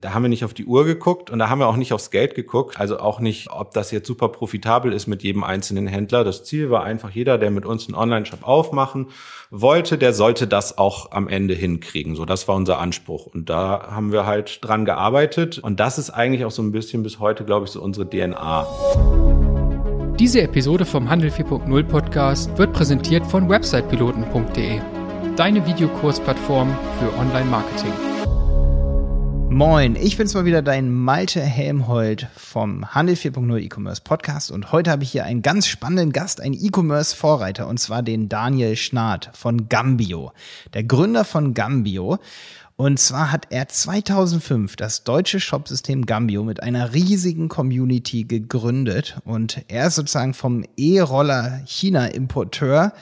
[0.00, 2.12] Da haben wir nicht auf die Uhr geguckt und da haben wir auch nicht aufs
[2.12, 2.78] Geld geguckt.
[2.78, 6.22] Also auch nicht, ob das jetzt super profitabel ist mit jedem einzelnen Händler.
[6.22, 9.08] Das Ziel war einfach, jeder, der mit uns einen Online-Shop aufmachen
[9.50, 12.14] wollte, der sollte das auch am Ende hinkriegen.
[12.14, 13.26] So, das war unser Anspruch.
[13.26, 15.58] Und da haben wir halt dran gearbeitet.
[15.58, 18.68] Und das ist eigentlich auch so ein bisschen bis heute, glaube ich, so unsere DNA.
[20.20, 24.80] Diese Episode vom Handel 4.0 Podcast wird präsentiert von websitepiloten.de,
[25.34, 26.68] deine Videokursplattform
[27.00, 28.07] für Online-Marketing.
[29.50, 34.90] Moin, ich bin's mal wieder, dein Malte Helmholt vom Handel 4.0 E-Commerce Podcast und heute
[34.90, 39.30] habe ich hier einen ganz spannenden Gast, einen E-Commerce Vorreiter und zwar den Daniel Schnath
[39.32, 40.32] von Gambio,
[40.74, 42.18] der Gründer von Gambio.
[42.76, 49.64] Und zwar hat er 2005 das deutsche Shopsystem Gambio mit einer riesigen Community gegründet und
[49.66, 52.92] er ist sozusagen vom E-Roller China Importeur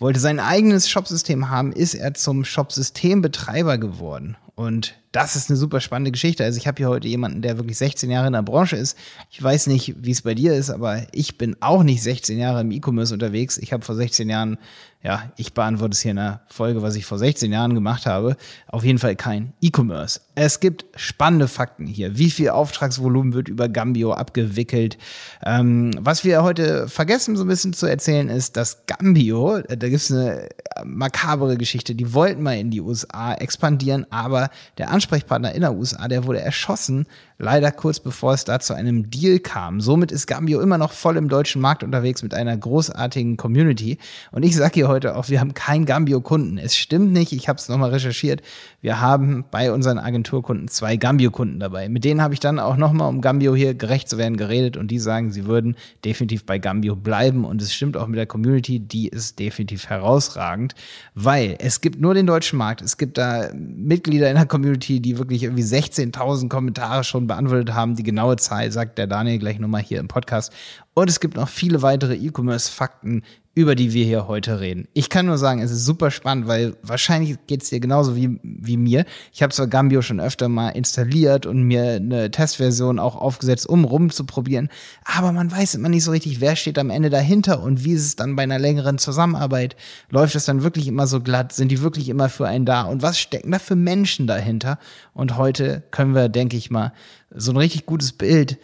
[0.00, 4.36] wollte sein eigenes Shopsystem haben, ist er zum Shopsystembetreiber geworden.
[4.54, 6.44] Und das ist eine super spannende Geschichte.
[6.44, 8.96] Also ich habe hier heute jemanden, der wirklich 16 Jahre in der Branche ist.
[9.30, 12.60] Ich weiß nicht, wie es bei dir ist, aber ich bin auch nicht 16 Jahre
[12.60, 13.58] im E-Commerce unterwegs.
[13.58, 14.58] Ich habe vor 16 Jahren
[15.02, 18.36] ja, ich beantworte es hier in einer Folge, was ich vor 16 Jahren gemacht habe.
[18.66, 20.20] Auf jeden Fall kein E-Commerce.
[20.42, 22.16] Es gibt spannende Fakten hier.
[22.16, 24.96] Wie viel Auftragsvolumen wird über Gambio abgewickelt?
[25.44, 29.90] Ähm, was wir heute vergessen, so ein bisschen zu erzählen, ist, dass Gambio, äh, da
[29.90, 30.48] gibt es eine
[30.82, 36.08] makabere Geschichte, die wollten mal in die USA expandieren, aber der Ansprechpartner in der USA,
[36.08, 37.06] der wurde erschossen,
[37.40, 39.80] leider kurz bevor es da zu einem Deal kam.
[39.80, 43.98] Somit ist Gambio immer noch voll im deutschen Markt unterwegs mit einer großartigen Community.
[44.30, 46.58] Und ich sage hier heute auch, wir haben keinen Gambio-Kunden.
[46.58, 48.42] Es stimmt nicht, ich habe es nochmal recherchiert.
[48.82, 49.98] Wir haben bei unseren
[50.30, 51.88] Agenturkunden zwei Gambio-Kunden dabei.
[51.88, 54.88] Mit denen habe ich dann auch nochmal, um Gambio hier gerecht zu werden, geredet und
[54.88, 57.44] die sagen, sie würden definitiv bei Gambio bleiben.
[57.44, 60.74] Und es stimmt auch mit der Community, die ist definitiv herausragend,
[61.14, 62.82] weil es gibt nur den deutschen Markt.
[62.82, 67.96] Es gibt da Mitglieder in der Community, die wirklich irgendwie 16.000 Kommentare schon beantwortet haben.
[67.96, 70.52] Die genaue Zahl sagt der Daniel gleich nochmal hier im Podcast.
[70.94, 73.22] Und es gibt noch viele weitere E-Commerce-Fakten,
[73.54, 74.86] über die wir hier heute reden.
[74.94, 78.38] Ich kann nur sagen, es ist super spannend, weil wahrscheinlich geht es dir genauso wie,
[78.44, 79.04] wie mir.
[79.32, 83.84] Ich habe zwar Gambio schon öfter mal installiert und mir eine Testversion auch aufgesetzt, um
[83.84, 84.68] rumzuprobieren,
[85.04, 88.06] aber man weiß immer nicht so richtig, wer steht am Ende dahinter und wie ist
[88.06, 89.74] es dann bei einer längeren Zusammenarbeit.
[90.10, 91.52] Läuft es dann wirklich immer so glatt?
[91.52, 92.82] Sind die wirklich immer für einen da?
[92.82, 94.78] Und was stecken da für Menschen dahinter?
[95.12, 96.92] Und heute können wir, denke ich mal,
[97.34, 98.58] so ein richtig gutes Bild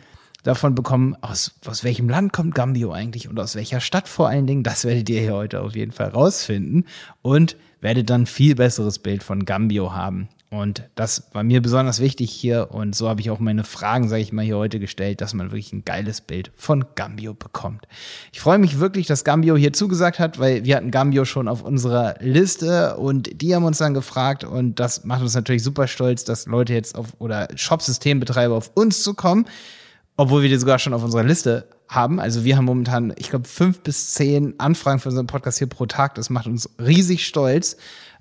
[0.47, 4.47] davon bekommen, aus, aus welchem Land kommt Gambio eigentlich und aus welcher Stadt vor allen
[4.47, 4.63] Dingen.
[4.63, 6.87] Das werdet ihr hier heute auf jeden Fall rausfinden
[7.23, 10.29] und werdet dann viel besseres Bild von Gambio haben.
[10.49, 14.23] Und das war mir besonders wichtig hier und so habe ich auch meine Fragen, sage
[14.23, 17.89] ich mal, hier heute gestellt, dass man wirklich ein geiles Bild von Gambio bekommt.
[18.33, 21.63] Ich freue mich wirklich, dass Gambio hier zugesagt hat, weil wir hatten Gambio schon auf
[21.63, 26.23] unserer Liste und die haben uns dann gefragt und das macht uns natürlich super stolz,
[26.23, 29.47] dass Leute jetzt auf oder Shop-Systembetreiber auf uns zu kommen
[30.17, 32.19] obwohl wir die sogar schon auf unserer Liste haben.
[32.21, 35.85] Also wir haben momentan, ich glaube, fünf bis zehn Anfragen für unseren Podcast hier pro
[35.87, 36.15] Tag.
[36.15, 37.77] Das macht uns riesig stolz.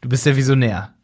[0.00, 0.94] du bist der Visionär.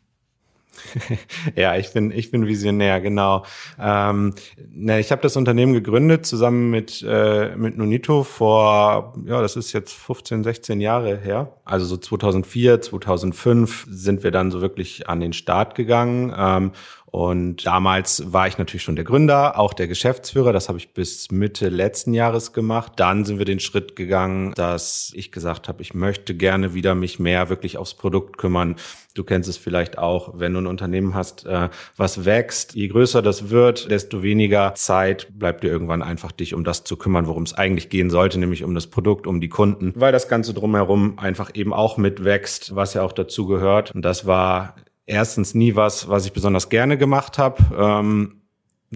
[1.57, 3.45] ja, ich bin ich bin Visionär, genau.
[3.81, 4.35] Ähm,
[4.71, 9.73] ne, ich habe das Unternehmen gegründet zusammen mit äh, mit Nonito vor ja, das ist
[9.73, 11.53] jetzt 15, 16 Jahre her.
[11.65, 16.73] Also so 2004, 2005 sind wir dann so wirklich an den Start gegangen ähm,
[17.17, 20.53] und damals war ich natürlich schon der Gründer, auch der Geschäftsführer.
[20.53, 22.93] Das habe ich bis Mitte letzten Jahres gemacht.
[22.97, 27.19] Dann sind wir den Schritt gegangen, dass ich gesagt habe, ich möchte gerne wieder mich
[27.19, 28.77] mehr wirklich aufs Produkt kümmern.
[29.15, 32.75] Du kennst es vielleicht auch, wenn du ein Unternehmen hast, äh, was wächst.
[32.75, 36.99] Je größer das wird, desto weniger Zeit bleibt dir irgendwann einfach dich um das zu
[36.99, 40.29] kümmern, worum es eigentlich gehen sollte, nämlich um das Produkt, um die Kunden, weil das
[40.29, 43.95] Ganze drumherum einfach eben auch mitwächst, was ja auch dazu gehört.
[43.95, 44.75] Und das war
[45.07, 47.63] erstens nie was, was ich besonders gerne gemacht habe.
[47.79, 48.43] Ähm,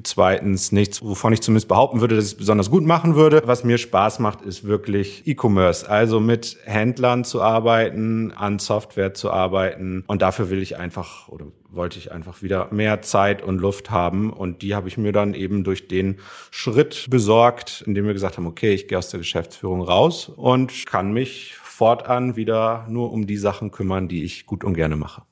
[0.04, 3.42] Zweitens nichts, wovon ich zumindest behaupten würde, dass ich es besonders gut machen würde.
[3.46, 5.88] Was mir Spaß macht, ist wirklich E-Commerce.
[5.88, 10.04] Also mit Händlern zu arbeiten, an Software zu arbeiten.
[10.06, 14.32] Und dafür will ich einfach oder wollte ich einfach wieder mehr Zeit und Luft haben.
[14.32, 16.20] Und die habe ich mir dann eben durch den
[16.52, 21.12] Schritt besorgt, indem wir gesagt haben, okay, ich gehe aus der Geschäftsführung raus und kann
[21.12, 25.22] mich fortan wieder nur um die Sachen kümmern, die ich gut und gerne mache.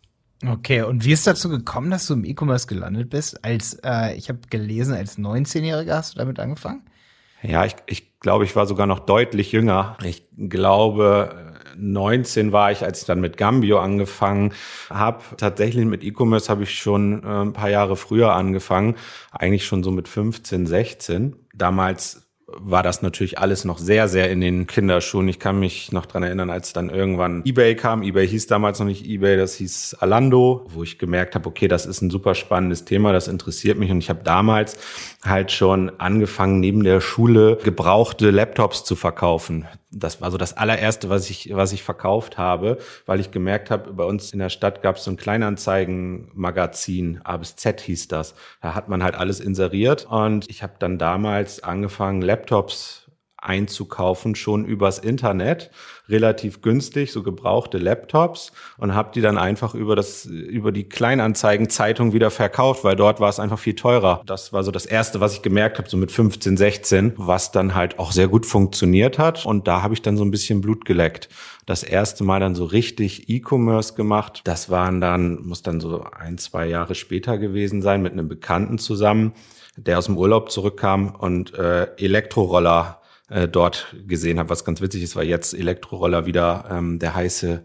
[0.47, 3.45] Okay, und wie ist dazu gekommen, dass du im E-Commerce gelandet bist?
[3.45, 6.83] Als äh, ich habe gelesen, als 19-Jähriger hast du damit angefangen?
[7.43, 9.97] Ja, ich, ich glaube, ich war sogar noch deutlich jünger.
[10.03, 14.53] Ich glaube, 19 war ich, als ich dann mit Gambio angefangen
[14.91, 15.23] habe.
[15.37, 18.97] Tatsächlich mit E-Commerce habe ich schon äh, ein paar Jahre früher angefangen,
[19.33, 21.37] eigentlich schon so mit 15, 16.
[21.55, 25.29] Damals war das natürlich alles noch sehr, sehr in den Kinderschuhen.
[25.29, 28.03] Ich kann mich noch dran erinnern, als dann irgendwann eBay kam.
[28.03, 31.85] eBay hieß damals noch nicht eBay, das hieß Alando, wo ich gemerkt habe, okay, das
[31.85, 33.91] ist ein super spannendes Thema, das interessiert mich.
[33.91, 34.79] Und ich habe damals
[35.23, 39.67] halt schon angefangen, neben der Schule gebrauchte Laptops zu verkaufen.
[39.91, 42.77] Das war so das allererste, was ich, was ich verkauft habe,
[43.07, 47.39] weil ich gemerkt habe, bei uns in der Stadt gab es so ein Kleinanzeigenmagazin, A
[47.39, 48.35] bis Z hieß das.
[48.61, 54.67] Da hat man halt alles inseriert und ich habe dann damals angefangen, Laptops einzukaufen, schon
[54.67, 55.71] übers Internet,
[56.09, 62.13] relativ günstig, so gebrauchte Laptops und habe die dann einfach über das über die Kleinanzeigenzeitung
[62.13, 64.23] wieder verkauft, weil dort war es einfach viel teurer.
[64.27, 67.75] Das war so das erste, was ich gemerkt habe, so mit 15, 16, was dann
[67.75, 70.85] halt auch sehr gut funktioniert hat und da habe ich dann so ein bisschen Blut
[70.85, 71.29] geleckt.
[71.67, 74.41] Das erste Mal dann so richtig E-Commerce gemacht.
[74.45, 78.79] Das waren dann muss dann so ein, zwei Jahre später gewesen sein mit einem Bekannten
[78.79, 79.35] zusammen
[79.79, 84.51] der aus dem Urlaub zurückkam und äh, Elektroroller äh, dort gesehen habe.
[84.51, 87.63] Was ganz witzig ist, weil jetzt Elektroroller wieder ähm, der heiße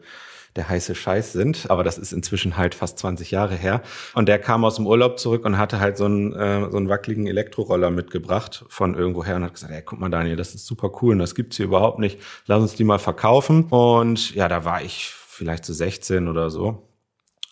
[0.55, 3.81] der heiße Scheiß sind, aber das ist inzwischen halt fast 20 Jahre her.
[4.13, 6.89] Und der kam aus dem Urlaub zurück und hatte halt so einen, äh, so einen
[6.89, 10.91] wackeligen Elektroroller mitgebracht von irgendwoher und hat gesagt, ey, guck mal Daniel, das ist super
[11.01, 12.19] cool und das gibt's hier überhaupt nicht.
[12.45, 13.65] Lass uns die mal verkaufen.
[13.65, 16.87] Und ja, da war ich vielleicht so 16 oder so.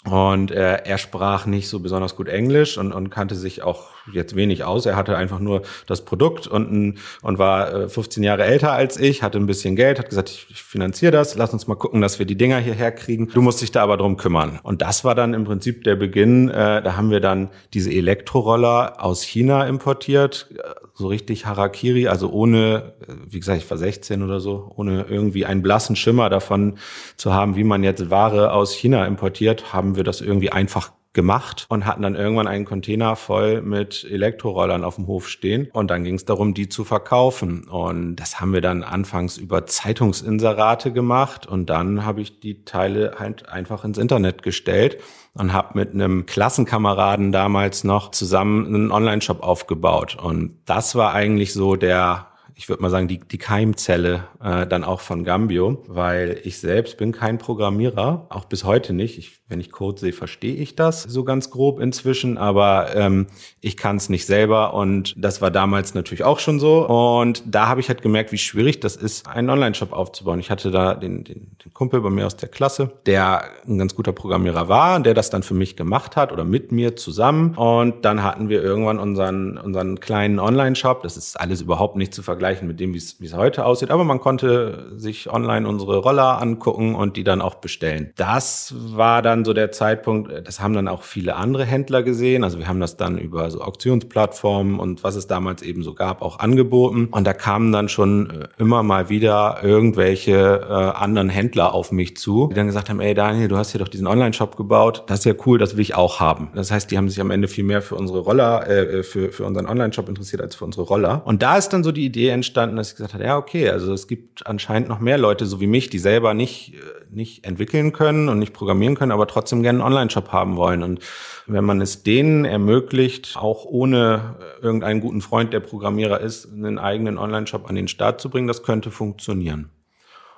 [0.04, 4.36] Und äh, er sprach nicht so besonders gut Englisch und, und kannte sich auch jetzt
[4.36, 4.86] wenig aus.
[4.86, 9.24] Er hatte einfach nur das Produkt und, und war äh, 15 Jahre älter als ich,
[9.24, 12.20] hatte ein bisschen Geld, hat gesagt, ich, ich finanziere das, lass uns mal gucken, dass
[12.20, 13.28] wir die Dinger hierher kriegen.
[13.28, 14.60] Du musst dich da aber drum kümmern.
[14.64, 16.50] Und das war dann im Prinzip der Beginn.
[16.50, 20.62] Äh, da haben wir dann diese Elektroroller aus China importiert, äh,
[20.94, 25.46] so richtig Harakiri, also ohne, äh, wie gesagt, ich war 16 oder so, ohne irgendwie
[25.46, 26.78] einen blassen Schimmer davon
[27.18, 31.66] zu haben, wie man jetzt Ware aus China importiert, haben wir das irgendwie einfach gemacht
[31.70, 35.70] und hatten dann irgendwann einen Container voll mit Elektrorollern auf dem Hof stehen.
[35.74, 37.68] Und dann ging es darum, die zu verkaufen.
[37.68, 41.46] Und das haben wir dann anfangs über Zeitungsinserate gemacht.
[41.46, 44.98] Und dann habe ich die Teile halt einfach ins Internet gestellt
[45.34, 50.18] und habe mit einem Klassenkameraden damals noch zusammen einen Online-Shop aufgebaut.
[50.22, 52.28] Und das war eigentlich so der
[52.62, 56.98] ich würde mal sagen, die, die Keimzelle äh, dann auch von Gambio, weil ich selbst
[56.98, 59.18] bin kein Programmierer, auch bis heute nicht.
[59.18, 63.28] Ich wenn ich Code sehe, verstehe ich das so ganz grob inzwischen, aber ähm,
[63.60, 66.88] ich kann es nicht selber und das war damals natürlich auch schon so.
[66.88, 70.40] Und da habe ich halt gemerkt, wie schwierig das ist, einen Online-Shop aufzubauen.
[70.40, 73.94] Ich hatte da den, den, den Kumpel bei mir aus der Klasse, der ein ganz
[73.94, 77.56] guter Programmierer war, der das dann für mich gemacht hat oder mit mir zusammen.
[77.56, 81.04] Und dann hatten wir irgendwann unseren, unseren kleinen Online-Shop.
[81.04, 84.22] Das ist alles überhaupt nicht zu vergleichen mit dem, wie es heute aussieht, aber man
[84.22, 88.14] konnte sich online unsere Roller angucken und die dann auch bestellen.
[88.16, 92.44] Das war dann so der Zeitpunkt, äh, das haben dann auch viele andere Händler gesehen.
[92.44, 96.22] Also wir haben das dann über so Auktionsplattformen und was es damals eben so gab,
[96.22, 97.10] auch angeboten.
[97.12, 100.32] Und da kamen dann schon äh, immer mal wieder irgendwelche
[100.70, 103.80] äh, anderen Händler auf mich zu, die dann gesagt haben, ey Daniel, du hast hier
[103.80, 106.50] doch diesen Online-Shop gebaut, das ist ja cool, das will ich auch haben.
[106.56, 109.46] Das heißt, die haben sich am Ende viel mehr für unsere Roller, äh, für, für
[109.46, 111.22] unseren Online-Shop interessiert als für unsere Roller.
[111.26, 113.94] Und da ist dann so die Idee entstanden, dass ich gesagt habe, ja, okay, also
[113.94, 116.74] es gibt anscheinend noch mehr Leute, so wie mich, die selber nicht,
[117.10, 120.84] nicht entwickeln können und nicht programmieren können, aber trotzdem gerne einen Online-Shop haben wollen.
[120.84, 121.00] Und
[121.48, 127.18] wenn man es denen ermöglicht, auch ohne irgendeinen guten Freund, der Programmierer ist, einen eigenen
[127.18, 129.70] Online-Shop an den Start zu bringen, das könnte funktionieren.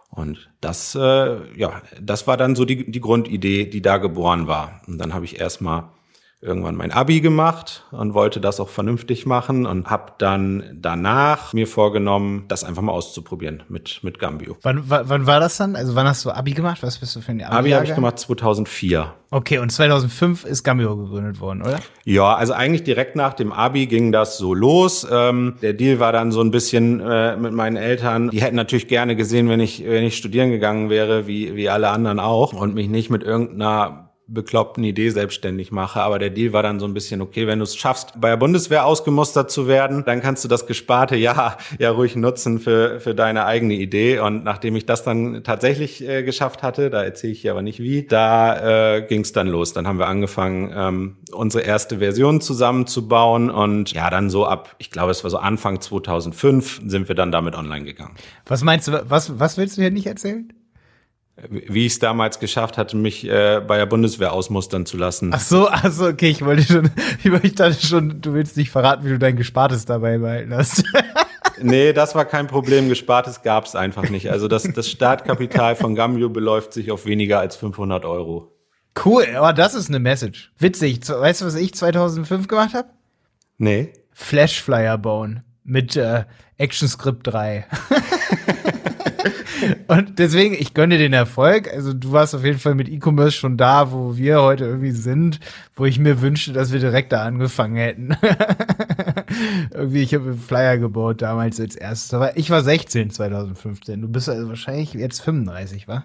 [0.09, 4.81] Und das, äh, ja, das war dann so die, die Grundidee, die da geboren war.
[4.87, 5.85] Und dann habe ich erstmal
[6.43, 11.67] irgendwann mein Abi gemacht und wollte das auch vernünftig machen und habe dann danach mir
[11.67, 14.57] vorgenommen, das einfach mal auszuprobieren mit mit Gambio.
[14.61, 15.75] Wann, wann war das dann?
[15.75, 16.83] Also wann hast du Abi gemacht?
[16.83, 17.55] Was bist du für ein Abi?
[17.55, 19.13] Abi habe ich gemacht 2004.
[19.31, 21.79] Okay, und 2005 ist Gambio gegründet worden, oder?
[22.05, 25.07] Ja, also eigentlich direkt nach dem Abi ging das so los.
[25.09, 28.29] Ähm, der Deal war dann so ein bisschen äh, mit meinen Eltern.
[28.29, 31.89] Die hätten natürlich gerne gesehen, wenn ich wenn ich studieren gegangen wäre, wie wie alle
[31.89, 36.01] anderen auch und mich nicht mit irgendeiner bekloppten Idee selbstständig mache.
[36.01, 38.37] Aber der Deal war dann so ein bisschen, okay, wenn du es schaffst, bei der
[38.37, 43.13] Bundeswehr ausgemustert zu werden, dann kannst du das gesparte Jahr ja ruhig nutzen für, für
[43.13, 44.19] deine eigene Idee.
[44.19, 47.79] Und nachdem ich das dann tatsächlich äh, geschafft hatte, da erzähle ich hier aber nicht
[47.79, 49.73] wie, da äh, ging es dann los.
[49.73, 53.49] Dann haben wir angefangen, ähm, unsere erste Version zusammenzubauen.
[53.49, 57.31] Und ja, dann so ab, ich glaube, es war so Anfang 2005, sind wir dann
[57.31, 58.15] damit online gegangen.
[58.45, 60.51] Was meinst du, was, was willst du hier nicht erzählen?
[61.49, 65.31] Wie ich es damals geschafft hatte, mich äh, bei der Bundeswehr ausmustern zu lassen.
[65.33, 66.91] Ach so, ach so, okay, ich wollte schon,
[67.43, 70.83] ich dachte schon, du willst nicht verraten, wie du dein Gespartes dabei behalten hast.
[71.61, 72.87] nee, das war kein Problem.
[72.87, 74.29] Gespartes gab es einfach nicht.
[74.29, 78.51] Also das, das Startkapital von Gambio beläuft sich auf weniger als 500 Euro.
[79.03, 80.51] Cool, aber das ist eine Message.
[80.59, 80.99] Witzig.
[81.09, 82.89] Weißt du, was ich 2005 gemacht habe?
[83.57, 83.91] Nee.
[84.11, 86.25] Flashflyer bauen mit äh,
[86.59, 87.65] ActionScript 3.
[89.87, 91.71] Und deswegen, ich gönne den Erfolg.
[91.71, 95.39] Also du warst auf jeden Fall mit E-Commerce schon da, wo wir heute irgendwie sind,
[95.75, 98.17] wo ich mir wünschte, dass wir direkt da angefangen hätten.
[99.73, 102.13] irgendwie, ich habe einen Flyer gebaut damals als erstes.
[102.13, 104.01] Aber ich war 16 2015.
[104.01, 106.03] Du bist also wahrscheinlich jetzt 35, wa?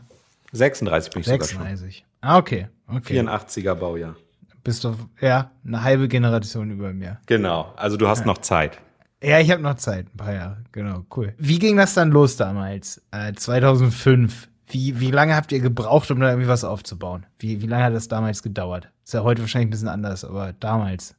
[0.52, 2.04] 36 bin ich 36.
[2.20, 2.68] Ah, okay.
[2.88, 3.20] okay.
[3.20, 4.16] 84er Baujahr.
[4.64, 7.18] Bist du, ja, eine halbe Generation über mir.
[7.26, 7.72] Genau.
[7.76, 8.26] Also du hast ja.
[8.26, 8.78] noch Zeit.
[9.22, 10.64] Ja, ich habe noch Zeit, ein paar Jahre.
[10.70, 11.34] Genau, cool.
[11.38, 13.02] Wie ging das dann los damals?
[13.10, 14.48] Äh, 2005.
[14.68, 17.26] Wie, wie lange habt ihr gebraucht, um da irgendwie was aufzubauen?
[17.38, 18.90] Wie, wie lange hat das damals gedauert?
[19.04, 21.16] Ist ja heute wahrscheinlich ein bisschen anders, aber damals.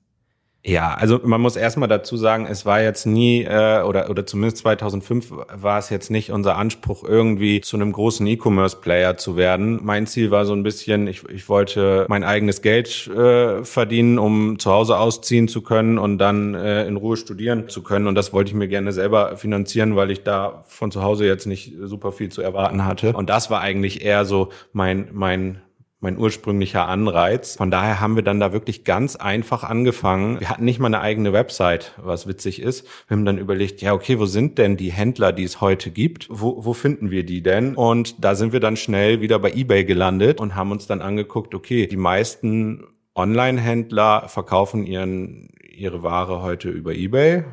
[0.65, 4.57] Ja, also man muss erstmal dazu sagen, es war jetzt nie äh, oder oder zumindest
[4.57, 9.79] 2005 war es jetzt nicht unser Anspruch irgendwie zu einem großen E-Commerce-Player zu werden.
[9.81, 14.59] Mein Ziel war so ein bisschen, ich, ich wollte mein eigenes Geld äh, verdienen, um
[14.59, 18.33] zu Hause ausziehen zu können und dann äh, in Ruhe studieren zu können und das
[18.33, 22.11] wollte ich mir gerne selber finanzieren, weil ich da von zu Hause jetzt nicht super
[22.11, 23.13] viel zu erwarten hatte.
[23.13, 25.61] Und das war eigentlich eher so mein mein
[25.99, 27.57] mein ursprünglicher Anreiz.
[27.57, 30.39] Von daher haben wir dann da wirklich ganz einfach angefangen.
[30.39, 32.85] Wir hatten nicht mal eine eigene Website, was witzig ist.
[33.07, 36.27] Wir haben dann überlegt, ja, okay, wo sind denn die Händler, die es heute gibt?
[36.29, 37.75] Wo, wo finden wir die denn?
[37.75, 41.53] Und da sind wir dann schnell wieder bei eBay gelandet und haben uns dann angeguckt,
[41.53, 47.43] okay, die meisten Online-Händler verkaufen ihren, ihre Ware heute über eBay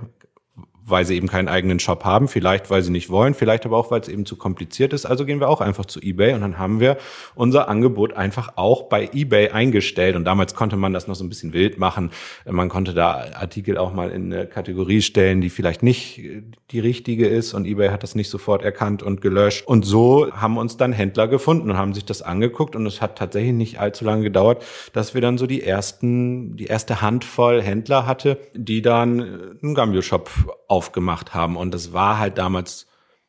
[0.88, 3.90] weil sie eben keinen eigenen Shop haben, vielleicht weil sie nicht wollen, vielleicht aber auch,
[3.90, 5.04] weil es eben zu kompliziert ist.
[5.04, 6.96] Also gehen wir auch einfach zu eBay und dann haben wir
[7.34, 10.14] unser Angebot einfach auch bei eBay eingestellt.
[10.14, 12.12] Und damals konnte man das noch so ein bisschen wild machen.
[12.48, 16.20] Man konnte da Artikel auch mal in eine Kategorie stellen, die vielleicht nicht
[16.70, 19.66] die richtige ist und eBay hat das nicht sofort erkannt und gelöscht.
[19.66, 23.18] Und so haben uns dann Händler gefunden und haben sich das angeguckt und es hat
[23.18, 28.06] tatsächlich nicht allzu lange gedauert, dass wir dann so die ersten, die erste Handvoll Händler
[28.06, 29.20] hatte, die dann
[29.62, 30.30] einen Gambio-Shop
[30.76, 31.56] aufgemacht haben.
[31.56, 32.86] Und es war halt damals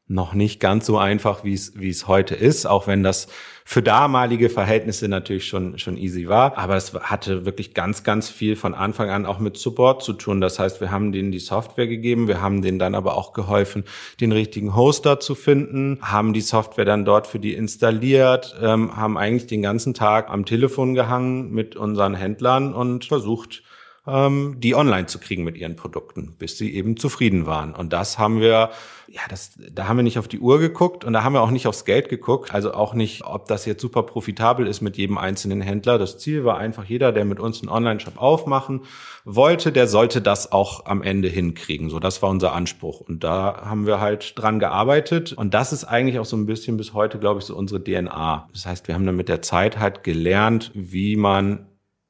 [0.10, 3.28] noch nicht ganz so einfach, wie es, wie es heute ist, auch wenn das
[3.66, 6.58] für damalige Verhältnisse natürlich schon, schon easy war.
[6.58, 10.40] Aber es hatte wirklich ganz, ganz viel von Anfang an auch mit Support zu tun.
[10.40, 13.84] Das heißt, wir haben denen die Software gegeben, wir haben denen dann aber auch geholfen,
[14.22, 19.18] den richtigen Hoster zu finden, haben die Software dann dort für die installiert, ähm, haben
[19.18, 23.64] eigentlich den ganzen Tag am Telefon gehangen mit unseren Händlern und versucht,
[24.08, 27.76] ähm, die online zu kriegen mit ihren Produkten, bis sie eben zufrieden waren.
[27.76, 28.72] Und das haben wir,
[29.10, 31.52] ja, das, da haben wir nicht auf die Uhr geguckt und da haben wir auch
[31.52, 32.54] nicht aufs Geld geguckt.
[32.54, 35.98] Also auch nicht, ob das jetzt super profitabel ist mit jedem einzelnen Händler.
[35.98, 38.82] Das Ziel war einfach, jeder, der mit uns einen Online-Shop aufmachen
[39.26, 41.90] wollte, der sollte das auch am Ende hinkriegen.
[41.90, 43.02] So, das war unser Anspruch.
[43.02, 45.34] Und da haben wir halt dran gearbeitet.
[45.34, 48.48] Und das ist eigentlich auch so ein bisschen bis heute, glaube ich, so unsere DNA.
[48.54, 51.67] Das heißt, wir haben dann mit der Zeit halt gelernt, wie man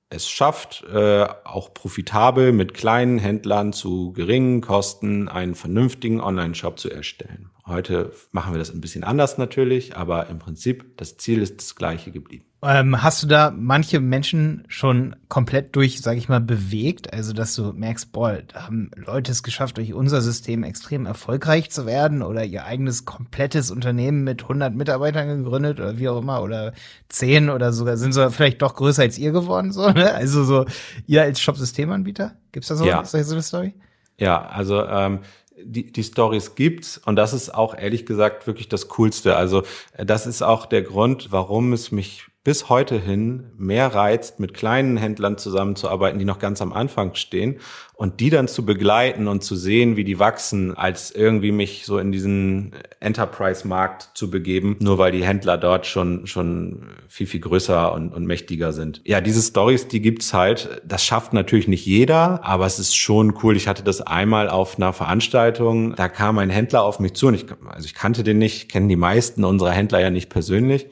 [0.10, 6.90] es schafft, äh, auch profitabel mit kleinen Händlern zu geringen Kosten einen vernünftigen Online-Shop zu
[6.90, 7.50] erstellen.
[7.66, 11.76] Heute machen wir das ein bisschen anders natürlich, aber im Prinzip das Ziel ist das
[11.76, 12.47] gleiche geblieben.
[12.64, 17.14] Ähm, hast du da manche Menschen schon komplett durch, sag ich mal, bewegt?
[17.14, 21.70] Also, dass du merkst, boah, da haben Leute es geschafft, durch unser System extrem erfolgreich
[21.70, 26.42] zu werden oder ihr eigenes komplettes Unternehmen mit 100 Mitarbeitern gegründet oder wie auch immer
[26.42, 26.74] oder
[27.10, 30.16] 10 oder sogar sind so vielleicht doch größer als ihr geworden, so, ne?
[30.16, 30.66] Also so,
[31.06, 32.34] ihr als Shop-Systemanbieter?
[32.52, 33.06] Gibt's da so, ja.
[33.06, 33.76] so eine Story?
[34.18, 35.20] Ja, also ähm,
[35.64, 39.36] die, die Stories gibt's und das ist auch ehrlich gesagt wirklich das Coolste.
[39.36, 39.62] Also
[39.94, 44.54] äh, das ist auch der Grund, warum es mich bis heute hin mehr reizt, mit
[44.54, 47.60] kleinen Händlern zusammenzuarbeiten, die noch ganz am Anfang stehen
[47.94, 52.00] und die dann zu begleiten und zu sehen, wie die wachsen, als irgendwie mich so
[52.00, 57.92] in diesen Enterprise-Markt zu begeben, nur weil die Händler dort schon, schon viel, viel größer
[57.92, 59.02] und, und mächtiger sind.
[59.04, 60.82] Ja, diese Stories, die gibt's halt.
[60.88, 63.58] Das schafft natürlich nicht jeder, aber es ist schon cool.
[63.58, 67.34] Ich hatte das einmal auf einer Veranstaltung, da kam ein Händler auf mich zu und
[67.34, 70.88] ich, also ich kannte den nicht, kennen die meisten unserer Händler ja nicht persönlich.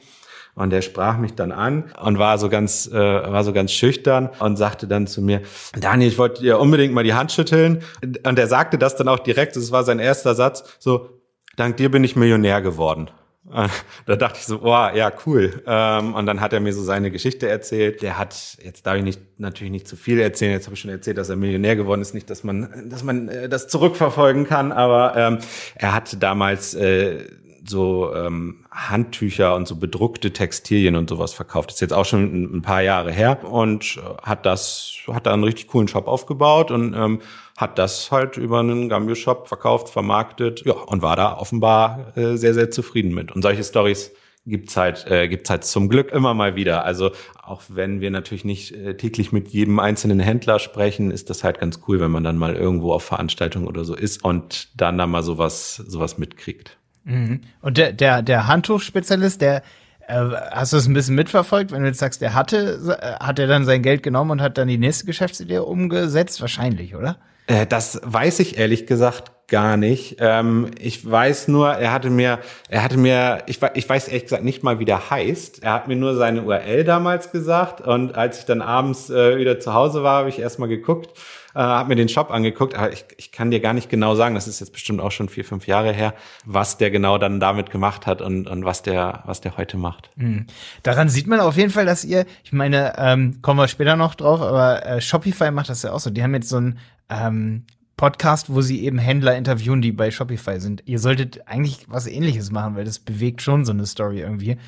[0.56, 4.30] Und der sprach mich dann an und war so ganz, äh, war so ganz schüchtern
[4.38, 5.42] und sagte dann zu mir,
[5.78, 7.82] Daniel, ich wollte dir unbedingt mal die Hand schütteln.
[8.02, 11.10] Und er sagte das dann auch direkt, das war sein erster Satz, so,
[11.56, 13.10] dank dir bin ich Millionär geworden.
[14.06, 15.62] Da dachte ich so, boah, ja, cool.
[15.66, 18.02] Ähm, und dann hat er mir so seine Geschichte erzählt.
[18.02, 20.52] Der hat, jetzt darf ich nicht, natürlich nicht zu viel erzählen.
[20.52, 22.14] Jetzt habe ich schon erzählt, dass er Millionär geworden ist.
[22.14, 25.38] Nicht, dass man, dass man äh, das zurückverfolgen kann, aber ähm,
[25.74, 27.26] er hatte damals äh,
[27.64, 31.70] so ähm, Handtücher und so bedruckte Textilien und sowas verkauft.
[31.70, 35.32] Das ist jetzt auch schon ein, paar Jahre her und äh, hat das, hat da
[35.32, 37.22] einen richtig coolen Shop aufgebaut und ähm,
[37.56, 42.52] hat das halt über einen Gambio-Shop verkauft, vermarktet, ja, und war da offenbar äh, sehr,
[42.52, 43.32] sehr zufrieden mit.
[43.32, 44.12] Und solche Stories
[44.44, 46.84] gibt's halt, äh, gibt's halt zum Glück immer mal wieder.
[46.84, 51.44] Also auch wenn wir natürlich nicht äh, täglich mit jedem einzelnen Händler sprechen, ist das
[51.44, 54.98] halt ganz cool, wenn man dann mal irgendwo auf Veranstaltungen oder so ist und dann
[54.98, 56.76] da mal sowas, sowas mitkriegt.
[57.06, 57.40] Mhm.
[57.62, 59.62] Und der, der, der Handtuchspezialist, der,
[60.08, 63.38] äh, hast du es ein bisschen mitverfolgt, wenn du jetzt sagst, der hatte, äh, hat
[63.38, 66.40] er dann sein Geld genommen und hat dann die nächste Geschäftsidee umgesetzt?
[66.40, 67.16] Wahrscheinlich, oder?
[67.46, 70.16] Äh, das weiß ich ehrlich gesagt gar nicht.
[70.18, 74.64] Ähm, ich weiß nur, er hatte mir, er hatte mir, ich, weiß ehrlich gesagt nicht
[74.64, 75.62] mal, wie der heißt.
[75.62, 79.72] Er hat mir nur seine URL damals gesagt und als ich dann abends wieder zu
[79.72, 81.10] Hause war, habe ich erstmal geguckt
[81.56, 84.34] äh, habe mir den Shop angeguckt, aber ich, ich kann dir gar nicht genau sagen,
[84.34, 86.12] das ist jetzt bestimmt auch schon vier, fünf Jahre her,
[86.44, 90.10] was der genau dann damit gemacht hat und, und was der, was der heute macht.
[90.16, 90.46] Mhm.
[90.82, 94.14] Daran sieht man auf jeden Fall, dass ihr, ich meine, ähm, kommen wir später noch
[94.14, 96.10] drauf, aber äh, Shopify macht das ja auch so.
[96.10, 97.64] Die haben jetzt so ein ähm,
[97.96, 100.82] Podcast, wo sie eben Händler interviewen, die bei Shopify sind.
[100.84, 104.58] Ihr solltet eigentlich was ähnliches machen, weil das bewegt schon so eine Story irgendwie.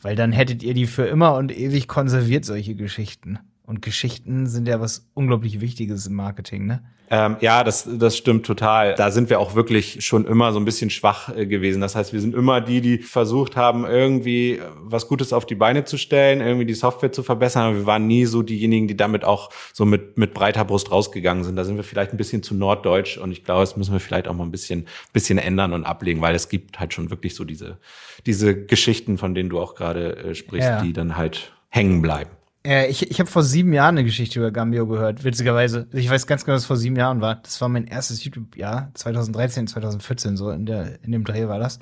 [0.00, 3.38] Weil dann hättet ihr die für immer und ewig konserviert, solche Geschichten.
[3.68, 6.82] Und Geschichten sind ja was unglaublich Wichtiges im Marketing, ne?
[7.10, 8.94] Ähm, ja, das, das stimmt total.
[8.94, 11.82] Da sind wir auch wirklich schon immer so ein bisschen schwach äh, gewesen.
[11.82, 15.54] Das heißt, wir sind immer die, die versucht haben, irgendwie äh, was Gutes auf die
[15.54, 17.64] Beine zu stellen, irgendwie die Software zu verbessern.
[17.64, 21.44] Aber wir waren nie so diejenigen, die damit auch so mit, mit breiter Brust rausgegangen
[21.44, 21.56] sind.
[21.56, 24.28] Da sind wir vielleicht ein bisschen zu norddeutsch und ich glaube, das müssen wir vielleicht
[24.28, 27.44] auch mal ein bisschen, bisschen ändern und ablegen, weil es gibt halt schon wirklich so
[27.44, 27.76] diese,
[28.24, 30.80] diese Geschichten, von denen du auch gerade äh, sprichst, ja.
[30.80, 32.30] die dann halt hängen bleiben.
[32.64, 35.88] Äh, ich ich habe vor sieben Jahren eine Geschichte über Gambio gehört, witzigerweise.
[35.92, 37.36] Ich weiß ganz genau, was vor sieben Jahren war.
[37.36, 41.78] Das war mein erstes YouTube-Jahr, 2013, 2014, so in, der, in dem Dreh war das.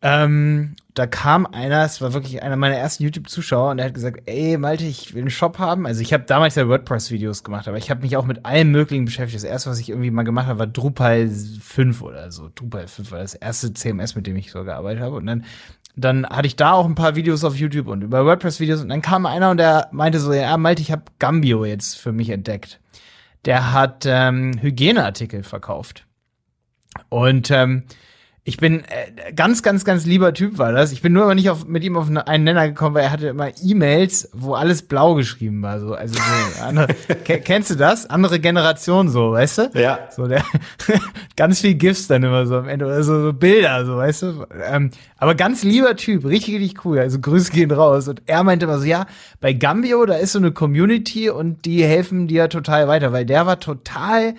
[0.00, 4.22] Ähm, da kam einer, es war wirklich einer meiner ersten YouTube-Zuschauer und der hat gesagt,
[4.26, 5.86] ey Malte, ich will einen Shop haben.
[5.86, 9.06] Also ich habe damals ja WordPress-Videos gemacht, aber ich habe mich auch mit allem möglichen
[9.06, 9.42] beschäftigt.
[9.42, 12.48] Das erste, was ich irgendwie mal gemacht habe, war Drupal 5 oder so.
[12.54, 15.16] Drupal 5 war das erste CMS, mit dem ich so gearbeitet habe.
[15.16, 15.44] Und dann
[15.96, 19.02] dann hatte ich da auch ein paar Videos auf YouTube und über WordPress-Videos und dann
[19.02, 22.80] kam einer und der meinte so, ja, Malte, ich habe Gambio jetzt für mich entdeckt.
[23.44, 26.06] Der hat ähm, Hygieneartikel verkauft.
[27.08, 27.84] Und ähm,
[28.48, 30.90] ich bin äh, ganz, ganz, ganz lieber Typ war das.
[30.92, 33.26] Ich bin nur immer nicht auf, mit ihm auf einen Nenner gekommen, weil er hatte
[33.28, 35.80] immer E-Mails, wo alles blau geschrieben war.
[35.80, 38.08] So, also so andere, kennst du das?
[38.08, 39.70] Andere Generation so, weißt du?
[39.74, 40.08] Ja.
[40.16, 40.42] So der
[41.36, 44.46] ganz viel GIFs dann immer so am Ende oder so, so Bilder, so, weißt du?
[44.66, 47.00] Ähm, aber ganz lieber Typ, richtig, richtig cool.
[47.00, 48.08] Also Grüße gehen raus.
[48.08, 49.04] Und er meinte immer so, ja,
[49.42, 53.44] bei Gambio, da ist so eine Community und die helfen dir total weiter, weil der
[53.44, 54.36] war total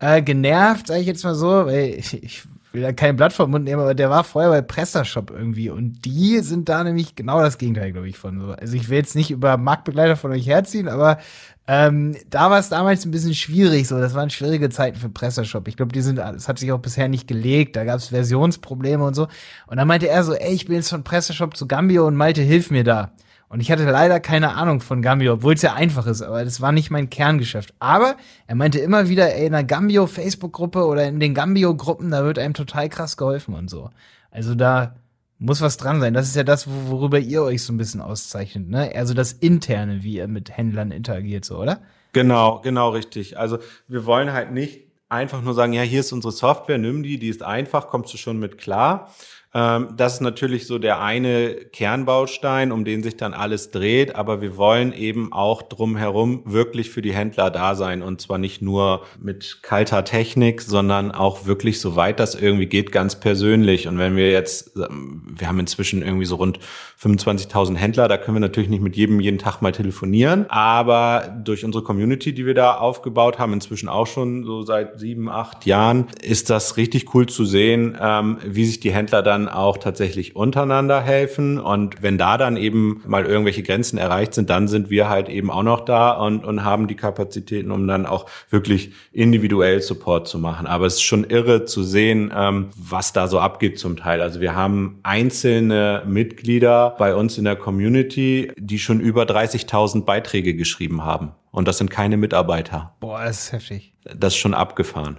[0.00, 2.42] äh, genervt, sage ich jetzt mal so, weil ich, ich
[2.76, 6.04] will da kein Blatt vom Mund nehmen, aber der war vorher bei PrestaShop irgendwie und
[6.04, 8.52] die sind da nämlich genau das Gegenteil, glaube ich, von so.
[8.52, 11.18] Also ich will jetzt nicht über Marktbegleiter von euch herziehen, aber
[11.66, 13.98] ähm, da war es damals ein bisschen schwierig, so.
[13.98, 15.66] Das waren schwierige Zeiten für PrestaShop.
[15.66, 17.74] Ich glaube, die sind, es hat sich auch bisher nicht gelegt.
[17.74, 19.26] Da gab es Versionsprobleme und so.
[19.66, 22.42] Und dann meinte er so, ey, ich bin jetzt von PrestaShop zu Gambio und Malte,
[22.42, 23.12] hilf mir da.
[23.48, 26.60] Und ich hatte leider keine Ahnung von Gambio, obwohl es ja einfach ist, aber das
[26.60, 27.74] war nicht mein Kerngeschäft.
[27.78, 32.38] Aber er meinte immer wieder, ey, in der Gambio-Facebook-Gruppe oder in den Gambio-Gruppen, da wird
[32.38, 33.90] einem total krass geholfen und so.
[34.30, 34.96] Also da
[35.38, 36.14] muss was dran sein.
[36.14, 38.90] Das ist ja das, worüber ihr euch so ein bisschen auszeichnet, ne?
[38.94, 41.80] Also das Interne, wie ihr mit Händlern interagiert, so, oder?
[42.12, 43.38] Genau, genau richtig.
[43.38, 47.18] Also wir wollen halt nicht einfach nur sagen, ja, hier ist unsere Software, nimm die,
[47.18, 49.12] die ist einfach, kommst du schon mit klar,
[49.56, 54.14] das ist natürlich so der eine Kernbaustein, um den sich dann alles dreht.
[54.14, 58.02] Aber wir wollen eben auch drumherum wirklich für die Händler da sein.
[58.02, 63.18] Und zwar nicht nur mit kalter Technik, sondern auch wirklich, soweit das irgendwie geht, ganz
[63.18, 63.88] persönlich.
[63.88, 66.58] Und wenn wir jetzt, ähm, wir haben inzwischen irgendwie so rund
[67.00, 70.46] 25.000 Händler, da können wir natürlich nicht mit jedem jeden Tag mal telefonieren.
[70.50, 75.30] Aber durch unsere Community, die wir da aufgebaut haben, inzwischen auch schon so seit sieben,
[75.30, 79.54] acht Jahren, ist das richtig cool zu sehen, ähm, wie sich die Händler dann dann
[79.54, 81.58] auch tatsächlich untereinander helfen.
[81.58, 85.50] Und wenn da dann eben mal irgendwelche Grenzen erreicht sind, dann sind wir halt eben
[85.50, 90.38] auch noch da und, und haben die Kapazitäten, um dann auch wirklich individuell Support zu
[90.38, 90.66] machen.
[90.66, 94.20] Aber es ist schon irre zu sehen, ähm, was da so abgeht zum Teil.
[94.20, 100.54] Also wir haben einzelne Mitglieder bei uns in der Community, die schon über 30.000 Beiträge
[100.54, 101.32] geschrieben haben.
[101.50, 102.94] Und das sind keine Mitarbeiter.
[103.00, 103.94] Boah, das ist heftig.
[104.04, 105.18] Das ist schon abgefahren.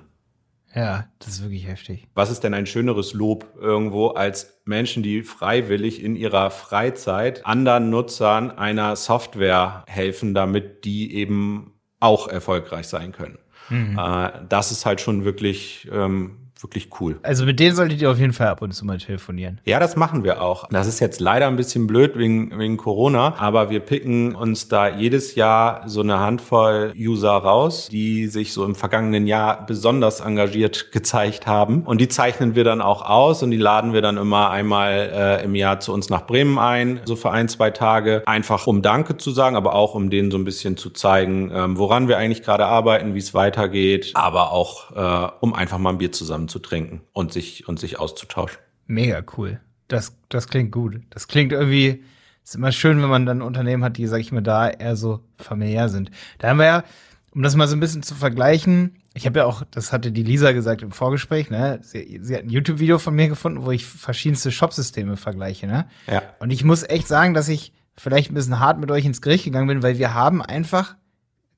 [0.77, 2.07] Ja, das ist wirklich heftig.
[2.13, 7.89] Was ist denn ein schöneres Lob irgendwo als Menschen, die freiwillig in ihrer Freizeit anderen
[7.89, 13.39] Nutzern einer Software helfen, damit die eben auch erfolgreich sein können?
[13.69, 13.97] Mhm.
[13.97, 17.19] Äh, das ist halt schon wirklich ähm, wirklich cool.
[17.23, 19.59] Also mit denen solltet ihr auf jeden Fall ab und zu mal telefonieren.
[19.65, 20.67] Ja, das machen wir auch.
[20.69, 24.87] Das ist jetzt leider ein bisschen blöd wegen, wegen Corona, aber wir picken uns da
[24.87, 30.91] jedes Jahr so eine Handvoll User raus, die sich so im vergangenen Jahr besonders engagiert
[30.91, 31.83] gezeigt haben.
[31.83, 35.43] Und die zeichnen wir dann auch aus und die laden wir dann immer einmal äh,
[35.43, 39.17] im Jahr zu uns nach Bremen ein, so für ein, zwei Tage, einfach um Danke
[39.17, 42.43] zu sagen, aber auch um denen so ein bisschen zu zeigen, ähm, woran wir eigentlich
[42.43, 46.59] gerade arbeiten, wie es weitergeht, aber auch äh, um einfach mal ein Bier zusammen zu
[46.59, 48.59] trinken und sich, und sich auszutauschen.
[48.85, 49.59] Mega cool.
[49.87, 51.01] Das, das klingt gut.
[51.09, 52.03] Das klingt irgendwie,
[52.43, 55.21] ist immer schön, wenn man dann Unternehmen hat, die, sag ich mal, da eher so
[55.37, 56.11] familiär sind.
[56.39, 56.83] Da haben wir ja,
[57.31, 60.21] um das mal so ein bisschen zu vergleichen, ich habe ja auch, das hatte die
[60.21, 61.79] Lisa gesagt im Vorgespräch, ne?
[61.81, 65.87] Sie, sie hat ein YouTube-Video von mir gefunden, wo ich verschiedenste Shopsysteme vergleiche, ne?
[66.05, 66.21] Ja.
[66.39, 69.45] Und ich muss echt sagen, dass ich vielleicht ein bisschen hart mit euch ins Gericht
[69.45, 70.95] gegangen bin, weil wir haben einfach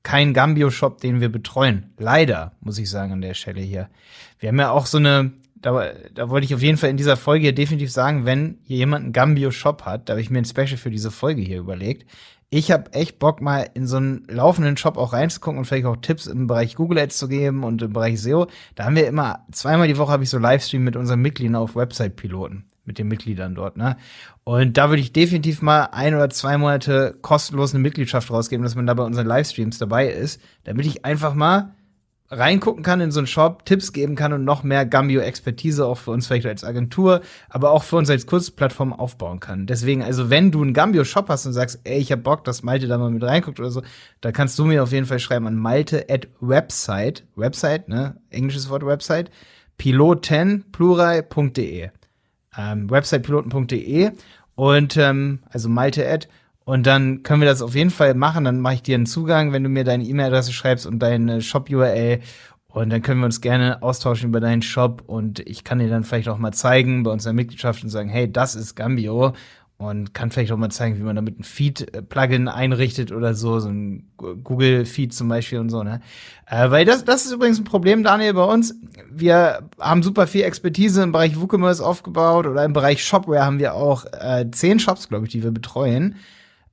[0.02, 1.92] kein Gambio-Shop, den wir betreuen.
[1.98, 3.88] Leider, muss ich sagen, an der Stelle hier.
[4.38, 7.16] Wir haben ja auch so eine, da, da wollte ich auf jeden Fall in dieser
[7.16, 10.44] Folge hier definitiv sagen, wenn hier jemand einen Gambio-Shop hat, da habe ich mir ein
[10.44, 12.06] Special für diese Folge hier überlegt.
[12.52, 15.96] Ich habe echt Bock, mal in so einen laufenden Shop auch reinzugucken und vielleicht auch
[15.96, 18.48] Tipps im Bereich Google Ads zu geben und im Bereich SEO.
[18.74, 21.76] Da haben wir immer, zweimal die Woche habe ich so Livestream mit unseren Mitgliedern auf
[21.76, 23.96] Website-Piloten mit den Mitgliedern dort, ne?
[24.42, 28.74] Und da würde ich definitiv mal ein oder zwei Monate kostenlos eine Mitgliedschaft rausgeben, dass
[28.74, 31.76] man da bei unseren Livestreams dabei ist, damit ich einfach mal
[32.32, 36.10] reingucken kann in so einen Shop, Tipps geben kann und noch mehr Gambio-Expertise auch für
[36.10, 39.66] uns vielleicht als Agentur, aber auch für uns als Kurzplattform aufbauen kann.
[39.66, 42.88] Deswegen, also wenn du einen Gambio-Shop hast und sagst, ey, ich hab Bock, dass Malte
[42.88, 43.82] da mal mit reinguckt oder so,
[44.20, 48.68] da kannst du mir auf jeden Fall schreiben an malte at website, Website, ne, englisches
[48.68, 49.30] Wort Website,
[49.76, 51.90] piloten, plural.de
[52.56, 54.12] ähm, websitepiloten.de
[54.54, 56.28] und ähm, also Malte Ad.
[56.64, 58.44] Und dann können wir das auf jeden Fall machen.
[58.44, 62.20] Dann mache ich dir einen Zugang, wenn du mir deine E-Mail-Adresse schreibst und deine Shop-URL.
[62.68, 65.02] Und dann können wir uns gerne austauschen über deinen Shop.
[65.06, 68.30] Und ich kann dir dann vielleicht auch mal zeigen bei unserer Mitgliedschaft und sagen, hey,
[68.30, 69.32] das ist Gambio
[69.80, 73.70] und kann vielleicht auch mal zeigen, wie man damit ein Feed-Plugin einrichtet oder so, so
[73.70, 76.02] ein Google-Feed zum Beispiel und so, ne?
[76.46, 78.74] Äh, weil das, das ist übrigens ein Problem, Daniel, bei uns.
[79.10, 83.72] Wir haben super viel Expertise im Bereich WooCommerce aufgebaut oder im Bereich Shopware haben wir
[83.72, 86.16] auch äh, zehn Shops, glaube ich, die wir betreuen,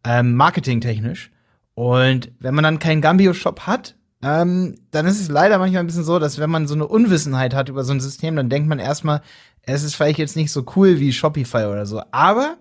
[0.03, 1.31] ähm, marketingtechnisch.
[1.75, 6.03] Und wenn man dann keinen Gambio-Shop hat, ähm, dann ist es leider manchmal ein bisschen
[6.03, 8.79] so, dass wenn man so eine Unwissenheit hat über so ein System, dann denkt man
[8.79, 9.21] erstmal,
[9.61, 12.01] es ist vielleicht jetzt nicht so cool wie Shopify oder so.
[12.11, 12.57] Aber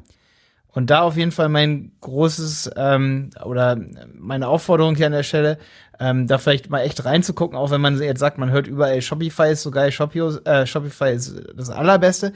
[0.77, 3.81] und da auf jeden Fall mein großes ähm, oder
[4.13, 5.57] meine Aufforderung hier an der Stelle,
[5.99, 9.53] ähm, da vielleicht mal echt reinzugucken, auch wenn man jetzt sagt, man hört überall Shopify
[9.53, 12.35] ist so geil, Shopio, äh, Shopify ist das allerbeste.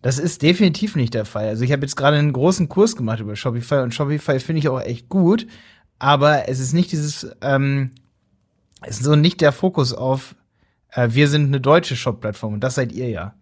[0.00, 1.46] Das ist definitiv nicht der Fall.
[1.46, 4.68] Also ich habe jetzt gerade einen großen Kurs gemacht über Shopify und Shopify finde ich
[4.70, 5.46] auch echt gut,
[5.98, 7.90] aber es ist nicht dieses, ähm,
[8.80, 10.36] es ist so nicht der Fokus auf,
[10.88, 13.34] äh, wir sind eine deutsche Shop-Plattform und das seid ihr ja.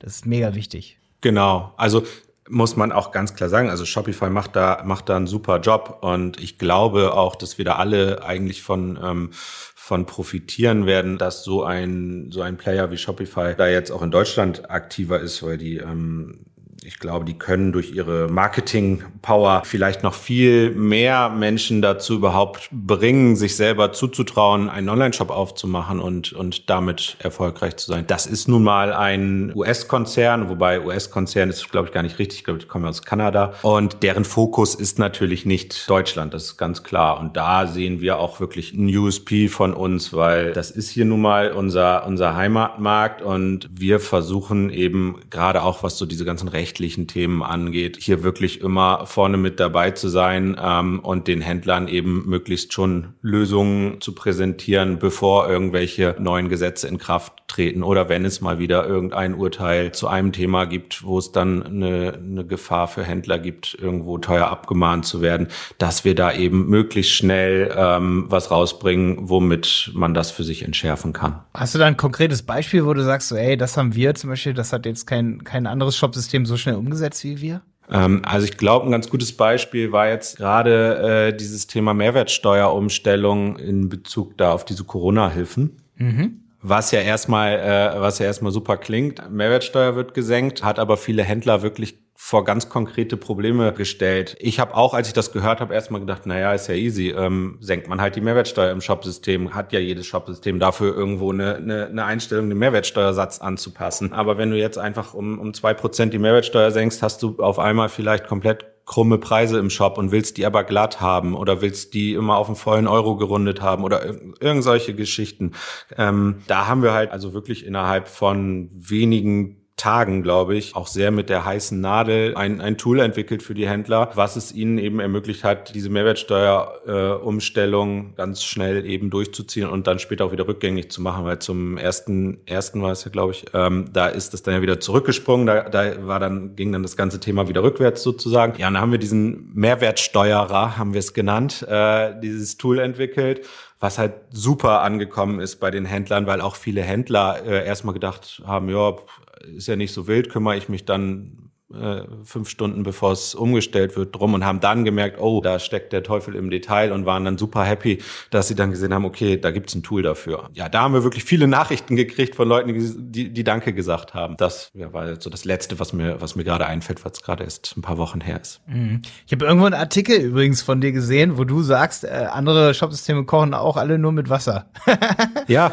[0.00, 0.98] Das ist mega wichtig.
[1.22, 1.72] Genau.
[1.78, 2.02] Also
[2.48, 3.70] muss man auch ganz klar sagen.
[3.70, 7.64] Also Shopify macht da macht da einen super Job und ich glaube auch, dass wir
[7.64, 9.30] da alle eigentlich von ähm,
[9.74, 14.10] von profitieren werden, dass so ein so ein Player wie Shopify da jetzt auch in
[14.10, 16.46] Deutschland aktiver ist, weil die ähm,
[16.82, 23.36] ich glaube, die können durch ihre Marketing-Power vielleicht noch viel mehr Menschen dazu überhaupt bringen,
[23.36, 28.06] sich selber zuzutrauen, einen Online-Shop aufzumachen und, und damit erfolgreich zu sein.
[28.06, 32.38] Das ist nun mal ein US-Konzern, wobei US-Konzern ist, glaube ich, gar nicht richtig.
[32.38, 33.54] Ich glaube, die kommen aus Kanada.
[33.62, 37.18] Und deren Fokus ist natürlich nicht Deutschland, das ist ganz klar.
[37.18, 41.20] Und da sehen wir auch wirklich ein USP von uns, weil das ist hier nun
[41.20, 46.65] mal unser, unser Heimatmarkt und wir versuchen eben gerade auch, was so diese ganzen Rechte
[46.66, 51.86] rechtlichen Themen angeht, hier wirklich immer vorne mit dabei zu sein ähm, und den Händlern
[51.86, 58.24] eben möglichst schon Lösungen zu präsentieren, bevor irgendwelche neuen Gesetze in Kraft treten oder wenn
[58.24, 62.88] es mal wieder irgendein Urteil zu einem Thema gibt, wo es dann eine, eine Gefahr
[62.88, 68.26] für Händler gibt, irgendwo teuer abgemahnt zu werden, dass wir da eben möglichst schnell ähm,
[68.28, 71.40] was rausbringen, womit man das für sich entschärfen kann.
[71.54, 74.30] Hast du da ein konkretes Beispiel, wo du sagst, so, ey, das haben wir zum
[74.30, 77.62] Beispiel, das hat jetzt kein, kein anderes Shopsystem so schnell umgesetzt wie wir?
[77.90, 83.56] Ähm, also ich glaube, ein ganz gutes Beispiel war jetzt gerade äh, dieses Thema Mehrwertsteuerumstellung
[83.56, 85.76] in Bezug da auf diese Corona-Hilfen.
[85.96, 86.40] Mhm.
[86.68, 89.30] Was ja erstmal, äh, was ja erstmal super klingt.
[89.30, 94.36] Mehrwertsteuer wird gesenkt, hat aber viele Händler wirklich vor ganz konkrete Probleme gestellt.
[94.40, 97.58] Ich habe auch, als ich das gehört habe, erstmal gedacht, naja, ist ja easy, ähm,
[97.60, 101.86] senkt man halt die Mehrwertsteuer im Shopsystem, hat ja jedes Shopsystem dafür irgendwo eine, eine,
[101.86, 104.12] eine Einstellung, den Mehrwertsteuersatz anzupassen.
[104.12, 107.60] Aber wenn du jetzt einfach um, um zwei Prozent die Mehrwertsteuer senkst, hast du auf
[107.60, 111.92] einmal vielleicht komplett krumme Preise im Shop und willst die aber glatt haben oder willst
[111.92, 114.04] die immer auf einen vollen Euro gerundet haben oder
[114.40, 115.52] irgend solche Geschichten.
[115.98, 121.10] Ähm, da haben wir halt also wirklich innerhalb von wenigen Tagen, glaube ich, auch sehr
[121.10, 125.00] mit der heißen Nadel ein, ein Tool entwickelt für die Händler, was es ihnen eben
[125.00, 130.90] ermöglicht hat, diese Mehrwertsteuerumstellung äh, ganz schnell eben durchzuziehen und dann später auch wieder rückgängig
[130.90, 134.42] zu machen, weil zum ersten, ersten war es ja, glaube ich, ähm, da ist es
[134.42, 138.02] dann ja wieder zurückgesprungen, da, da war dann, ging dann das ganze Thema wieder rückwärts
[138.02, 138.58] sozusagen.
[138.58, 143.46] Ja, und dann haben wir diesen Mehrwertsteuerer, haben wir es genannt, äh, dieses Tool entwickelt
[143.78, 148.40] was halt super angekommen ist bei den Händlern, weil auch viele Händler äh, erstmal gedacht
[148.46, 148.96] haben, ja,
[149.44, 153.96] ist ja nicht so wild, kümmere ich mich dann äh, fünf Stunden bevor es umgestellt
[153.96, 157.24] wird drum und haben dann gemerkt, oh, da steckt der Teufel im Detail und waren
[157.24, 157.98] dann super happy,
[158.30, 160.48] dass sie dann gesehen haben, okay, da gibt's ein Tool dafür.
[160.54, 164.36] Ja, da haben wir wirklich viele Nachrichten gekriegt von Leuten, die, die Danke gesagt haben.
[164.36, 167.42] Das ja, war jetzt so das Letzte, was mir, was mir gerade einfällt, was gerade
[167.42, 168.60] erst ein paar Wochen her ist.
[168.68, 169.02] Mhm.
[169.26, 173.24] Ich habe irgendwo einen Artikel übrigens von dir gesehen, wo du sagst, äh, andere Shopsysteme
[173.24, 174.70] kochen auch alle nur mit Wasser.
[175.48, 175.72] ja.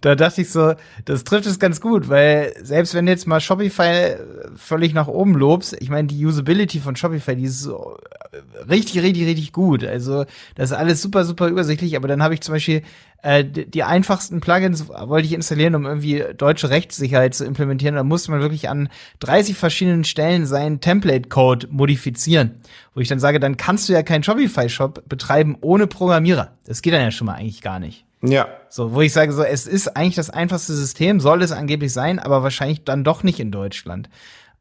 [0.00, 0.74] Da dachte ich so,
[1.04, 4.16] das trifft es ganz gut, weil selbst wenn jetzt mal Shopify
[4.56, 7.96] völlig nach oben lobst, ich meine, die Usability von Shopify, die ist so
[8.32, 9.84] äh, richtig, richtig, richtig gut.
[9.84, 12.82] Also das ist alles super, super übersichtlich, aber dann habe ich zum Beispiel
[13.22, 17.96] äh, die einfachsten Plugins wollte ich installieren, um irgendwie deutsche Rechtssicherheit zu implementieren.
[17.96, 18.88] Da musste man wirklich an
[19.20, 22.60] 30 verschiedenen Stellen seinen Template-Code modifizieren.
[22.94, 26.52] Wo ich dann sage, dann kannst du ja keinen Shopify-Shop betreiben ohne Programmierer.
[26.64, 28.04] Das geht dann ja schon mal eigentlich gar nicht.
[28.22, 28.48] Ja.
[28.68, 32.18] So, wo ich sage, so, es ist eigentlich das einfachste System, soll es angeblich sein,
[32.18, 34.08] aber wahrscheinlich dann doch nicht in Deutschland.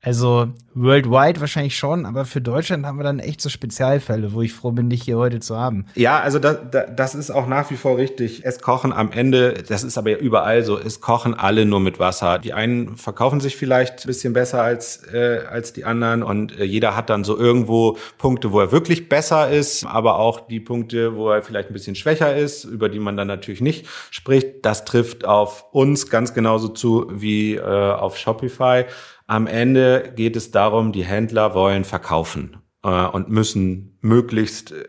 [0.02, 4.54] Also worldwide wahrscheinlich schon, aber für Deutschland haben wir dann echt so Spezialfälle, wo ich
[4.54, 5.88] froh bin, dich hier heute zu haben.
[5.96, 8.46] Ja, also da, da, das ist auch nach wie vor richtig.
[8.46, 12.38] Es kochen am Ende, das ist aber überall so, es kochen alle nur mit Wasser.
[12.38, 16.64] Die einen verkaufen sich vielleicht ein bisschen besser als, äh, als die anderen und äh,
[16.64, 21.16] jeder hat dann so irgendwo Punkte, wo er wirklich besser ist, aber auch die Punkte,
[21.16, 24.64] wo er vielleicht ein bisschen schwächer ist, über die man dann natürlich nicht spricht.
[24.64, 28.86] Das trifft auf uns ganz genauso zu wie äh, auf Shopify.
[29.28, 34.86] Am Ende geht es darum, die Händler wollen verkaufen äh, und müssen möglichst äh,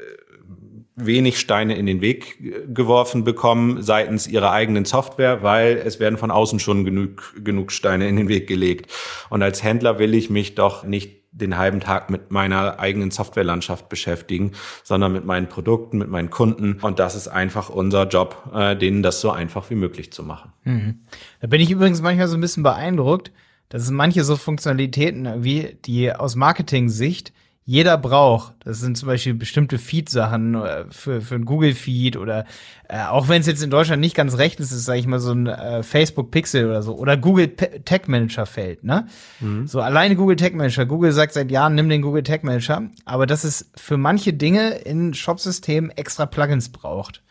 [0.95, 6.31] wenig Steine in den Weg geworfen bekommen seitens ihrer eigenen Software, weil es werden von
[6.31, 8.91] außen schon genug, genug Steine in den Weg gelegt.
[9.31, 13.89] Und als Händler will ich mich doch nicht den halben Tag mit meiner eigenen Softwarelandschaft
[13.89, 16.79] beschäftigen, sondern mit meinen Produkten, mit meinen Kunden.
[16.81, 20.53] Und das ist einfach unser Job, äh, denen das so einfach wie möglich zu machen.
[20.65, 21.01] Mhm.
[21.41, 23.31] Da bin ich übrigens manchmal so ein bisschen beeindruckt,
[23.69, 27.33] das sind manche so Funktionalitäten irgendwie, die aus Marketing-Sicht
[27.69, 28.55] jeder braucht.
[28.65, 32.47] Das sind zum Beispiel bestimmte Feed-Sachen äh, für, für ein Google-Feed oder
[32.89, 35.19] äh, auch wenn es jetzt in Deutschland nicht ganz recht ist, ist, sage ich mal,
[35.19, 39.07] so ein äh, Facebook-Pixel oder so oder Google Tag Manager-Feld, ne?
[39.41, 39.67] Mhm.
[39.67, 40.87] So alleine Google Tag Manager.
[40.87, 44.71] Google sagt seit Jahren, nimm den Google Tag Manager, aber dass es für manche Dinge
[44.71, 47.23] in Shop-Systemen extra Plugins braucht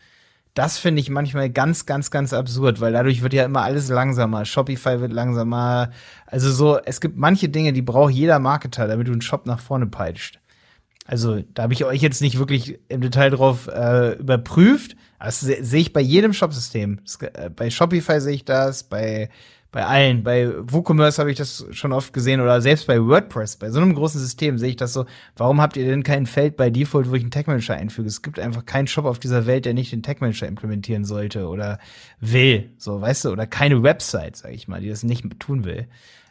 [0.58, 4.44] das finde ich manchmal ganz, ganz, ganz absurd, weil dadurch wird ja immer alles langsamer.
[4.44, 5.90] Shopify wird langsamer.
[6.26, 9.60] Also so, es gibt manche Dinge, die braucht jeder Marketer, damit du einen Shop nach
[9.60, 10.40] vorne peitscht.
[11.04, 14.96] Also da habe ich euch jetzt nicht wirklich im Detail drauf äh, überprüft.
[15.20, 17.02] Das sehe ich bei jedem Shopsystem.
[17.20, 19.30] Äh, bei Shopify sehe ich das, bei
[19.70, 20.22] bei allen.
[20.22, 23.94] Bei WooCommerce habe ich das schon oft gesehen oder selbst bei WordPress, bei so einem
[23.94, 25.04] großen System sehe ich das so.
[25.36, 28.08] Warum habt ihr denn kein Feld bei Default, wo ich einen Tag Manager einfüge?
[28.08, 31.48] Es gibt einfach keinen Shop auf dieser Welt, der nicht den Tag Manager implementieren sollte
[31.48, 31.78] oder
[32.20, 35.86] will, so, weißt du, oder keine Website, sage ich mal, die das nicht tun will.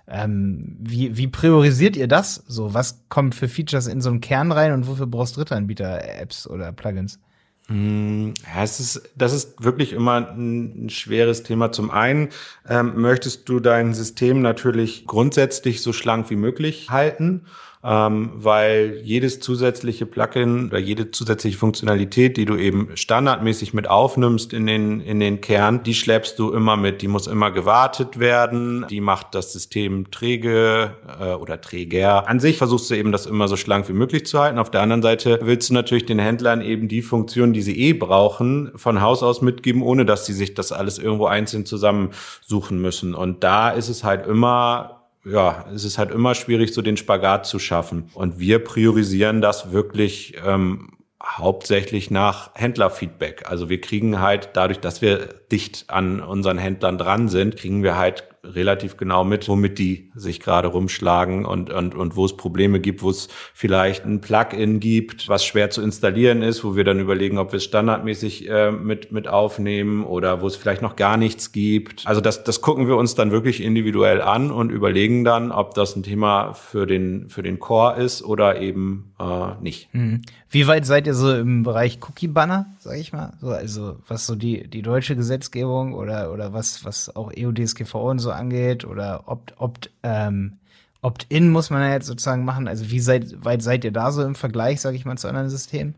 [0.10, 2.36] Ähm, wie, wie priorisiert ihr das?
[2.47, 6.71] So, was kommt für Features in so einen Kern rein und wofür brauchst Drittanbieter-Apps oder
[6.71, 7.19] Plugins?
[7.67, 11.71] Hm, ja, es ist, das ist wirklich immer ein schweres Thema.
[11.71, 12.30] Zum einen
[12.67, 17.45] ähm, möchtest du dein System natürlich grundsätzlich so schlank wie möglich halten.
[17.88, 24.52] Ähm, weil jedes zusätzliche Plugin oder jede zusätzliche Funktionalität, die du eben standardmäßig mit aufnimmst
[24.52, 27.02] in den, in den Kern, die schleppst du immer mit.
[27.02, 28.86] Die muss immer gewartet werden.
[28.89, 32.28] Die macht das System träge äh, oder träger.
[32.28, 34.60] An sich versuchst du eben das immer so schlank wie möglich zu halten.
[34.60, 37.93] Auf der anderen Seite willst du natürlich den Händlern eben die Funktionen, die sie eh
[37.93, 43.15] brauchen, von Haus aus mitgeben, ohne dass sie sich das alles irgendwo einzeln zusammensuchen müssen.
[43.15, 44.96] Und da ist es halt immer
[45.29, 48.09] ja, es ist halt immer schwierig, so den Spagat zu schaffen.
[48.13, 50.89] Und wir priorisieren das wirklich ähm,
[51.23, 53.49] hauptsächlich nach Händlerfeedback.
[53.49, 57.97] Also wir kriegen halt dadurch, dass wir dicht an unseren Händlern dran sind, kriegen wir
[57.97, 62.79] halt relativ genau mit, womit die sich gerade rumschlagen und, und, und wo es Probleme
[62.79, 66.99] gibt, wo es vielleicht ein Plugin gibt, was schwer zu installieren ist, wo wir dann
[66.99, 71.17] überlegen, ob wir es standardmäßig äh, mit, mit aufnehmen oder wo es vielleicht noch gar
[71.17, 72.05] nichts gibt.
[72.07, 75.95] Also das, das gucken wir uns dann wirklich individuell an und überlegen dann, ob das
[75.95, 79.93] ein Thema für den, für den Core ist oder eben äh, nicht.
[79.93, 80.21] Mhm.
[80.49, 83.33] Wie weit seid ihr so im Bereich Cookie-Banner, sag ich mal?
[83.41, 88.19] So, also was so die, die deutsche Gesetzgebung oder, oder was, was auch EU-DSGVO und
[88.19, 90.58] so angeht oder opt, opt, ähm,
[91.02, 92.67] Opt-in muss man ja jetzt sozusagen machen.
[92.67, 95.50] Also wie seid, weit seid ihr da so im Vergleich, sage ich mal, zu anderen
[95.50, 95.95] Systemen?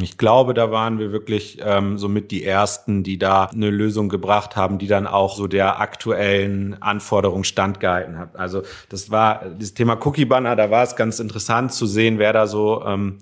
[0.00, 4.56] Ich glaube, da waren wir wirklich ähm, somit die ersten, die da eine Lösung gebracht
[4.56, 8.34] haben, die dann auch so der aktuellen Anforderung standgehalten hat.
[8.34, 12.32] Also das war das Thema Cookie Banner, da war es ganz interessant zu sehen, wer
[12.32, 13.18] da so ähm,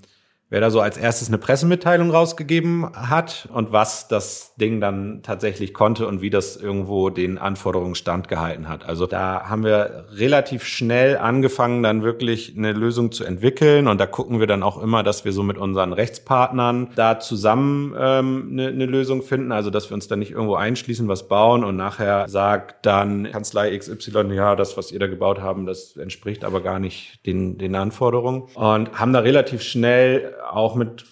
[0.52, 5.72] wer da so als erstes eine Pressemitteilung rausgegeben hat und was das Ding dann tatsächlich
[5.72, 8.84] konnte und wie das irgendwo den Anforderungen standgehalten hat.
[8.84, 13.88] Also da haben wir relativ schnell angefangen, dann wirklich eine Lösung zu entwickeln.
[13.88, 17.94] Und da gucken wir dann auch immer, dass wir so mit unseren Rechtspartnern da zusammen
[17.98, 21.64] ähm, eine, eine Lösung finden, also dass wir uns da nicht irgendwo einschließen, was bauen
[21.64, 26.44] und nachher sagt dann Kanzlei XY, ja, das, was ihr da gebaut haben, das entspricht
[26.44, 28.42] aber gar nicht den, den Anforderungen.
[28.54, 31.04] Und haben da relativ schnell auch mit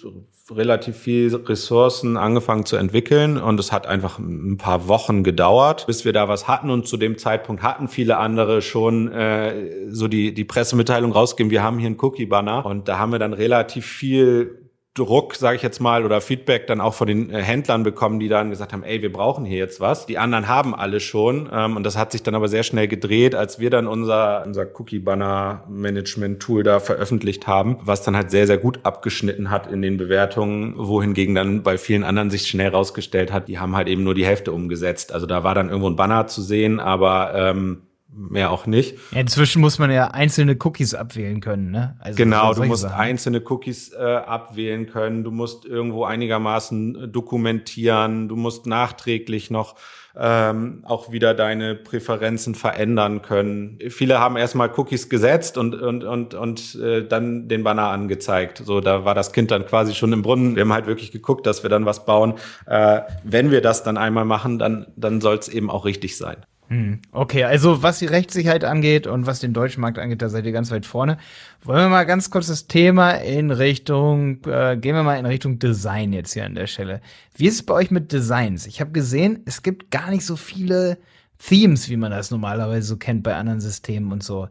[0.51, 3.39] relativ viel Ressourcen angefangen zu entwickeln.
[3.39, 6.71] Und es hat einfach ein paar Wochen gedauert, bis wir da was hatten.
[6.71, 11.63] Und zu dem Zeitpunkt hatten viele andere schon äh, so die die Pressemitteilung rausgegeben, wir
[11.63, 15.63] haben hier einen Cookie Banner und da haben wir dann relativ viel Druck, sage ich
[15.63, 18.83] jetzt mal, oder Feedback dann auch von den äh, Händlern bekommen, die dann gesagt haben,
[18.83, 20.07] ey, wir brauchen hier jetzt was.
[20.07, 21.49] Die anderen haben alle schon.
[21.53, 24.67] Ähm, und das hat sich dann aber sehr schnell gedreht, als wir dann unser, unser
[24.67, 30.75] Cookie-Banner-Management-Tool da veröffentlicht haben, was dann halt sehr, sehr gut abgeschnitten hat in den Bewertungen,
[30.77, 34.27] wohingegen dann bei vielen anderen sich schnell rausgestellt hat, die haben halt eben nur die
[34.27, 35.13] Hälfte umgesetzt.
[35.13, 38.97] Also da war dann irgendwo ein Banner zu sehen, aber ähm, mehr auch nicht.
[39.13, 41.97] Ja, inzwischen muss man ja einzelne Cookies abwählen können, ne?
[42.01, 43.01] Also genau, du musst Sachen.
[43.01, 49.77] einzelne Cookies äh, abwählen können, du musst irgendwo einigermaßen äh, dokumentieren, du musst nachträglich noch
[50.19, 53.79] ähm, auch wieder deine Präferenzen verändern können.
[53.91, 58.61] Viele haben erstmal Cookies gesetzt und und und und äh, dann den Banner angezeigt.
[58.65, 60.57] So, da war das Kind dann quasi schon im Brunnen.
[60.57, 62.35] Wir haben halt wirklich geguckt, dass wir dann was bauen.
[62.67, 66.45] Äh, wenn wir das dann einmal machen, dann dann soll es eben auch richtig sein.
[66.71, 70.47] Hm, okay, also was die Rechtssicherheit angeht und was den deutschen Markt angeht, da seid
[70.47, 71.19] ihr ganz weit vorne.
[71.63, 75.59] Wollen wir mal ganz kurz das Thema in Richtung, äh, gehen wir mal in Richtung
[75.59, 77.01] Design jetzt hier an der Stelle.
[77.35, 78.67] Wie ist es bei euch mit Designs?
[78.67, 80.99] Ich habe gesehen, es gibt gar nicht so viele
[81.39, 84.49] Themes, wie man das normalerweise so kennt bei anderen Systemen und so.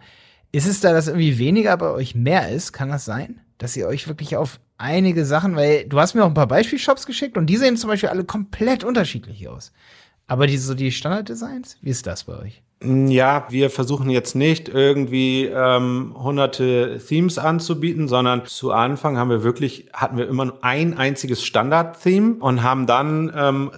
[0.52, 2.74] Ist es da, dass irgendwie weniger bei euch mehr ist?
[2.74, 3.40] Kann das sein?
[3.60, 7.06] Dass ihr euch wirklich auf einige Sachen, weil du hast mir auch ein paar Beispielshops
[7.06, 9.72] geschickt und die sehen zum Beispiel alle komplett unterschiedlich aus.
[10.30, 12.62] Aber die, so die Standarddesigns, wie ist das bei euch?
[12.82, 19.44] Ja, wir versuchen jetzt nicht irgendwie ähm, hunderte Themes anzubieten, sondern zu Anfang haben wir
[19.44, 23.72] wirklich, hatten wir immer nur ein einziges Standard-Theme und haben dann ähm,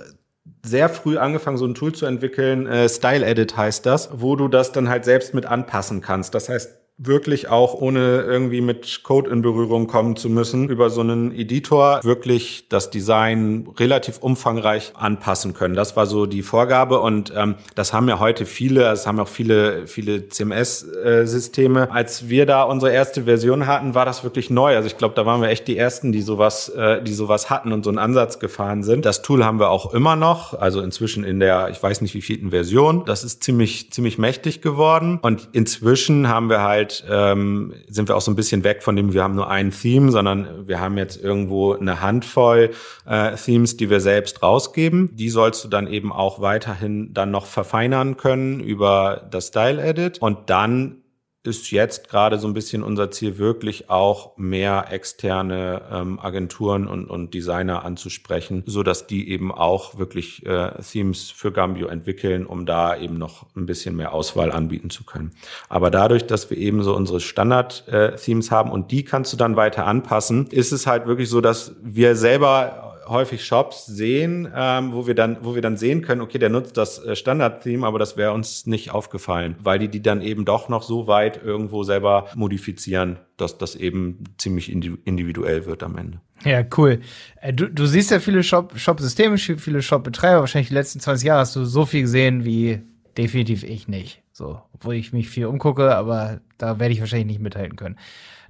[0.63, 4.47] sehr früh angefangen, so ein Tool zu entwickeln, äh, Style Edit heißt das, wo du
[4.47, 6.35] das dann halt selbst mit anpassen kannst.
[6.35, 11.01] Das heißt, wirklich auch ohne irgendwie mit Code in Berührung kommen zu müssen, über so
[11.01, 15.73] einen Editor wirklich das Design relativ umfangreich anpassen können.
[15.73, 19.27] Das war so die Vorgabe und ähm, das haben ja heute viele, das haben auch
[19.27, 21.89] viele, viele CMS-Systeme.
[21.91, 24.75] Als wir da unsere erste Version hatten, war das wirklich neu.
[24.75, 27.73] Also ich glaube, da waren wir echt die ersten, die sowas, äh, die sowas hatten
[27.73, 29.05] und so einen Ansatz gefahren sind.
[29.05, 32.21] Das Tool haben wir auch immer noch, also inzwischen in der, ich weiß nicht wie
[32.21, 33.05] vielten Version.
[33.05, 38.21] Das ist ziemlich, ziemlich mächtig geworden und inzwischen haben wir halt ähm, sind wir auch
[38.21, 41.21] so ein bisschen weg von dem, wir haben nur ein Theme, sondern wir haben jetzt
[41.21, 42.71] irgendwo eine Handvoll
[43.05, 45.09] äh, Themes, die wir selbst rausgeben.
[45.13, 50.19] Die sollst du dann eben auch weiterhin dann noch verfeinern können über das Style Edit
[50.21, 51.00] und dann
[51.43, 57.09] ist jetzt gerade so ein bisschen unser Ziel, wirklich auch mehr externe ähm, Agenturen und,
[57.09, 62.65] und Designer anzusprechen, so dass die eben auch wirklich äh, Themes für Gambio entwickeln, um
[62.65, 65.31] da eben noch ein bisschen mehr Auswahl anbieten zu können.
[65.67, 69.55] Aber dadurch, dass wir eben so unsere Standard-Themes äh, haben und die kannst du dann
[69.55, 75.07] weiter anpassen, ist es halt wirklich so, dass wir selber häufig Shops sehen, ähm, wo
[75.07, 78.17] wir dann, wo wir dann sehen können, okay, der nutzt das äh, Standard-Theme, aber das
[78.17, 82.27] wäre uns nicht aufgefallen, weil die die dann eben doch noch so weit irgendwo selber
[82.35, 86.21] modifizieren, dass das eben ziemlich individuell wird am Ende.
[86.43, 87.01] Ja, cool.
[87.41, 90.41] Äh, du, du siehst ja viele Shop-Systeme, Shop viele Shop-Betreiber.
[90.41, 92.81] Wahrscheinlich die letzten 20 Jahre hast du so viel gesehen wie
[93.17, 94.23] definitiv ich nicht.
[94.31, 97.97] So, obwohl ich mich viel umgucke, aber da werde ich wahrscheinlich nicht mithalten können.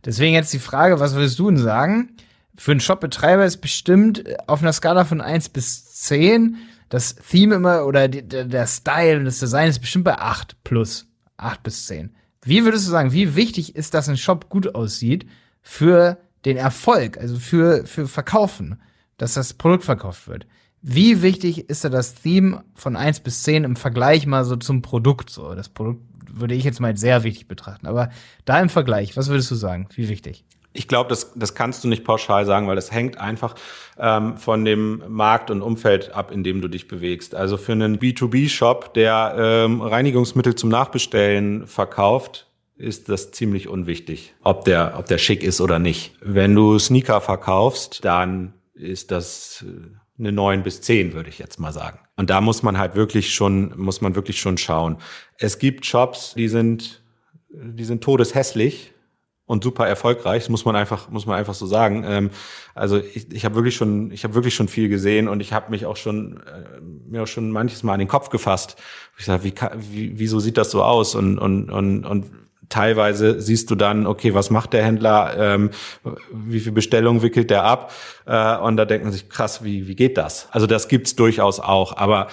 [0.05, 2.15] Deswegen jetzt die Frage, was würdest du denn sagen?
[2.57, 6.57] Für einen Shop-Betreiber ist bestimmt auf einer Skala von 1 bis 10
[6.89, 11.07] das Theme immer oder die, der Style und das Design ist bestimmt bei 8 plus.
[11.37, 12.13] 8 bis 10.
[12.43, 15.25] Wie würdest du sagen, wie wichtig ist, dass ein Shop gut aussieht
[15.61, 18.81] für den Erfolg, also für, für Verkaufen,
[19.17, 20.47] dass das Produkt verkauft wird?
[20.81, 24.81] Wie wichtig ist da das Theme von 1 bis 10 im Vergleich mal so zum
[24.81, 25.29] Produkt?
[25.29, 27.87] So, das Produkt würde ich jetzt mal sehr wichtig betrachten.
[27.87, 28.09] Aber
[28.45, 29.87] da im Vergleich, was würdest du sagen?
[29.95, 30.43] Wie wichtig?
[30.73, 33.55] Ich glaube, das, das kannst du nicht pauschal sagen, weil das hängt einfach
[33.99, 37.35] ähm, von dem Markt und Umfeld ab, in dem du dich bewegst.
[37.35, 42.47] Also für einen B2B-Shop, der ähm, Reinigungsmittel zum Nachbestellen verkauft,
[42.77, 46.15] ist das ziemlich unwichtig, ob der, ob der schick ist oder nicht.
[46.21, 51.59] Wenn du Sneaker verkaufst, dann ist das äh, eine neun bis zehn, würde ich jetzt
[51.59, 51.99] mal sagen.
[52.15, 54.97] Und da muss man halt wirklich schon, muss man wirklich schon schauen.
[55.37, 57.03] Es gibt Shops, die sind,
[57.49, 58.93] die sind todeshässlich
[59.51, 62.05] und super erfolgreich, muss man einfach, muss man einfach so sagen.
[62.07, 62.29] Ähm,
[62.73, 65.71] also ich, ich habe wirklich schon, ich habe wirklich schon viel gesehen und ich habe
[65.71, 66.79] mich auch schon äh,
[67.09, 68.77] mir auch schon manches Mal an den Kopf gefasst.
[69.17, 69.53] Ich sage, wie,
[69.91, 71.15] wie, wieso sieht das so aus?
[71.15, 72.31] Und und und und
[72.69, 75.71] teilweise siehst du dann, okay, was macht der Händler, ähm,
[76.31, 77.91] wie viel Bestellung wickelt der ab?
[78.25, 80.47] Äh, und da denkt man sich, krass, wie, wie geht das?
[80.51, 82.27] Also das gibt's durchaus auch, aber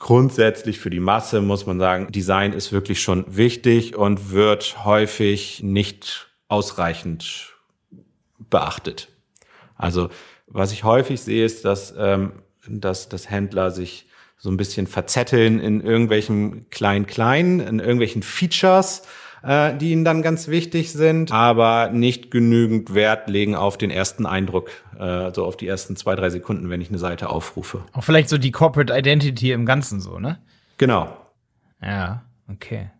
[0.00, 5.62] grundsätzlich für die Masse muss man sagen, Design ist wirklich schon wichtig und wird häufig
[5.62, 7.54] nicht ausreichend
[8.50, 9.08] beachtet.
[9.76, 10.10] Also
[10.46, 12.32] was ich häufig sehe, ist, dass, ähm,
[12.66, 19.02] dass, dass Händler sich so ein bisschen verzetteln in irgendwelchen Klein-Klein, in irgendwelchen Features,
[19.42, 24.26] äh, die ihnen dann ganz wichtig sind, aber nicht genügend Wert legen auf den ersten
[24.26, 27.84] Eindruck, äh, so auf die ersten zwei, drei Sekunden, wenn ich eine Seite aufrufe.
[27.92, 30.40] Auch vielleicht so die Corporate Identity im Ganzen so, ne?
[30.78, 31.14] Genau.
[31.82, 32.90] Ja, okay.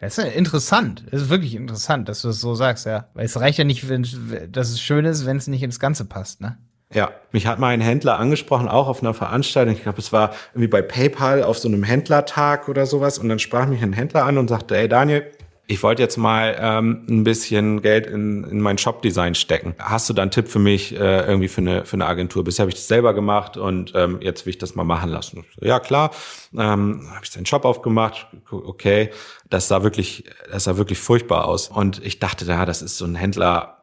[0.00, 1.04] Das ist interessant.
[1.10, 3.08] Das ist wirklich interessant, dass du das so sagst, ja.
[3.14, 4.06] Weil es reicht ja nicht, wenn,
[4.50, 6.58] dass es schön ist, wenn es nicht ins Ganze passt, ne?
[6.92, 9.74] Ja, mich hat mal ein Händler angesprochen, auch auf einer Veranstaltung.
[9.74, 13.18] Ich glaube, es war irgendwie bei PayPal auf so einem Händlertag oder sowas.
[13.18, 15.30] Und dann sprach mich ein Händler an und sagte, ey Daniel,
[15.70, 19.76] ich wollte jetzt mal ähm, ein bisschen Geld in, in mein Shop-Design stecken.
[19.78, 22.42] Hast du da einen Tipp für mich äh, irgendwie für eine, für eine Agentur?
[22.42, 25.44] Bisher habe ich das selber gemacht und ähm, jetzt will ich das mal machen lassen.
[25.60, 26.10] Ja, klar.
[26.54, 28.26] Ähm, habe ich den Shop aufgemacht.
[28.50, 29.10] Okay,
[29.50, 31.68] das sah wirklich, das sah wirklich furchtbar aus.
[31.68, 33.82] Und ich dachte, ja, das ist so ein Händler,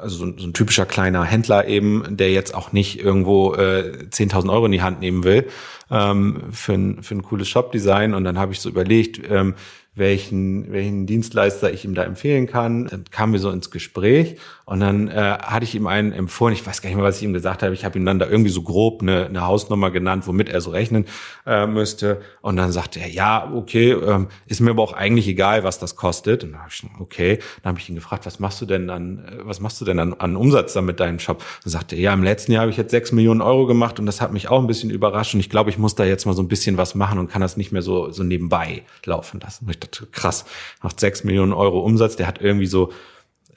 [0.00, 4.06] also so ein, so ein, typischer kleiner Händler eben, der jetzt auch nicht irgendwo äh,
[4.10, 5.48] 10.000 Euro in die Hand nehmen will
[5.90, 8.14] ähm, für, ein, für ein cooles Shop-Design.
[8.14, 9.54] Und dann habe ich so überlegt, ähm,
[9.96, 12.86] welchen, welchen Dienstleister ich ihm da empfehlen kann.
[12.86, 14.36] Dann kamen wir so ins Gespräch
[14.66, 17.22] und dann äh, hatte ich ihm einen empfohlen, ich weiß gar nicht mehr, was ich
[17.22, 20.26] ihm gesagt habe, ich habe ihm dann da irgendwie so grob eine, eine Hausnummer genannt,
[20.26, 21.04] womit er so rechnen
[21.46, 22.22] äh, müsste.
[22.40, 25.96] Und dann sagte er, ja, okay, ähm, ist mir aber auch eigentlich egal, was das
[25.96, 26.44] kostet.
[26.44, 29.18] Und dann habe ich, okay, dann habe ich ihn gefragt, was machst du denn an,
[29.18, 31.44] äh, was machst du denn an, an Umsatz da mit deinem Shop?
[31.62, 34.06] Und sagte er, ja, im letzten Jahr habe ich jetzt sechs Millionen Euro gemacht und
[34.06, 35.34] das hat mich auch ein bisschen überrascht.
[35.34, 37.42] Und ich glaube, ich muss da jetzt mal so ein bisschen was machen und kann
[37.42, 39.66] das nicht mehr so, so nebenbei laufen lassen.
[39.66, 40.46] Und ich dachte, krass,
[40.82, 42.92] macht sechs Millionen Euro Umsatz, der hat irgendwie so,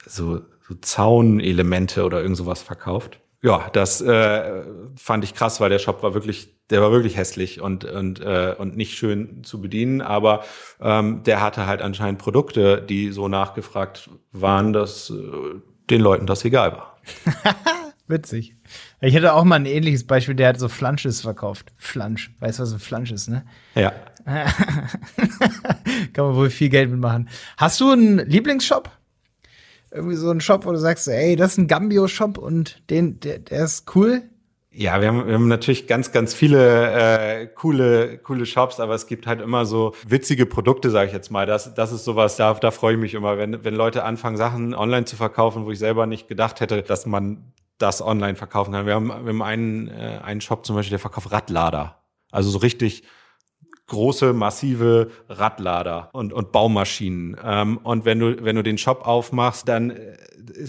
[0.04, 3.20] so so Zaunelemente oder irgend sowas verkauft.
[3.40, 4.64] Ja, das äh,
[4.96, 8.54] fand ich krass, weil der Shop war wirklich, der war wirklich hässlich und und äh,
[8.58, 10.44] und nicht schön zu bedienen, aber
[10.80, 15.14] ähm, der hatte halt anscheinend Produkte, die so nachgefragt waren, dass äh,
[15.88, 17.00] den Leuten das egal war.
[18.08, 18.56] Witzig.
[19.00, 21.72] Ich hätte auch mal ein ähnliches Beispiel, der hat so Flansches verkauft.
[21.76, 22.34] Flansch.
[22.40, 23.44] Weißt du, was ein Flansch ist, ne?
[23.74, 23.92] Ja.
[26.14, 27.28] Kann man wohl viel Geld mitmachen.
[27.58, 28.90] Hast du einen Lieblingsshop?
[29.98, 33.38] Irgendwie so ein Shop, wo du sagst, ey, das ist ein Gambio-Shop und den, der,
[33.38, 34.22] der ist cool?
[34.70, 39.06] Ja, wir haben, wir haben natürlich ganz, ganz viele äh, coole, coole Shops, aber es
[39.06, 41.46] gibt halt immer so witzige Produkte, sage ich jetzt mal.
[41.46, 44.74] Das, das ist sowas, da, da freue ich mich immer, wenn, wenn Leute anfangen, Sachen
[44.74, 48.86] online zu verkaufen, wo ich selber nicht gedacht hätte, dass man das online verkaufen kann.
[48.86, 51.96] Wir haben, wir haben einen, äh, einen Shop zum Beispiel, der verkauft Radlader.
[52.30, 53.04] Also so richtig
[53.88, 57.36] große, massive Radlader und, und Baumaschinen.
[57.44, 60.16] Ähm, und wenn du, wenn du den Shop aufmachst, dann äh,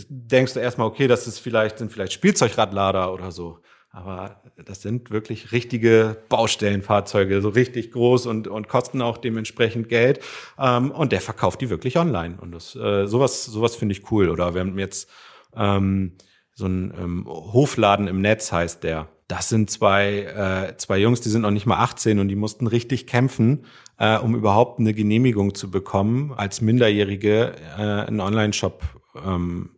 [0.09, 3.59] denkst du erstmal, okay, das ist vielleicht, sind vielleicht Spielzeugradlader oder so.
[3.91, 10.19] Aber das sind wirklich richtige Baustellenfahrzeuge, so richtig groß und, und kosten auch dementsprechend Geld.
[10.59, 12.37] Ähm, und der verkauft die wirklich online.
[12.39, 14.29] Und das, äh, sowas, sowas finde ich cool.
[14.29, 15.09] Oder wir haben jetzt
[15.55, 16.13] ähm,
[16.53, 19.07] so ein ähm, Hofladen im Netz heißt der.
[19.29, 22.65] Das sind zwei, äh, zwei Jungs, die sind noch nicht mal 18 und die mussten
[22.65, 23.65] richtig kämpfen,
[23.99, 28.81] äh, um überhaupt eine Genehmigung zu bekommen, als Minderjährige äh, einen Online-Shop
[29.23, 29.69] ähm,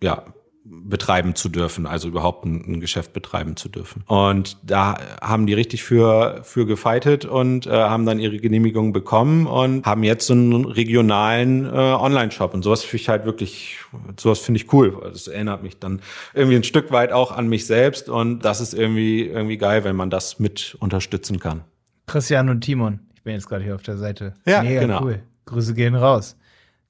[0.00, 0.24] ja,
[0.68, 4.02] betreiben zu dürfen, also überhaupt ein, ein, Geschäft betreiben zu dürfen.
[4.06, 9.46] Und da haben die richtig für, für gefeitet und äh, haben dann ihre Genehmigung bekommen
[9.46, 12.54] und haben jetzt so einen regionalen äh, Online-Shop.
[12.54, 13.78] Und sowas finde ich halt wirklich,
[14.16, 15.00] sowas finde ich cool.
[15.02, 16.00] Das erinnert mich dann
[16.34, 19.96] irgendwie ein Stück weit auch an mich selbst und das ist irgendwie, irgendwie geil, wenn
[19.96, 21.62] man das mit unterstützen kann.
[22.06, 24.34] Christian und Timon, ich bin jetzt gerade hier auf der Seite.
[24.46, 25.02] Ja, Mega genau.
[25.02, 25.22] cool.
[25.46, 26.36] Grüße gehen raus.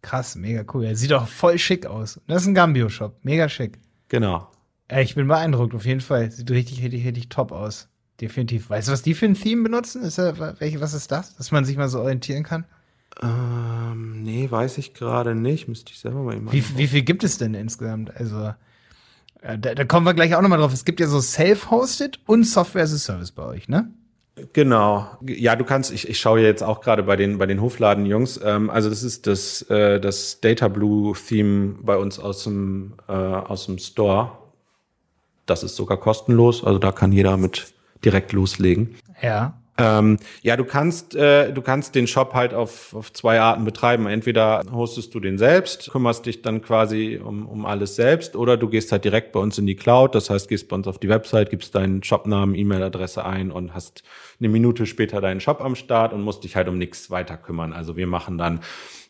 [0.06, 0.84] Krass, mega cool.
[0.84, 2.20] Er sieht auch voll schick aus.
[2.28, 3.18] Das ist ein Gambio-Shop.
[3.24, 3.80] Mega schick.
[4.08, 4.48] Genau.
[4.88, 6.30] Ja, ich bin beeindruckt, auf jeden Fall.
[6.30, 7.88] Sieht richtig, richtig, richtig top aus.
[8.20, 8.70] Definitiv.
[8.70, 10.04] Weißt du, was die für ein Theme benutzen?
[10.04, 11.34] Ist da, welche, was ist das?
[11.34, 12.66] Dass man sich mal so orientieren kann?
[13.20, 15.66] Ähm, nee, weiß ich gerade nicht.
[15.66, 18.16] Müsste ich selber mal eben wie, wie viel gibt es denn insgesamt?
[18.16, 18.54] Also,
[19.42, 20.72] da, da kommen wir gleich auch nochmal drauf.
[20.72, 23.90] Es gibt ja so Self-Hosted und Software as a Service bei euch, ne?
[24.52, 25.08] Genau.
[25.22, 28.40] Ja, du kannst, ich, ich schaue jetzt auch gerade bei den, bei den Hofladen-Jungs.
[28.44, 33.66] Ähm, also das ist das, äh, das Data Blue-Theme bei uns aus dem, äh, aus
[33.66, 34.32] dem Store.
[35.46, 37.72] Das ist sogar kostenlos, also da kann jeder mit
[38.04, 38.96] direkt loslegen.
[39.22, 39.58] Ja.
[39.78, 44.06] Ähm, ja, du kannst, äh, du kannst den Shop halt auf, auf zwei Arten betreiben.
[44.06, 48.68] Entweder hostest du den selbst, kümmerst dich dann quasi um, um alles selbst, oder du
[48.68, 50.14] gehst halt direkt bei uns in die Cloud.
[50.14, 54.02] Das heißt, gehst bei uns auf die Website, gibst deinen Shopnamen, E-Mail-Adresse ein und hast
[54.40, 57.72] eine Minute später deinen Shop am Start und musst dich halt um nichts weiter kümmern.
[57.72, 58.60] Also wir machen dann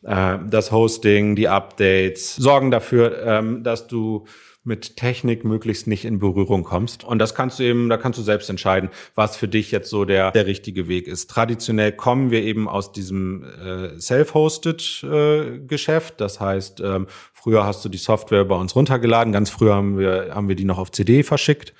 [0.06, 4.24] äh, das Hosting, die Updates, sorgen dafür, ähm, dass du
[4.66, 7.04] mit Technik möglichst nicht in Berührung kommst.
[7.04, 10.04] Und das kannst du eben, da kannst du selbst entscheiden, was für dich jetzt so
[10.04, 11.30] der, der richtige Weg ist.
[11.30, 16.20] Traditionell kommen wir eben aus diesem äh, Self-Hosted äh, Geschäft.
[16.20, 19.32] Das heißt, ähm, früher hast du die Software bei uns runtergeladen.
[19.32, 21.72] Ganz früher haben wir, haben wir die noch auf CD verschickt.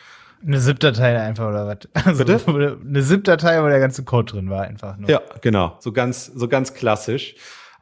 [0.47, 1.79] Eine ZIP-Datei einfach oder was?
[2.07, 2.79] Also Bitte?
[2.87, 5.11] Eine ZIP-Datei, wo der ganze Code drin war, einfach nur.
[5.11, 5.77] Ja, genau.
[5.81, 7.35] So ganz, so ganz klassisch.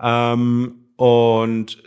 [0.05, 1.83] Ähm, und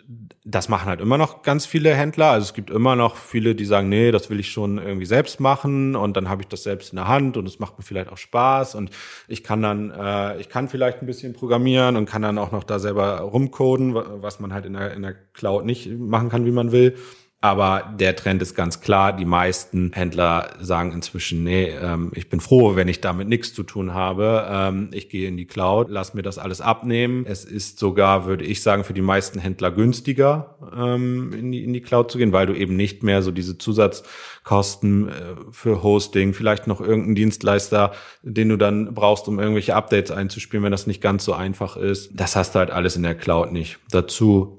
[0.49, 2.32] das machen halt immer noch ganz viele Händler.
[2.32, 5.41] Also es gibt immer noch viele, die sagen, nee, das will ich schon irgendwie selbst
[5.41, 8.09] machen und dann habe ich das selbst in der Hand und es macht mir vielleicht
[8.09, 8.89] auch Spaß und
[9.28, 12.63] ich kann dann, äh, ich kann vielleicht ein bisschen programmieren und kann dann auch noch
[12.63, 16.51] da selber rumcoden, was man halt in der, in der Cloud nicht machen kann, wie
[16.51, 16.95] man will.
[17.47, 19.13] Aber der Trend ist ganz klar.
[19.13, 23.63] Die meisten Händler sagen inzwischen, nee, ähm, ich bin froh, wenn ich damit nichts zu
[23.63, 24.45] tun habe.
[24.49, 27.25] Ähm, ich gehe in die Cloud, lass mir das alles abnehmen.
[27.25, 31.71] Es ist sogar, würde ich sagen, für die meisten Händler günstiger, ähm, in, die, in
[31.71, 35.11] die Cloud zu gehen, weil du eben nicht mehr so diese Zusatzkosten äh,
[35.49, 37.93] für Hosting, vielleicht noch irgendeinen Dienstleister,
[38.23, 42.09] den du dann brauchst, um irgendwelche Updates einzuspielen, wenn das nicht ganz so einfach ist.
[42.13, 43.79] Das hast du halt alles in der Cloud nicht.
[43.89, 44.56] Dazu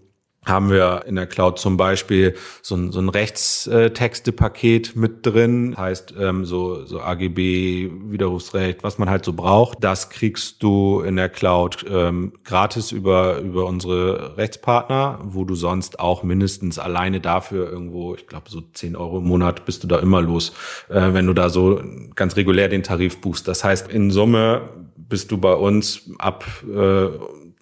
[0.49, 6.15] haben wir in der Cloud zum Beispiel so ein, so ein Rechtstexte-Paket mit drin, heißt
[6.19, 9.79] ähm, so, so AGB, Widerrufsrecht, was man halt so braucht.
[9.83, 16.01] Das kriegst du in der Cloud ähm, gratis über, über unsere Rechtspartner, wo du sonst
[16.01, 19.99] auch mindestens alleine dafür irgendwo, ich glaube so 10 Euro im Monat bist du da
[19.99, 20.53] immer los,
[20.89, 21.81] äh, wenn du da so
[22.15, 23.49] ganz regulär den Tarif buchst.
[23.49, 24.63] Das heißt, in Summe
[24.97, 27.09] bist du bei uns ab äh,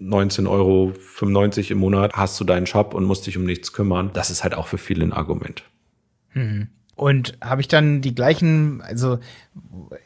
[0.01, 0.93] 19,95 Euro
[1.71, 4.11] im Monat hast du deinen Shop und musst dich um nichts kümmern.
[4.13, 5.65] Das ist halt auch für viele ein Argument.
[6.35, 6.69] Mhm.
[6.97, 9.19] Und habe ich dann die gleichen, also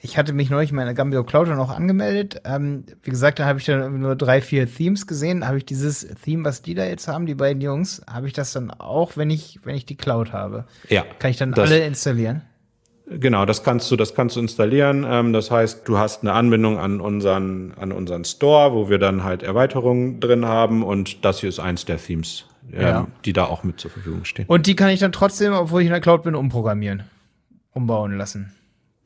[0.03, 2.43] ich hatte mich neulich in meiner Gambio Cloud noch angemeldet.
[2.45, 5.47] Ähm, wie gesagt, da habe ich dann nur drei, vier Themes gesehen.
[5.47, 8.53] Habe ich dieses Theme, was die da jetzt haben, die beiden Jungs, habe ich das
[8.53, 10.67] dann auch, wenn ich, wenn ich die Cloud habe?
[10.89, 11.05] Ja.
[11.21, 12.43] Kann ich dann alle installieren?
[13.11, 15.05] Genau, das kannst du, das kannst du installieren.
[15.09, 19.25] Ähm, das heißt, du hast eine Anbindung an unseren, an unseren Store, wo wir dann
[19.25, 23.07] halt Erweiterungen drin haben und das hier ist eins der Themes, ähm, ja.
[23.25, 24.47] die da auch mit zur Verfügung stehen.
[24.47, 27.03] Und die kann ich dann trotzdem, obwohl ich in der Cloud bin, umprogrammieren,
[27.73, 28.53] umbauen lassen.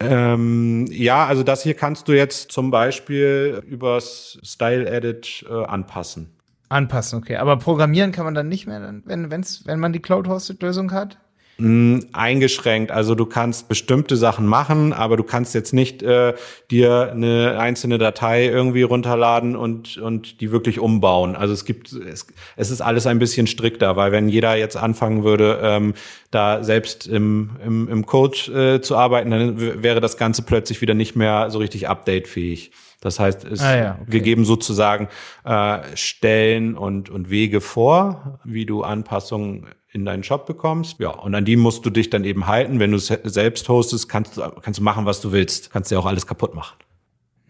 [0.01, 6.31] Ähm, ja, also das hier kannst du jetzt zum Beispiel übers Style Edit äh, anpassen.
[6.69, 7.37] Anpassen, okay.
[7.37, 11.19] Aber programmieren kann man dann nicht mehr, wenn, wenn's, wenn man die Cloud-Hosted-Lösung hat?
[11.59, 12.91] Eingeschränkt.
[12.91, 16.35] Also du kannst bestimmte Sachen machen, aber du kannst jetzt nicht äh,
[16.71, 21.37] dir eine einzelne Datei irgendwie runterladen und und die wirklich umbauen.
[21.37, 22.27] Also es gibt es,
[22.57, 25.95] es ist alles ein bisschen strikter, weil wenn jeder jetzt anfangen würde, ähm,
[26.33, 30.95] da selbst im, im, im Coach äh, zu arbeiten, dann wäre das Ganze plötzlich wieder
[30.95, 32.73] nicht mehr so richtig updatefähig.
[33.05, 34.13] Das heißt, es, Ah ja, okay.
[34.13, 35.09] wir geben sozusagen
[35.45, 40.99] äh, Stellen und, und Wege vor, wie du Anpassungen in deinen Shop bekommst.
[40.99, 42.81] Ja, und an die musst du dich dann eben halten.
[42.81, 45.71] Wenn du es selbst hostest, kannst du, kannst du machen, was du willst.
[45.71, 46.77] Kannst dir auch alles kaputt machen.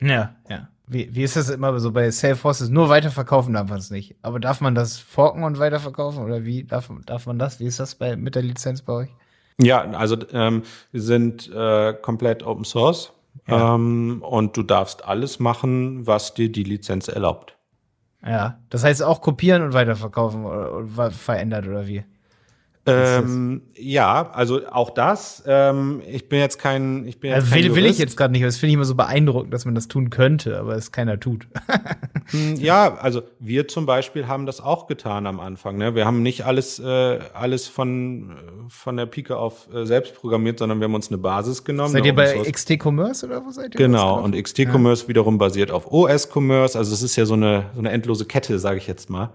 [0.00, 0.68] Ja, ja.
[0.86, 2.68] Wie, wie ist das immer so bei Salesforce?
[2.68, 4.16] Nur weiterverkaufen darf man es nicht.
[4.22, 6.22] Aber darf man das forken und weiterverkaufen?
[6.22, 7.60] Oder wie darf, darf man das?
[7.60, 9.10] Wie ist das bei, mit der Lizenz bei euch?
[9.62, 13.13] Ja, also ähm, wir sind äh, komplett Open Source
[13.48, 13.74] Ja.
[13.74, 17.56] ähm, und du darfst alles machen, was dir die Lizenz erlaubt.
[18.24, 18.58] Ja.
[18.70, 22.04] Das heißt auch kopieren und weiterverkaufen oder, oder verändert oder wie?
[22.86, 25.42] Ähm, ja, also auch das.
[25.46, 28.32] Ähm, ich bin jetzt kein, ich bin jetzt Also kein will, will ich jetzt gerade
[28.32, 30.92] nicht, aber das finde ich immer so beeindruckend, dass man das tun könnte, aber es
[30.92, 31.46] keiner tut.
[32.30, 35.76] Hm, Ja, also wir zum Beispiel haben das auch getan am Anfang.
[35.76, 35.94] Ne?
[35.94, 38.34] Wir haben nicht alles, äh, alles von, äh,
[38.68, 41.90] von der Pike auf äh, selbst programmiert, sondern wir haben uns eine Basis genommen.
[41.92, 43.78] seid eine ihr bei XT Commerce oder wo seid ihr?
[43.78, 46.78] Genau, und XT Commerce wiederum basiert auf OS Commerce.
[46.78, 49.28] Also es ist ja so eine, so eine endlose Kette, sage ich jetzt mal,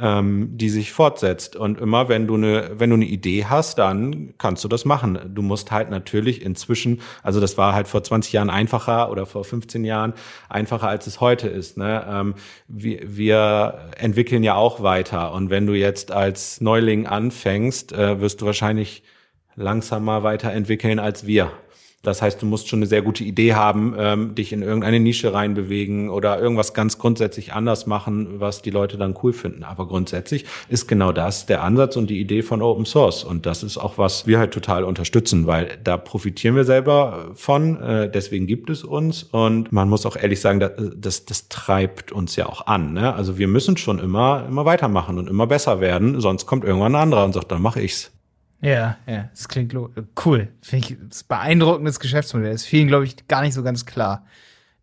[0.00, 1.56] ähm, die sich fortsetzt.
[1.56, 5.18] Und immer, wenn du eine, wenn du eine Idee hast, dann kannst du das machen.
[5.34, 9.44] Du musst halt natürlich inzwischen, also das war halt vor 20 Jahren einfacher oder vor
[9.44, 10.14] 15 Jahren
[10.48, 11.76] einfacher, als es heute ist.
[11.76, 12.04] Ne?
[12.08, 12.34] Ähm,
[12.68, 15.32] wir, wir entwickeln ja auch weiter.
[15.32, 19.02] Und wenn du jetzt als Neuling anfängst, äh, wirst du wahrscheinlich
[19.54, 21.52] langsamer weiterentwickeln als wir.
[22.02, 25.34] Das heißt, du musst schon eine sehr gute Idee haben, ähm, dich in irgendeine Nische
[25.34, 29.64] reinbewegen oder irgendwas ganz grundsätzlich anders machen, was die Leute dann cool finden.
[29.64, 33.22] Aber grundsätzlich ist genau das der Ansatz und die Idee von Open Source.
[33.22, 37.78] Und das ist auch, was wir halt total unterstützen, weil da profitieren wir selber von.
[37.82, 39.24] Äh, deswegen gibt es uns.
[39.24, 42.94] Und man muss auch ehrlich sagen, das, das, das treibt uns ja auch an.
[42.94, 43.12] Ne?
[43.12, 46.18] Also wir müssen schon immer, immer weitermachen und immer besser werden.
[46.18, 48.10] Sonst kommt irgendwann ein anderer und sagt, dann mache ich's.
[48.60, 50.48] Ja, ja, das klingt cool.
[50.60, 52.52] Finde ich das ist ein beeindruckendes Geschäftsmodell.
[52.52, 54.26] Ist vielen, glaube ich, gar nicht so ganz klar.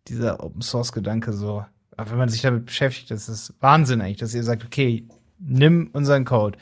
[0.08, 1.64] Dieser Open Source Gedanke so.
[1.96, 5.04] Aber wenn man sich damit beschäftigt, das ist Wahnsinn eigentlich, dass ihr sagt, okay,
[5.38, 6.58] nimm unseren Code.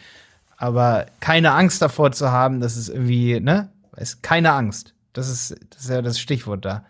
[0.57, 3.71] Aber keine Angst davor zu haben, dass es irgendwie, ne?
[3.97, 4.95] Ist keine Angst.
[5.12, 6.85] Das ist, das ist ja das Stichwort da.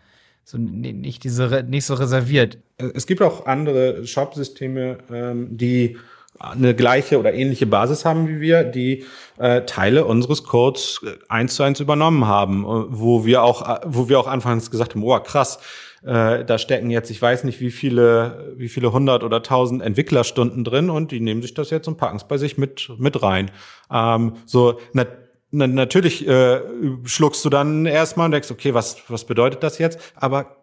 [0.45, 2.59] So nicht diese, nicht so reserviert.
[2.79, 5.97] Es gibt auch andere Shop-Systeme, ähm, die
[6.39, 9.05] eine gleiche oder ähnliche Basis haben wie wir, die
[9.39, 13.81] äh, Teile unseres Codes äh, eins zu eins übernommen haben, äh, wo wir auch, äh,
[13.87, 15.59] wo wir auch anfangs gesagt haben, oh krass,
[16.05, 20.65] äh, da stecken jetzt, ich weiß nicht wie viele, wie viele hundert oder tausend Entwicklerstunden
[20.65, 23.51] drin und die nehmen sich das jetzt und packen es bei sich mit mit rein.
[23.93, 25.07] Ähm, so na,
[25.51, 26.61] na, natürlich äh,
[27.05, 29.99] schluckst du dann erstmal und denkst, okay, was was bedeutet das jetzt?
[30.15, 30.57] Aber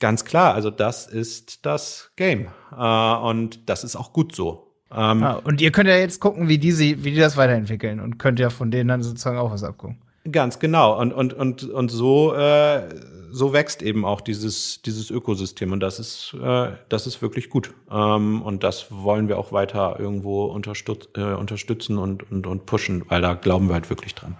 [0.00, 2.48] Ganz klar, also das ist das Game.
[2.76, 4.69] Äh, und das ist auch gut so.
[4.92, 8.00] Ähm, Ah, und ihr könnt ja jetzt gucken, wie die, sie, wie die das weiterentwickeln
[8.00, 9.98] und könnt ja von denen dann sozusagen auch was abgucken.
[10.30, 11.00] Ganz genau.
[11.00, 12.82] Und, und, und, und so, äh,
[13.30, 15.72] so wächst eben auch dieses, dieses Ökosystem.
[15.72, 17.72] Und das ist, äh, das ist wirklich gut.
[17.90, 23.04] Ähm, und das wollen wir auch weiter irgendwo unterstütz, äh, unterstützen und, und, und pushen,
[23.08, 24.36] weil da glauben wir halt wirklich dran.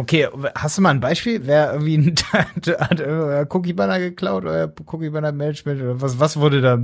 [0.00, 1.40] Okay, hast du mal ein Beispiel?
[1.44, 1.96] Wer irgendwie
[2.32, 6.78] ein- hat euer Cookie Banner geklaut, euer Cookie Banner Management oder was, was wurde da?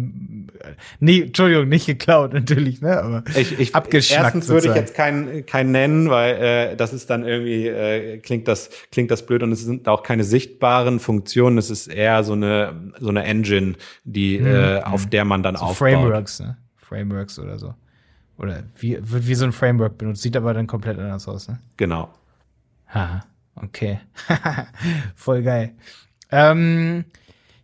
[0.98, 3.00] Nee, Entschuldigung, nicht geklaut, natürlich, ne?
[3.00, 4.24] Aber Ich, ich, abgeschnackt.
[4.24, 6.34] erstens würde ich jetzt keinen keinen nennen, weil
[6.72, 10.02] äh, das ist dann irgendwie äh, klingt das klingt das blöd und es sind auch
[10.02, 11.56] keine sichtbaren Funktionen.
[11.56, 15.58] Es ist eher so eine so eine Engine, die äh, auf der man dann Mhm,
[15.58, 15.88] so aufbaut.
[15.90, 16.56] Frameworks, ne?
[16.78, 17.74] Frameworks oder so.
[18.38, 21.60] Oder wie, wird wie so ein Framework benutzt, sieht aber dann komplett anders aus, ne?
[21.76, 22.08] Genau.
[22.94, 23.24] Ha,
[23.56, 24.00] okay.
[25.16, 25.74] Voll geil.
[26.30, 27.04] Ähm,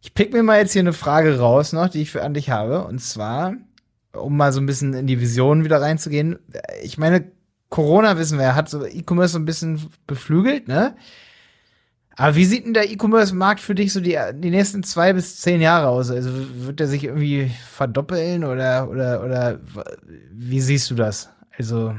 [0.02, 2.50] ich pick mir mal jetzt hier eine Frage raus noch, die ich für an dich
[2.50, 2.84] habe.
[2.84, 3.54] Und zwar,
[4.12, 6.38] um mal so ein bisschen in die Vision wieder reinzugehen.
[6.82, 7.30] Ich meine,
[7.68, 10.96] Corona wissen wir, hat so E-Commerce so ein bisschen beflügelt, ne?
[12.16, 15.60] Aber wie sieht denn der E-Commerce-Markt für dich so die, die nächsten zwei bis zehn
[15.60, 16.10] Jahre aus?
[16.10, 16.30] Also
[16.66, 19.60] wird der sich irgendwie verdoppeln oder, oder, oder
[20.32, 21.30] wie siehst du das?
[21.56, 21.94] Also,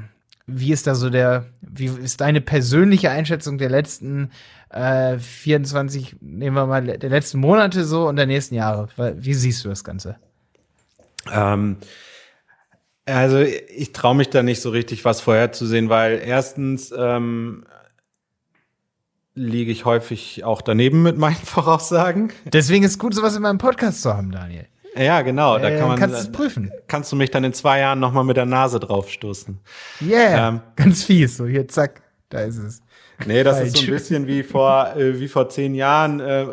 [0.54, 4.32] wie ist da so der, wie ist deine persönliche Einschätzung der letzten
[4.70, 8.90] äh, 24, nehmen wir mal, der letzten Monate so und der nächsten Jahre?
[9.16, 10.18] Wie siehst du das Ganze?
[11.32, 11.78] Ähm,
[13.06, 17.66] also ich traue mich da nicht so richtig was vorherzusehen, weil erstens ähm,
[19.34, 22.32] liege ich häufig auch daneben mit meinen Voraussagen.
[22.46, 24.68] Deswegen ist gut, sowas in meinem Podcast zu haben, Daniel.
[24.96, 25.58] Ja, genau.
[25.58, 26.72] Da kann man, kannst du es prüfen.
[26.88, 29.60] kannst du mich dann in zwei Jahren noch mal mit der Nase draufstoßen.
[30.02, 30.62] Yeah, Ähm.
[30.76, 31.38] ganz fies.
[31.38, 32.82] So, hier, zack, da ist es.
[33.26, 33.68] Nee, das Falsch.
[33.68, 36.20] ist so ein bisschen wie vor, äh, wie vor zehn Jahren.
[36.20, 36.48] Äh,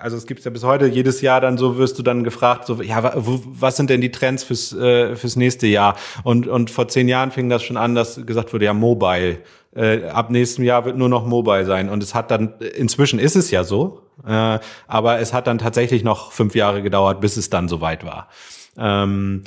[0.00, 2.82] also es gibt ja bis heute jedes Jahr dann so, wirst du dann gefragt, so,
[2.82, 5.96] ja, wo, was sind denn die Trends fürs, äh, fürs nächste Jahr?
[6.24, 9.38] Und, und vor zehn Jahren fing das schon an, dass gesagt wurde, ja, Mobile.
[9.76, 11.88] Äh, ab nächstem Jahr wird nur noch Mobile sein.
[11.88, 16.04] Und es hat dann, inzwischen ist es ja so, äh, aber es hat dann tatsächlich
[16.04, 18.28] noch fünf Jahre gedauert, bis es dann soweit war.
[18.76, 19.44] Ähm,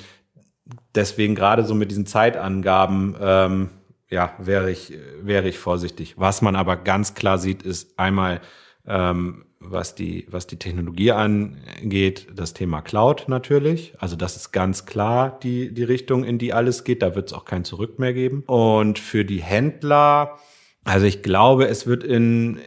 [0.95, 3.69] deswegen gerade so mit diesen Zeitangaben, ähm,
[4.09, 6.15] ja, wäre ich, wäre ich vorsichtig.
[6.17, 8.41] Was man aber ganz klar sieht, ist einmal,
[8.85, 13.93] ähm, was die, was die Technologie angeht, das Thema Cloud natürlich.
[13.99, 17.03] Also das ist ganz klar die, die Richtung, in die alles geht.
[17.03, 18.43] Da wird es auch kein Zurück mehr geben.
[18.47, 20.39] Und für die Händler,
[20.83, 22.59] also ich glaube, es wird in,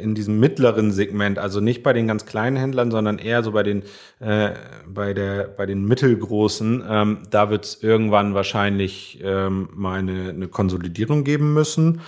[0.00, 3.62] in diesem mittleren Segment, also nicht bei den ganz kleinen Händlern, sondern eher so bei
[3.62, 3.82] den
[4.20, 4.50] äh,
[4.86, 10.48] bei der bei den mittelgroßen, ähm, da wird es irgendwann wahrscheinlich ähm, mal eine, eine
[10.48, 12.00] Konsolidierung geben müssen.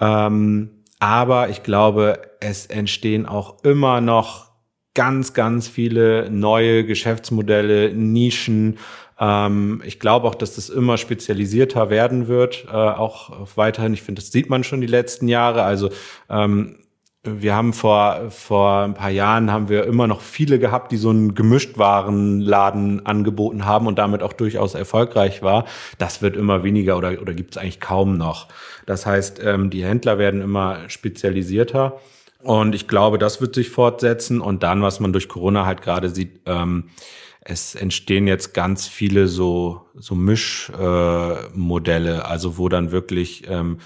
[0.00, 4.54] Ähm, aber ich glaube, es entstehen auch immer noch
[4.94, 8.78] ganz, ganz viele neue Geschäftsmodelle, Nischen.
[9.18, 13.92] Ähm, ich glaube auch, dass das immer spezialisierter werden wird, äh, auch weiterhin.
[13.92, 15.62] Ich finde, das sieht man schon die letzten Jahre.
[15.64, 15.90] Also
[16.30, 16.76] ähm,
[17.24, 21.08] wir haben vor, vor ein paar Jahren haben wir immer noch viele gehabt, die so
[21.08, 25.64] einen Gemischtwarenladen angeboten haben und damit auch durchaus erfolgreich war.
[25.98, 28.48] Das wird immer weniger oder, oder gibt es eigentlich kaum noch.
[28.84, 31.98] Das heißt, ähm, die Händler werden immer spezialisierter.
[32.42, 34.42] Und ich glaube, das wird sich fortsetzen.
[34.42, 36.90] Und dann, was man durch Corona halt gerade sieht, ähm,
[37.40, 43.78] es entstehen jetzt ganz viele so, so Mischmodelle, äh, also wo dann wirklich ähm,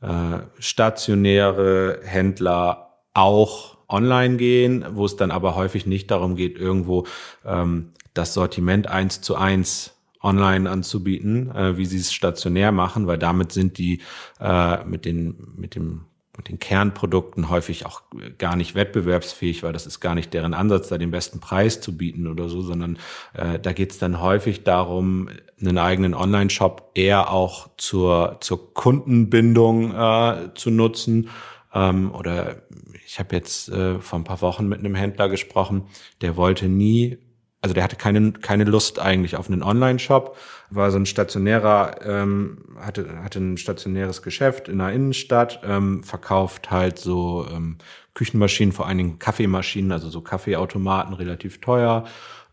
[0.00, 2.85] äh, stationäre Händler
[3.16, 7.06] auch online gehen, wo es dann aber häufig nicht darum geht, irgendwo
[7.44, 13.18] ähm, das Sortiment eins zu eins online anzubieten, äh, wie sie es stationär machen, weil
[13.18, 14.00] damit sind die
[14.40, 16.06] äh, mit den mit dem
[16.36, 18.02] mit den Kernprodukten häufig auch
[18.36, 21.96] gar nicht wettbewerbsfähig, weil das ist gar nicht deren Ansatz, da den besten Preis zu
[21.96, 22.98] bieten oder so, sondern
[23.32, 29.94] äh, da geht es dann häufig darum, einen eigenen Online-Shop eher auch zur, zur Kundenbindung
[29.94, 31.30] äh, zu nutzen.
[31.76, 32.62] Ähm, oder
[33.04, 35.88] ich habe jetzt äh, vor ein paar Wochen mit einem Händler gesprochen,
[36.22, 37.18] der wollte nie,
[37.60, 40.38] also der hatte keine, keine Lust eigentlich auf einen Online-Shop,
[40.70, 46.70] war so ein stationärer, ähm, hatte, hatte ein stationäres Geschäft in der Innenstadt, ähm, verkauft
[46.70, 47.76] halt so ähm,
[48.14, 52.04] Küchenmaschinen, vor allen Dingen Kaffeemaschinen, also so Kaffeeautomaten, relativ teuer,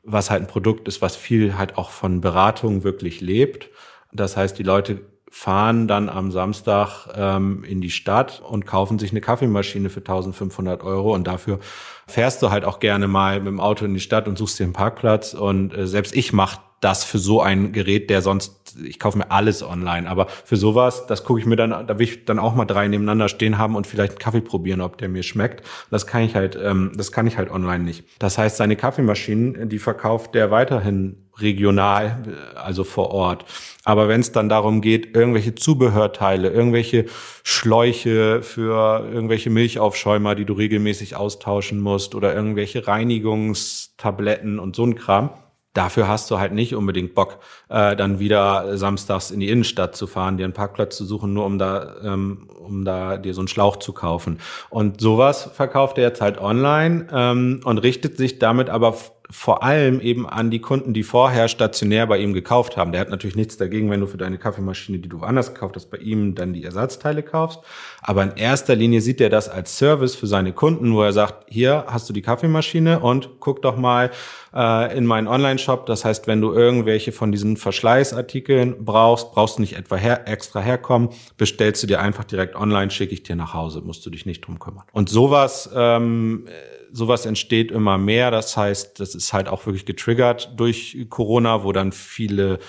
[0.04, 3.70] was halt ein Produkt ist, was viel halt auch von Beratung wirklich lebt.
[4.12, 9.10] Das heißt, die Leute fahren dann am Samstag ähm, in die Stadt und kaufen sich
[9.10, 11.12] eine Kaffeemaschine für 1500 Euro.
[11.12, 11.58] Und dafür
[12.06, 14.66] fährst du halt auch gerne mal mit dem Auto in die Stadt und suchst dir
[14.66, 15.34] einen Parkplatz.
[15.34, 19.32] Und äh, selbst ich mache das für so ein Gerät, der sonst, ich kaufe mir
[19.32, 22.56] alles online, aber für sowas, das gucke ich mir dann, da will ich dann auch
[22.56, 25.64] mal drei nebeneinander stehen haben und vielleicht einen Kaffee probieren, ob der mir schmeckt.
[25.92, 28.04] Das kann ich halt, ähm, das kann ich halt online nicht.
[28.20, 32.24] Das heißt, seine Kaffeemaschinen, die verkauft der weiterhin regional,
[32.56, 33.46] also vor Ort.
[33.84, 37.06] Aber wenn es dann darum geht, irgendwelche Zubehörteile, irgendwelche
[37.44, 44.96] Schläuche für irgendwelche Milchaufschäumer, die du regelmäßig austauschen musst oder irgendwelche Reinigungstabletten und so ein
[44.96, 45.32] Kram,
[45.74, 50.06] Dafür hast du halt nicht unbedingt Bock, äh, dann wieder samstags in die Innenstadt zu
[50.06, 53.48] fahren, dir einen Parkplatz zu suchen, nur um da, ähm, um da dir so einen
[53.48, 54.40] Schlauch zu kaufen.
[54.70, 58.96] Und sowas verkauft er jetzt halt online ähm, und richtet sich damit aber
[59.34, 62.92] vor allem eben an die Kunden, die vorher stationär bei ihm gekauft haben.
[62.92, 65.88] Der hat natürlich nichts dagegen, wenn du für deine Kaffeemaschine, die du woanders gekauft hast,
[65.88, 67.60] bei ihm dann die Ersatzteile kaufst.
[68.04, 71.48] Aber in erster Linie sieht er das als Service für seine Kunden, wo er sagt,
[71.50, 74.12] hier hast du die Kaffeemaschine und guck doch mal
[74.54, 75.88] äh, in meinen Online-Shop.
[75.88, 80.60] Das heißt, wenn du irgendwelche von diesen Verschleißartikeln brauchst, brauchst du nicht etwa her, extra
[80.60, 84.28] herkommen, bestellst du dir einfach direkt online, schicke ich dir nach Hause, musst du dich
[84.28, 84.84] nicht drum kümmern.
[84.92, 86.46] Und sowas ähm,
[86.94, 88.32] sowas entsteht immer mehr.
[88.32, 92.60] Das heißt, das ist halt auch wirklich getriggert durch Corona, wo dann viele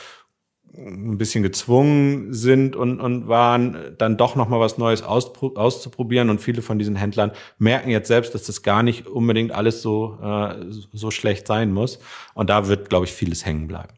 [0.76, 6.30] ein bisschen gezwungen sind und, und waren, dann doch noch mal was Neues auszuprobieren.
[6.30, 10.18] Und viele von diesen Händlern merken jetzt selbst, dass das gar nicht unbedingt alles so,
[10.20, 10.56] äh,
[10.92, 12.00] so schlecht sein muss.
[12.34, 13.94] Und da wird, glaube ich, vieles hängen bleiben.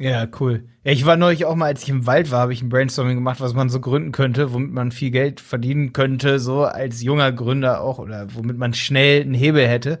[0.00, 0.64] Ja, cool.
[0.82, 3.16] Ja, ich war neulich auch mal, als ich im Wald war, habe ich ein Brainstorming
[3.16, 7.30] gemacht, was man so gründen könnte, womit man viel Geld verdienen könnte, so als junger
[7.32, 9.98] Gründer auch, oder womit man schnell einen Hebel hätte.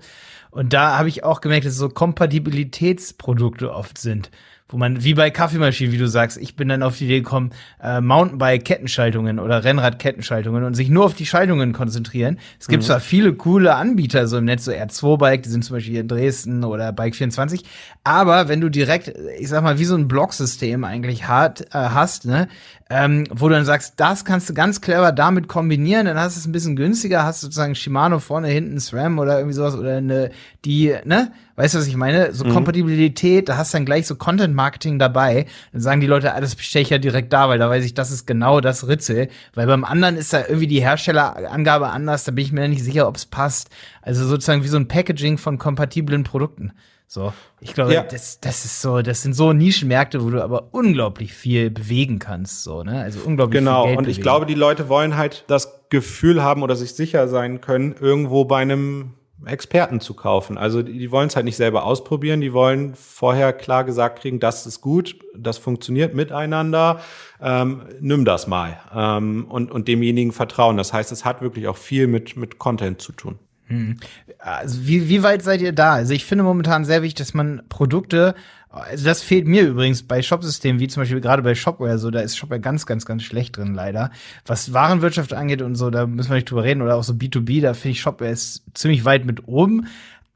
[0.50, 4.30] Und da habe ich auch gemerkt, dass so Kompatibilitätsprodukte oft sind
[4.70, 7.50] wo man, wie bei Kaffeemaschinen, wie du sagst, ich bin dann auf die Idee gekommen,
[7.82, 12.38] äh, Mountainbike-Kettenschaltungen oder Rennrad-Kettenschaltungen und sich nur auf die Schaltungen konzentrieren.
[12.58, 12.86] Es gibt mhm.
[12.86, 16.08] zwar viele coole Anbieter so im Netz, so R2-Bike, die sind zum Beispiel hier in
[16.08, 17.64] Dresden oder Bike24,
[18.04, 22.24] aber wenn du direkt, ich sag mal, wie so ein Blocksystem eigentlich hat, äh, hast,
[22.24, 22.48] ne?
[22.92, 26.40] Ähm, wo du dann sagst, das kannst du ganz clever damit kombinieren, dann hast du
[26.40, 30.32] es ein bisschen günstiger, hast sozusagen Shimano vorne, hinten SRAM oder irgendwie sowas oder eine,
[30.64, 31.30] die, ne?
[31.54, 32.32] Weißt du, was ich meine?
[32.32, 32.52] So mhm.
[32.52, 35.46] Kompatibilität, da hast du dann gleich so Content-Marketing dabei.
[35.72, 37.94] Dann sagen die Leute, ah, das bestelle ich ja direkt da, weil da weiß ich,
[37.94, 39.28] das ist genau das Ritzel.
[39.54, 43.06] Weil beim anderen ist da irgendwie die Herstellerangabe anders, da bin ich mir nicht sicher,
[43.06, 43.68] ob es passt.
[44.02, 46.72] Also sozusagen wie so ein Packaging von kompatiblen Produkten.
[47.12, 48.04] So, ich glaube, ja.
[48.04, 52.62] das, das ist so, das sind so Nischenmärkte, wo du aber unglaublich viel bewegen kannst,
[52.62, 53.02] so, ne?
[53.02, 53.82] Also unglaublich genau.
[53.82, 57.26] viel Geld und ich glaube, die Leute wollen halt das Gefühl haben oder sich sicher
[57.26, 60.56] sein können, irgendwo bei einem Experten zu kaufen.
[60.56, 64.38] Also die, die wollen es halt nicht selber ausprobieren, die wollen vorher klar gesagt kriegen,
[64.38, 67.00] das ist gut, das funktioniert miteinander,
[67.42, 70.76] ähm, nimm das mal ähm, und, und demjenigen vertrauen.
[70.76, 73.40] Das heißt, es hat wirklich auch viel mit, mit Content zu tun.
[73.70, 73.96] Hm.
[74.38, 75.92] Also wie, wie weit seid ihr da?
[75.94, 78.34] Also ich finde momentan sehr wichtig, dass man Produkte,
[78.68, 82.20] also das fehlt mir übrigens bei Shopsystemen, wie zum Beispiel gerade bei Shopware, so da
[82.20, 84.10] ist Shopware ganz, ganz, ganz schlecht drin leider.
[84.44, 87.62] Was Warenwirtschaft angeht und so, da müssen wir nicht drüber reden oder auch so B2B,
[87.62, 89.86] da finde ich Shopware ist ziemlich weit mit oben.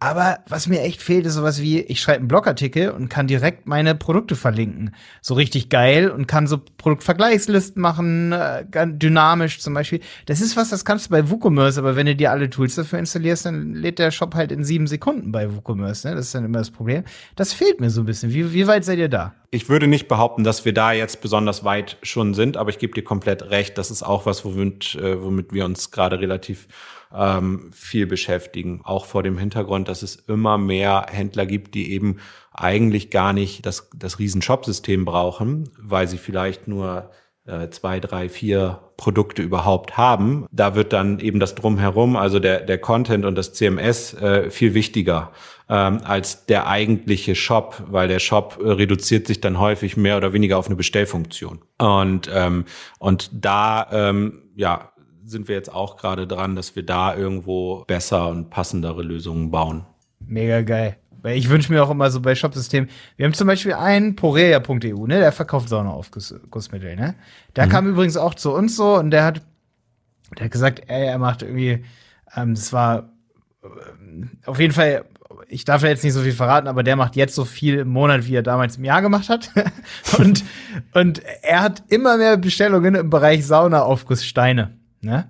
[0.04, 3.66] Aber was mir echt fehlt, ist sowas wie, ich schreibe einen Blogartikel und kann direkt
[3.66, 4.94] meine Produkte verlinken.
[5.22, 10.00] So richtig geil und kann so Produktvergleichslisten machen, äh, dynamisch zum Beispiel.
[10.26, 12.98] Das ist was, das kannst du bei WooCommerce, aber wenn du dir alle Tools dafür
[12.98, 16.06] installierst, dann lädt der Shop halt in sieben Sekunden bei WooCommerce.
[16.06, 16.16] Ne?
[16.16, 17.04] Das ist dann immer das Problem.
[17.34, 18.30] Das fehlt mir so ein bisschen.
[18.30, 19.32] Wie, wie weit seid ihr da?
[19.50, 22.92] Ich würde nicht behaupten, dass wir da jetzt besonders weit schon sind, aber ich gebe
[22.92, 23.78] dir komplett recht.
[23.78, 26.68] Das ist auch was, womit, äh, womit wir uns gerade relativ
[27.14, 28.80] ähm, viel beschäftigen.
[28.84, 32.18] Auch vor dem Hintergrund, dass es immer mehr Händler gibt, die eben
[32.52, 37.10] eigentlich gar nicht das, das Riesen-Shop-System brauchen, weil sie vielleicht nur
[37.46, 40.46] äh, zwei, drei, vier Produkte überhaupt haben.
[40.50, 44.74] Da wird dann eben das Drumherum, also der, der Content und das CMS äh, viel
[44.74, 45.32] wichtiger
[45.68, 50.32] ähm, als der eigentliche Shop, weil der Shop äh, reduziert sich dann häufig mehr oder
[50.32, 51.62] weniger auf eine Bestellfunktion.
[51.78, 52.64] Und, ähm,
[52.98, 54.92] und da ähm, ja,
[55.24, 59.84] sind wir jetzt auch gerade dran, dass wir da irgendwo besser und passendere Lösungen bauen.
[60.20, 60.96] Mega geil.
[61.22, 65.06] Weil ich wünsche mir auch immer so bei Shopsystemen, wir haben zum Beispiel einen Porea.eu,
[65.06, 67.14] ne, der verkauft Saunaaufgussmittel, ne?
[67.56, 67.70] Der mhm.
[67.70, 69.40] kam übrigens auch zu uns so und der hat,
[70.36, 71.82] der hat gesagt, ey, er macht irgendwie,
[72.36, 73.10] ähm, das war
[73.62, 73.68] äh,
[74.44, 75.06] auf jeden Fall,
[75.48, 77.88] ich darf ja jetzt nicht so viel verraten, aber der macht jetzt so viel im
[77.88, 79.50] Monat, wie er damals im Jahr gemacht hat.
[80.18, 80.44] und,
[80.92, 84.76] und er hat immer mehr Bestellungen im Bereich Saunaaufgusssteine.
[85.04, 85.28] Ne?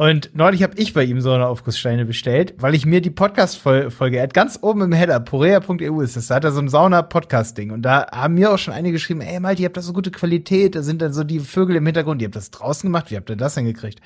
[0.00, 4.18] Und neulich habe ich bei ihm so eine Aufgusssteine bestellt, weil ich mir die Podcast-Folge,
[4.18, 7.72] er hat ganz oben im Header, porea.eu ist das, da hat er so ein Sauna-Podcast-Ding.
[7.72, 10.12] Und da haben mir auch schon einige geschrieben, ey Malte, ihr habt das so gute
[10.12, 13.16] Qualität, da sind dann so die Vögel im Hintergrund, ihr habt das draußen gemacht, wie
[13.16, 14.00] habt ihr das denn gekriegt?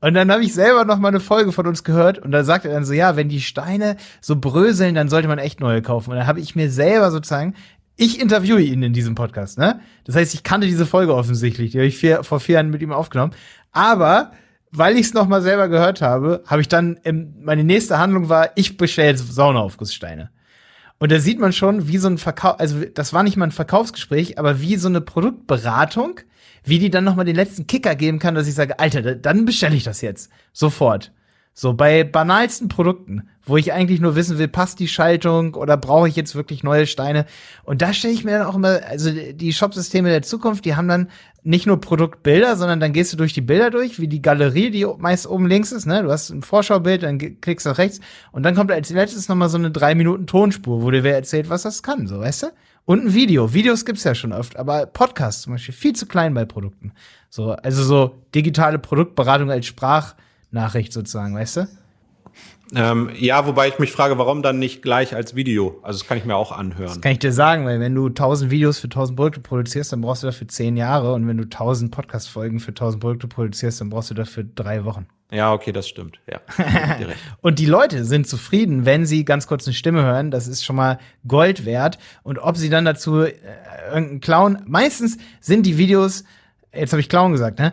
[0.00, 2.64] Und dann habe ich selber noch mal eine Folge von uns gehört und da sagt
[2.64, 6.10] er dann so, ja, wenn die Steine so bröseln, dann sollte man echt neue kaufen.
[6.10, 7.52] Und dann habe ich mir selber sozusagen
[7.96, 9.80] ich interviewe ihn in diesem Podcast, ne?
[10.04, 12.82] Das heißt, ich kannte diese Folge offensichtlich, die habe ich vier, vor vier Jahren mit
[12.82, 13.32] ihm aufgenommen.
[13.72, 14.32] Aber
[14.72, 18.28] weil ich es noch mal selber gehört habe, habe ich dann ähm, meine nächste Handlung
[18.28, 20.30] war, ich bestelle Saunaaufgusssteine.
[20.98, 23.52] Und da sieht man schon, wie so ein Verkauf, also das war nicht mal ein
[23.52, 26.20] Verkaufsgespräch, aber wie so eine Produktberatung,
[26.64, 29.44] wie die dann noch mal den letzten Kicker geben kann, dass ich sage, Alter, dann
[29.44, 31.12] bestelle ich das jetzt sofort.
[31.56, 36.08] So bei banalsten Produkten, wo ich eigentlich nur wissen will, passt die Schaltung oder brauche
[36.08, 37.26] ich jetzt wirklich neue Steine?
[37.62, 40.88] Und da stelle ich mir dann auch immer, also die Shopsysteme der Zukunft, die haben
[40.88, 41.10] dann
[41.44, 44.84] nicht nur Produktbilder, sondern dann gehst du durch die Bilder durch, wie die Galerie, die
[44.98, 46.02] meist oben links ist, ne?
[46.02, 48.00] Du hast ein Vorschaubild, dann klickst du nach rechts
[48.32, 51.50] und dann kommt als letztes nochmal so eine drei Minuten Tonspur, wo dir wer erzählt,
[51.50, 52.46] was das kann, so weißt du?
[52.86, 53.54] Und ein Video.
[53.54, 56.92] Videos gibt's ja schon oft, aber Podcasts zum Beispiel viel zu klein bei Produkten.
[57.30, 60.14] So, also so digitale Produktberatung als Sprach
[60.54, 61.68] Nachricht sozusagen, weißt du?
[62.74, 65.78] Ähm, ja, wobei ich mich frage, warum dann nicht gleich als Video?
[65.82, 66.88] Also das kann ich mir auch anhören.
[66.88, 70.00] Das kann ich dir sagen, weil wenn du 1000 Videos für 1000 Produkte produzierst, dann
[70.00, 73.90] brauchst du dafür 10 Jahre und wenn du 1000 Podcast-Folgen für 1000 Produkte produzierst, dann
[73.90, 75.06] brauchst du dafür drei Wochen.
[75.30, 76.18] Ja, okay, das stimmt.
[76.30, 76.40] Ja.
[77.40, 80.30] und die Leute sind zufrieden, wenn sie ganz kurz eine Stimme hören.
[80.30, 81.98] Das ist schon mal Gold wert.
[82.22, 83.34] Und ob sie dann dazu äh,
[83.88, 86.24] irgendeinen Clown, meistens sind die Videos,
[86.72, 87.72] jetzt habe ich Clown gesagt, ne?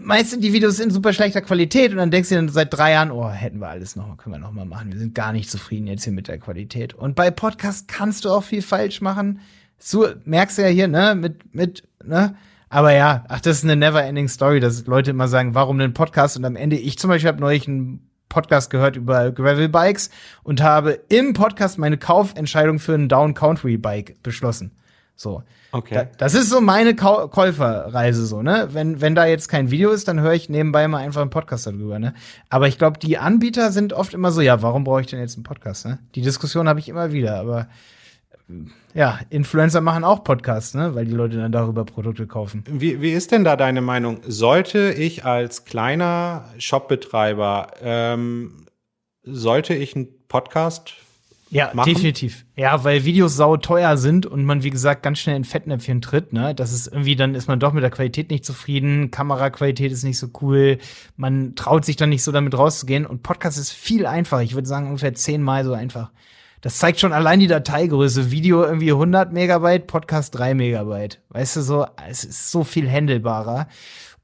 [0.00, 2.92] Meist sind die Videos in super schlechter Qualität und dann denkst du dann seit drei
[2.92, 4.92] Jahren, oh, hätten wir alles noch, können wir noch mal machen.
[4.92, 6.94] Wir sind gar nicht zufrieden jetzt hier mit der Qualität.
[6.94, 9.40] Und bei Podcast kannst du auch viel falsch machen.
[9.78, 12.36] So merkst du ja hier, ne, mit, mit, ne.
[12.68, 16.36] Aber ja, ach, das ist eine never-ending Story, dass Leute immer sagen, warum einen Podcast?
[16.36, 20.10] Und am Ende, ich zum Beispiel habe neulich einen Podcast gehört über Gravel Bikes
[20.42, 24.72] und habe im Podcast meine Kaufentscheidung für ein Down Country Bike beschlossen.
[25.16, 25.42] So.
[25.72, 25.94] Okay.
[25.94, 28.68] Da, das ist so meine Kau Käuferreise so, ne?
[28.72, 31.66] Wenn, wenn da jetzt kein Video ist, dann höre ich nebenbei mal einfach einen Podcast
[31.66, 32.14] darüber, ne?
[32.48, 35.36] Aber ich glaube, die Anbieter sind oft immer so, ja, warum brauche ich denn jetzt
[35.36, 35.98] einen Podcast, ne?
[36.14, 37.68] Die Diskussion habe ich immer wieder, aber
[38.92, 40.94] ja, Influencer machen auch Podcasts, ne?
[40.94, 42.62] weil die Leute dann darüber Produkte kaufen.
[42.68, 44.20] Wie, wie ist denn da deine Meinung?
[44.26, 48.66] Sollte ich als kleiner Shopbetreiber, ähm,
[49.22, 50.94] sollte ich einen Podcast
[51.54, 51.92] ja, machen?
[51.92, 52.44] definitiv.
[52.56, 56.32] Ja, weil Videos sau teuer sind und man, wie gesagt, ganz schnell in Fettnäpfchen tritt,
[56.32, 56.54] ne?
[56.54, 60.18] Das ist irgendwie, dann ist man doch mit der Qualität nicht zufrieden, Kameraqualität ist nicht
[60.18, 60.78] so cool,
[61.16, 64.42] man traut sich dann nicht so damit rauszugehen und Podcast ist viel einfacher.
[64.42, 66.10] Ich würde sagen, ungefähr zehnmal so einfach.
[66.60, 68.30] Das zeigt schon allein die Dateigröße.
[68.30, 71.20] Video irgendwie 100 Megabyte, Podcast 3 Megabyte.
[71.28, 73.68] Weißt du, so, es ist so viel handelbarer.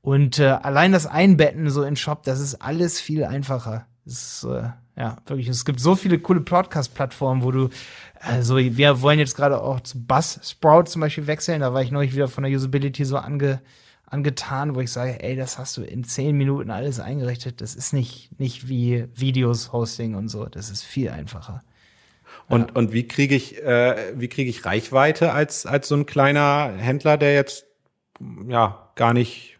[0.01, 3.87] Und äh, allein das Einbetten so in Shop, das ist alles viel einfacher.
[4.07, 5.49] Das ist, äh, ja, wirklich.
[5.49, 7.70] Es gibt so viele coole Podcast-Plattformen, wo du,
[8.18, 11.61] also wir wollen jetzt gerade auch zu Buzzsprout zum Beispiel wechseln.
[11.61, 13.62] Da war ich neulich wieder von der Usability so ange,
[14.07, 17.61] angetan, wo ich sage, ey, das hast du in zehn Minuten alles eingerichtet.
[17.61, 20.47] Das ist nicht, nicht wie Videos, Hosting und so.
[20.47, 21.62] Das ist viel einfacher.
[22.49, 22.74] Und, ja.
[22.74, 27.16] und wie kriege ich, äh, wie kriege ich Reichweite als, als so ein kleiner Händler,
[27.16, 27.66] der jetzt
[28.49, 29.59] ja gar nicht,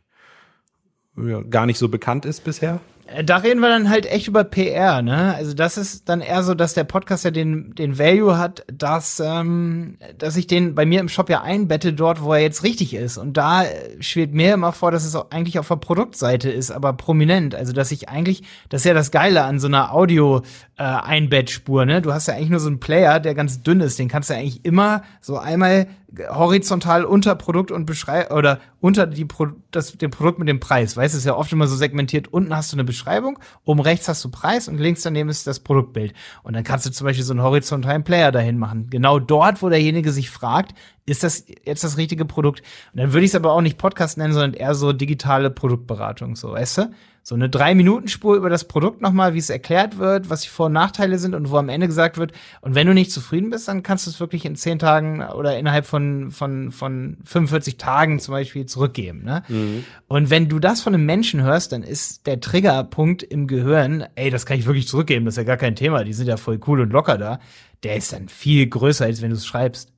[1.49, 2.81] gar nicht so bekannt ist bisher?
[3.11, 5.35] Äh, da reden wir dann halt echt über PR, ne?
[5.35, 9.21] Also das ist dann eher so, dass der Podcast ja den, den Value hat, dass,
[9.21, 12.95] ähm, dass ich den bei mir im Shop ja einbette dort, wo er jetzt richtig
[12.95, 13.19] ist.
[13.19, 13.65] Und da
[14.01, 17.55] schwebt mir immer vor, dass es auch eigentlich auf der Produktseite ist, aber prominent.
[17.55, 20.43] Also dass ich eigentlich, das ist ja das Geile an so einer Audio
[20.77, 22.03] äh, Einbettspur, ne?
[22.03, 24.35] Du hast ja eigentlich nur so einen Player, der ganz dünn ist, den kannst du
[24.35, 25.87] eigentlich immer so einmal
[26.29, 30.97] horizontal unter Produkt und Beschreibung oder unter die Pro das, dem Produkt mit dem Preis.
[30.97, 32.29] Weißt du, ist ja oft immer so segmentiert.
[32.33, 35.61] Unten hast du eine Beschreibung, oben rechts hast du Preis und links daneben ist das
[35.61, 36.13] Produktbild.
[36.43, 38.89] Und dann kannst du zum Beispiel so einen horizontalen Player dahin machen.
[38.91, 40.75] Genau dort, wo derjenige sich fragt,
[41.07, 42.63] ist das jetzt das richtige Produkt?
[42.93, 46.37] Und dann würde ich es aber auch nicht Podcast nennen, sondern eher so digitale Produktberatung,
[46.37, 46.91] so, weißt du?
[47.31, 50.73] So eine Drei-Minuten-Spur über das Produkt nochmal, wie es erklärt wird, was die Vor- und
[50.73, 53.85] Nachteile sind und wo am Ende gesagt wird, und wenn du nicht zufrieden bist, dann
[53.85, 58.33] kannst du es wirklich in zehn Tagen oder innerhalb von, von, von 45 Tagen zum
[58.33, 59.23] Beispiel zurückgeben.
[59.23, 59.45] Ne?
[59.47, 59.85] Mhm.
[60.09, 64.31] Und wenn du das von einem Menschen hörst, dann ist der Triggerpunkt im Gehirn, ey,
[64.31, 66.59] das kann ich wirklich zurückgeben, das ist ja gar kein Thema, die sind ja voll
[66.67, 67.39] cool und locker da,
[67.85, 69.93] der ist dann viel größer, als wenn du es schreibst.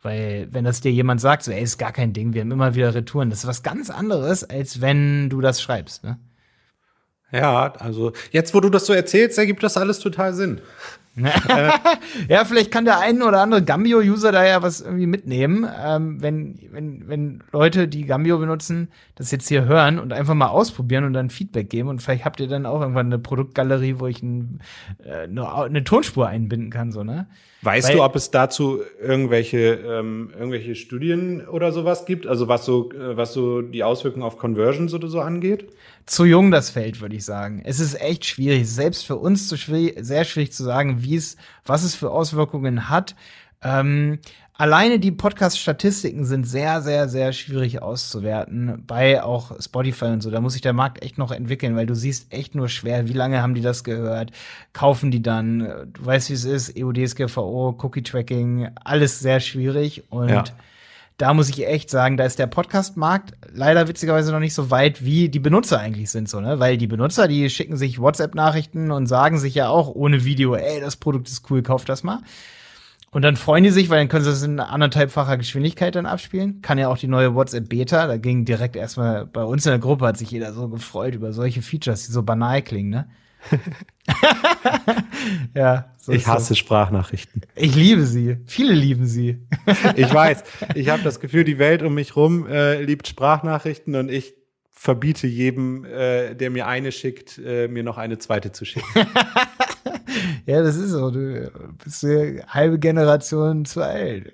[0.00, 2.74] Weil, wenn das dir jemand sagt, so, ey, ist gar kein Ding, wir haben immer
[2.74, 6.18] wieder Retouren, das ist was ganz anderes, als wenn du das schreibst, ne?
[7.32, 10.60] Ja, also jetzt, wo du das so erzählst, ergibt das alles total Sinn.
[12.28, 16.58] ja, vielleicht kann der ein oder andere Gambio-User da ja was irgendwie mitnehmen, ähm, wenn,
[16.70, 21.12] wenn, wenn Leute, die Gambio benutzen, das jetzt hier hören und einfach mal ausprobieren und
[21.12, 21.88] dann Feedback geben.
[21.88, 24.60] Und vielleicht habt ihr dann auch irgendwann eine Produktgalerie, wo ich ein,
[25.04, 27.26] äh, eine, eine Tonspur einbinden kann, so, ne?
[27.62, 32.28] Weißt Weil, du, ob es dazu irgendwelche, ähm, irgendwelche Studien oder sowas gibt?
[32.28, 35.68] Also was so, äh, was so die Auswirkungen auf Conversions oder so angeht?
[36.08, 37.60] Zu jung das Feld, würde ich sagen.
[37.66, 41.36] Es ist echt schwierig, selbst für uns zu schwierig, sehr schwierig zu sagen, wie es,
[41.66, 43.14] was es für Auswirkungen hat.
[43.62, 44.18] Ähm,
[44.54, 50.30] alleine die Podcast-Statistiken sind sehr, sehr, sehr schwierig auszuwerten bei auch Spotify und so.
[50.30, 53.12] Da muss sich der Markt echt noch entwickeln, weil du siehst echt nur schwer, wie
[53.12, 54.30] lange haben die das gehört,
[54.72, 55.58] kaufen die dann,
[55.92, 60.44] du weißt, wie es ist, EUDSGVO, Cookie-Tracking, alles sehr schwierig und ja.
[61.18, 65.04] Da muss ich echt sagen, da ist der Podcast-Markt leider witzigerweise noch nicht so weit,
[65.04, 66.60] wie die Benutzer eigentlich sind, so, ne?
[66.60, 70.80] Weil die Benutzer, die schicken sich WhatsApp-Nachrichten und sagen sich ja auch ohne Video, ey,
[70.80, 72.20] das Produkt ist cool, kauf das mal.
[73.10, 76.62] Und dann freuen die sich, weil dann können sie das in anderthalbfacher Geschwindigkeit dann abspielen.
[76.62, 78.06] Kann ja auch die neue WhatsApp Beta.
[78.06, 81.32] Da ging direkt erstmal bei uns in der Gruppe hat sich jeder so gefreut über
[81.32, 83.08] solche Features, die so banal klingen, ne?
[85.54, 85.92] ja.
[85.98, 86.58] So ich hasse das.
[86.58, 87.42] Sprachnachrichten.
[87.54, 88.38] Ich liebe sie.
[88.46, 89.46] Viele lieben sie.
[89.96, 90.42] ich weiß.
[90.74, 94.34] Ich habe das Gefühl, die Welt um mich rum äh, liebt Sprachnachrichten und ich
[94.70, 98.86] verbiete jedem, äh, der mir eine schickt, äh, mir noch eine zweite zu schicken.
[100.46, 101.10] ja, das ist so.
[101.10, 101.50] Du
[101.82, 104.32] bist eine halbe Generation zu alt.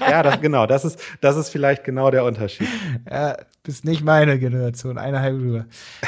[0.00, 0.66] ja, das, genau.
[0.66, 2.68] Das ist, das ist vielleicht genau der Unterschied.
[3.08, 5.66] Ja, bist nicht meine Generation, eine halbe drüber.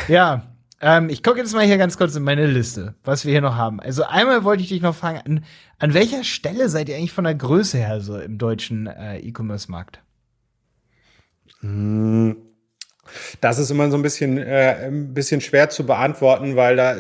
[0.08, 0.53] Ja.
[0.86, 3.54] Ähm, ich gucke jetzt mal hier ganz kurz in meine Liste, was wir hier noch
[3.54, 3.80] haben.
[3.80, 5.44] Also einmal wollte ich dich noch fragen, an,
[5.78, 10.02] an welcher Stelle seid ihr eigentlich von der Größe her so im deutschen äh, E-Commerce-Markt?
[11.60, 12.36] Hm,
[13.40, 16.96] das ist immer so ein bisschen, äh, ein bisschen schwer zu beantworten, weil da,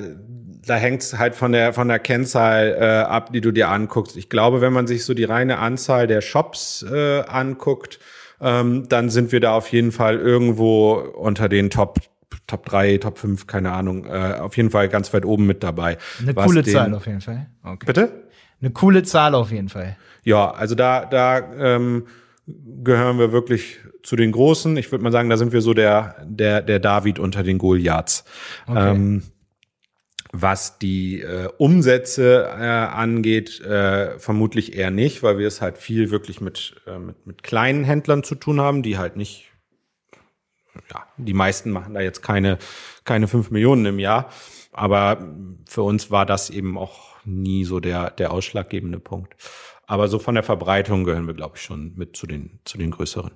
[0.66, 4.16] da hängt es halt von der, von der Kennzahl äh, ab, die du dir anguckst.
[4.16, 7.98] Ich glaube, wenn man sich so die reine Anzahl der Shops äh, anguckt,
[8.40, 11.98] ähm, dann sind wir da auf jeden Fall irgendwo unter den Top
[12.46, 15.98] Top 3, Top 5, keine Ahnung, äh, auf jeden Fall ganz weit oben mit dabei.
[16.20, 17.46] Eine coole den, Zahl auf jeden Fall.
[17.62, 17.86] Okay.
[17.86, 18.24] Bitte?
[18.60, 19.96] Eine coole Zahl auf jeden Fall.
[20.24, 22.06] Ja, also da, da ähm,
[22.46, 24.76] gehören wir wirklich zu den Großen.
[24.76, 28.24] Ich würde mal sagen, da sind wir so der, der, der David unter den Goliaths.
[28.66, 28.90] Okay.
[28.90, 29.22] Ähm,
[30.32, 36.10] Was die äh, Umsätze äh, angeht, äh, vermutlich eher nicht, weil wir es halt viel
[36.10, 39.52] wirklich mit, äh, mit, mit kleinen Händlern zu tun haben, die halt nicht,
[40.92, 42.58] ja, die meisten machen da jetzt keine,
[43.04, 44.30] keine fünf Millionen im Jahr.
[44.72, 45.28] Aber
[45.66, 49.34] für uns war das eben auch nie so der, der ausschlaggebende Punkt.
[49.86, 52.90] Aber so von der Verbreitung gehören wir, glaube ich, schon mit zu den, zu den
[52.90, 53.32] größeren.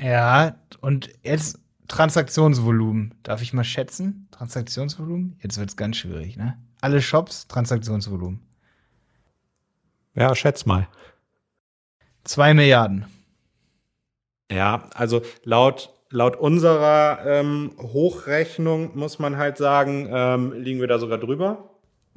[0.00, 1.58] Ja, und jetzt
[1.88, 3.14] Transaktionsvolumen.
[3.22, 4.28] Darf ich mal schätzen?
[4.30, 5.38] Transaktionsvolumen?
[5.42, 6.58] Jetzt wird es ganz schwierig, ne?
[6.80, 8.40] Alle Shops, Transaktionsvolumen.
[10.14, 10.88] Ja, schätz mal.
[12.24, 13.06] Zwei Milliarden.
[14.50, 20.98] Ja, also laut, laut unserer ähm, Hochrechnung muss man halt sagen, ähm, liegen wir da
[20.98, 21.70] sogar drüber.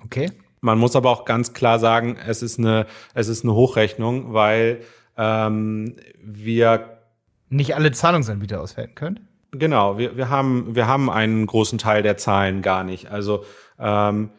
[0.04, 0.32] Okay.
[0.62, 2.86] Man muss aber auch ganz klar sagen, es ist eine,
[3.16, 4.82] es ist eine Hochrechnung, weil
[5.18, 7.00] ähm, wir
[7.50, 9.28] nicht alle Zahlungsanbieter auswerten können.
[9.52, 13.10] Genau, wir, wir, haben, wir haben einen großen Teil der Zahlen gar nicht.
[13.10, 13.46] Also
[13.80, 14.30] ähm,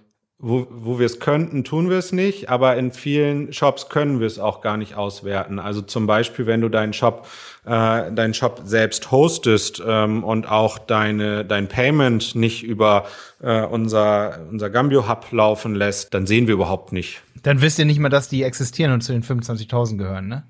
[0.41, 4.27] wo, wo wir es könnten, tun wir es nicht, aber in vielen Shops können wir
[4.27, 5.59] es auch gar nicht auswerten.
[5.59, 7.27] Also zum Beispiel, wenn du deinen Shop,
[7.65, 13.07] äh, deinen Shop selbst hostest ähm, und auch deine, dein Payment nicht über
[13.43, 17.21] äh, unser, unser Gambio Hub laufen lässt, dann sehen wir überhaupt nicht.
[17.43, 20.45] Dann wisst ihr nicht mal, dass die existieren und zu den 25.000 gehören, ne?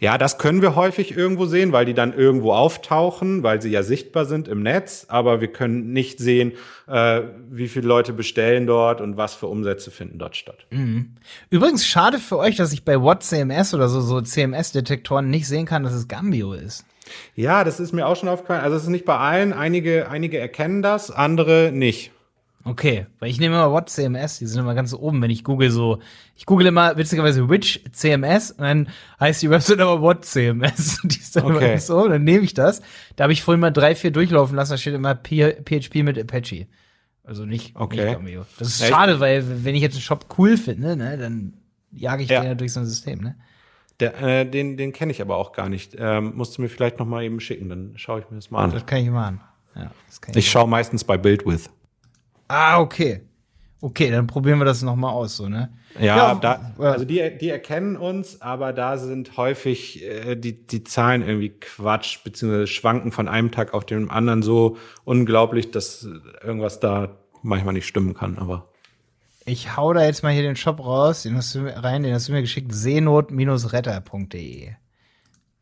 [0.00, 3.82] Ja, das können wir häufig irgendwo sehen, weil die dann irgendwo auftauchen, weil sie ja
[3.82, 6.52] sichtbar sind im Netz, aber wir können nicht sehen,
[6.86, 10.66] äh, wie viele Leute bestellen dort und was für Umsätze finden dort statt.
[10.70, 11.14] Mhm.
[11.50, 15.82] Übrigens schade für euch, dass ich bei WhatCMS oder so, so CMS-Detektoren nicht sehen kann,
[15.82, 16.84] dass es Gambio ist.
[17.34, 18.62] Ja, das ist mir auch schon aufgefallen.
[18.62, 19.52] Also es ist nicht bei allen.
[19.52, 22.12] Einige, einige erkennen das, andere nicht.
[22.64, 25.70] Okay, weil ich nehme immer What CMS, die sind immer ganz oben, wenn ich google
[25.70, 25.98] so,
[26.36, 28.88] ich google immer witzigerweise Which CMS und dann
[29.18, 31.00] heißt die Website aber What CMS.
[31.04, 31.52] die ist dann okay.
[31.52, 32.80] immer ganz oben, dann nehme ich das.
[33.16, 36.68] Da habe ich vorhin mal drei, vier durchlaufen lassen, da steht immer PHP mit Apache.
[37.24, 38.16] Also nicht, okay.
[38.20, 38.90] nicht Das ist Echt?
[38.90, 41.54] schade, weil wenn ich jetzt einen Shop cool finde, ne, dann
[41.90, 42.40] jage ich ja.
[42.40, 43.36] den ja durch so ein System, ne?
[44.00, 45.94] Der, äh, den den kenne ich aber auch gar nicht.
[45.98, 48.64] Ähm, musst du mir vielleicht noch mal eben schicken, dann schaue ich mir das mal
[48.64, 48.72] an.
[48.72, 49.40] Das kann ich mal an.
[49.76, 51.70] Ja, das kann ich ich schaue meistens bei BuildWith.
[52.52, 53.22] Ah, okay.
[53.80, 55.72] Okay, dann probieren wir das nochmal aus, so, ne?
[55.98, 60.84] Ja, ja da, also die, die erkennen uns, aber da sind häufig äh, die, die
[60.84, 66.06] Zahlen irgendwie Quatsch, beziehungsweise schwanken von einem Tag auf den anderen so unglaublich, dass
[66.44, 68.68] irgendwas da manchmal nicht stimmen kann, aber.
[69.46, 72.28] Ich hau da jetzt mal hier den Shop raus, den hast du rein, den hast
[72.28, 74.68] du mir geschickt, seenot-retter.de.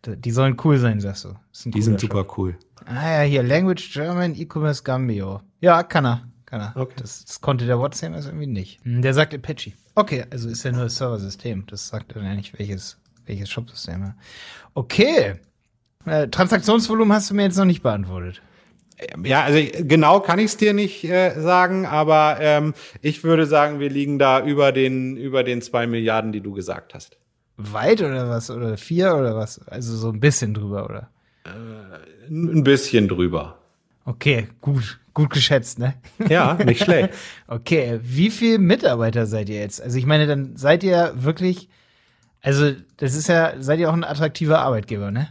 [0.06, 1.34] Die sollen cool sein, sagst du.
[1.66, 2.36] Die sind super Shop.
[2.38, 2.56] cool.
[2.84, 5.40] Ah ja, hier, Language German E-Commerce Gambio.
[5.60, 6.29] Ja, kann er.
[6.50, 6.76] Kann er.
[6.76, 6.94] Okay.
[6.96, 8.84] Das, das konnte der WhatsApp also irgendwie nicht.
[8.84, 9.72] Hm, der sagt Apache.
[9.94, 11.64] Okay, also ist ja nur das Serversystem.
[11.66, 14.14] Das sagt dann ja nicht, welches, welches Shop-System.
[14.74, 15.36] Okay.
[16.06, 18.42] Äh, Transaktionsvolumen hast du mir jetzt noch nicht beantwortet.
[19.24, 23.80] Ja, also genau kann ich es dir nicht äh, sagen, aber ähm, ich würde sagen,
[23.80, 27.16] wir liegen da über den über den zwei Milliarden, die du gesagt hast.
[27.56, 28.50] Weit oder was?
[28.50, 29.66] Oder vier oder was?
[29.68, 31.08] Also so ein bisschen drüber, oder?
[31.44, 33.58] Äh, ein bisschen drüber.
[34.04, 34.99] Okay, gut.
[35.20, 35.92] Gut geschätzt, ne?
[36.30, 37.12] Ja, nicht schlecht.
[37.46, 39.82] okay, wie viele Mitarbeiter seid ihr jetzt?
[39.82, 41.68] Also ich meine, dann seid ihr wirklich,
[42.40, 45.28] also das ist ja, seid ihr auch ein attraktiver Arbeitgeber, ne?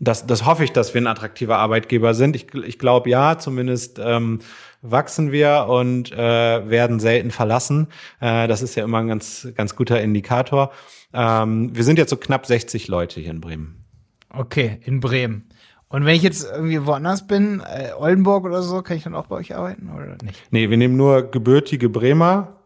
[0.00, 2.34] Das, das hoffe ich, dass wir ein attraktiver Arbeitgeber sind.
[2.34, 4.40] Ich, ich glaube ja, zumindest ähm,
[4.82, 7.86] wachsen wir und äh, werden selten verlassen.
[8.18, 10.72] Äh, das ist ja immer ein ganz, ganz guter Indikator.
[11.14, 13.84] Ähm, wir sind jetzt so knapp 60 Leute hier in Bremen.
[14.30, 15.48] Okay, in Bremen.
[15.90, 19.26] Und wenn ich jetzt irgendwie woanders bin, äh, Oldenburg oder so, kann ich dann auch
[19.26, 20.40] bei euch arbeiten oder nicht?
[20.52, 22.60] Nee, wir nehmen nur gebürtige Bremer.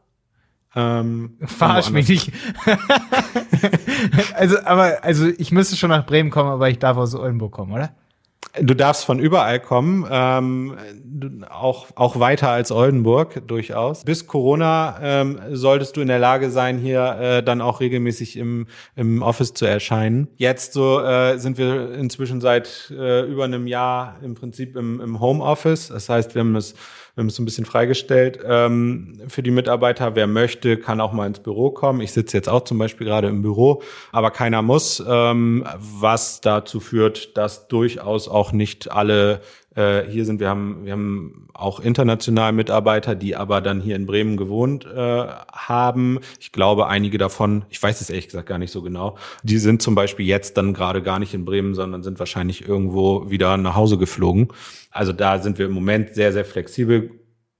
[0.76, 2.32] Ähm, Verarsch mich nicht.
[4.34, 7.72] also, aber, also ich müsste schon nach Bremen kommen, aber ich darf aus Oldenburg kommen,
[7.72, 7.94] oder?
[8.60, 10.76] Du darfst von überall kommen, ähm,
[11.50, 14.04] auch, auch weiter als Oldenburg durchaus.
[14.04, 18.66] Bis Corona ähm, solltest du in der Lage sein, hier äh, dann auch regelmäßig im,
[18.94, 20.28] im Office zu erscheinen.
[20.36, 25.18] Jetzt so äh, sind wir inzwischen seit äh, über einem Jahr im Prinzip im, im
[25.18, 25.88] Homeoffice.
[25.88, 26.74] Das heißt, wir haben es
[27.14, 30.16] wir haben es so ein bisschen freigestellt ähm, für die Mitarbeiter.
[30.16, 32.00] Wer möchte, kann auch mal ins Büro kommen.
[32.00, 36.80] Ich sitze jetzt auch zum Beispiel gerade im Büro, aber keiner muss, ähm, was dazu
[36.80, 39.42] führt, dass durchaus auch nicht alle
[39.74, 40.40] äh, hier sind.
[40.40, 45.26] Wir haben, wir haben auch international Mitarbeiter, die aber dann hier in Bremen gewohnt äh,
[45.52, 46.20] haben.
[46.40, 49.82] Ich glaube, einige davon, ich weiß es ehrlich gesagt gar nicht so genau, die sind
[49.82, 53.74] zum Beispiel jetzt dann gerade gar nicht in Bremen, sondern sind wahrscheinlich irgendwo wieder nach
[53.76, 54.48] Hause geflogen.
[54.90, 57.10] Also da sind wir im Moment sehr, sehr flexibel.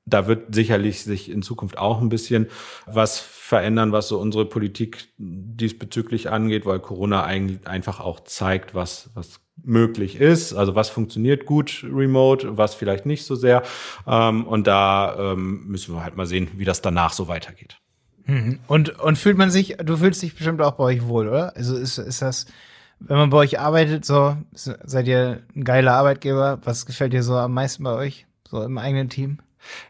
[0.06, 2.48] Da wird sicherlich sich in Zukunft auch ein bisschen
[2.86, 9.10] was verändern, was so unsere Politik diesbezüglich angeht, weil Corona eigentlich einfach auch zeigt, was,
[9.14, 10.55] was möglich ist.
[10.55, 13.62] Also was funktioniert gut remote, was vielleicht nicht so sehr.
[14.07, 17.78] Ähm, und da ähm, müssen wir halt mal sehen, wie das danach so weitergeht.
[18.26, 18.61] Mhm.
[18.66, 21.57] Und, und fühlt man sich, du fühlst dich bestimmt auch bei euch wohl, oder?
[21.57, 22.46] Also ist, ist das,
[23.00, 26.59] wenn man bei euch arbeitet, so, seid ihr ein geiler Arbeitgeber?
[26.64, 28.26] Was gefällt dir so am meisten bei euch?
[28.48, 29.38] So im eigenen Team?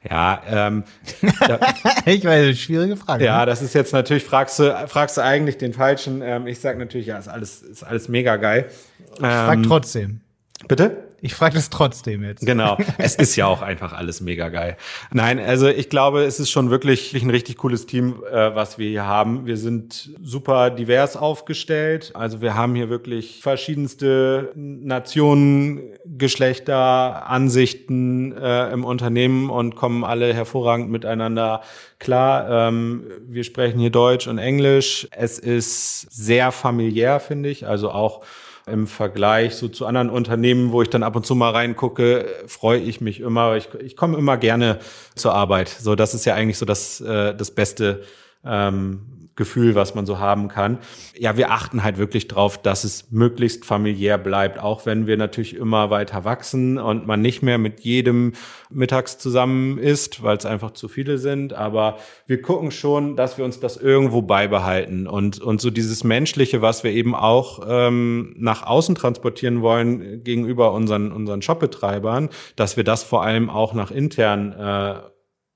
[0.08, 0.84] Ja, ähm,
[1.22, 1.58] ja.
[2.06, 3.24] ich weiß, schwierige Frage.
[3.24, 3.46] Ja, ne?
[3.46, 6.22] das ist jetzt natürlich, fragst du, fragst du eigentlich den Falschen.
[6.22, 8.70] Ähm, ich sag natürlich, ja, ist alles, ist alles mega geil.
[9.14, 10.20] Ich frag ähm, trotzdem.
[10.68, 11.04] Bitte?
[11.24, 12.44] Ich frage das trotzdem jetzt.
[12.44, 12.76] Genau.
[12.98, 14.76] Es ist ja auch einfach alles mega geil.
[15.10, 18.90] Nein, also ich glaube, es ist schon wirklich ein richtig cooles Team, äh, was wir
[18.90, 19.46] hier haben.
[19.46, 22.10] Wir sind super divers aufgestellt.
[22.12, 30.34] Also wir haben hier wirklich verschiedenste Nationen, Geschlechter, Ansichten äh, im Unternehmen und kommen alle
[30.34, 31.62] hervorragend miteinander
[31.98, 32.68] klar.
[32.68, 35.08] Ähm, wir sprechen hier Deutsch und Englisch.
[35.10, 37.66] Es ist sehr familiär, finde ich.
[37.66, 38.22] Also auch
[38.66, 42.80] im Vergleich so zu anderen Unternehmen, wo ich dann ab und zu mal reingucke, freue
[42.80, 43.56] ich mich immer.
[43.56, 44.78] Ich, ich komme immer gerne
[45.14, 45.68] zur Arbeit.
[45.68, 48.02] So, das ist ja eigentlich so das, äh, das Beste,
[48.44, 50.78] ähm, Gefühl, was man so haben kann.
[51.18, 55.56] Ja, wir achten halt wirklich drauf, dass es möglichst familiär bleibt, auch wenn wir natürlich
[55.56, 58.34] immer weiter wachsen und man nicht mehr mit jedem
[58.70, 61.52] mittags zusammen isst, weil es einfach zu viele sind.
[61.52, 66.62] Aber wir gucken schon, dass wir uns das irgendwo beibehalten und, und so dieses Menschliche,
[66.62, 72.84] was wir eben auch ähm, nach außen transportieren wollen gegenüber unseren, unseren Shopbetreibern, dass wir
[72.84, 75.13] das vor allem auch nach intern äh,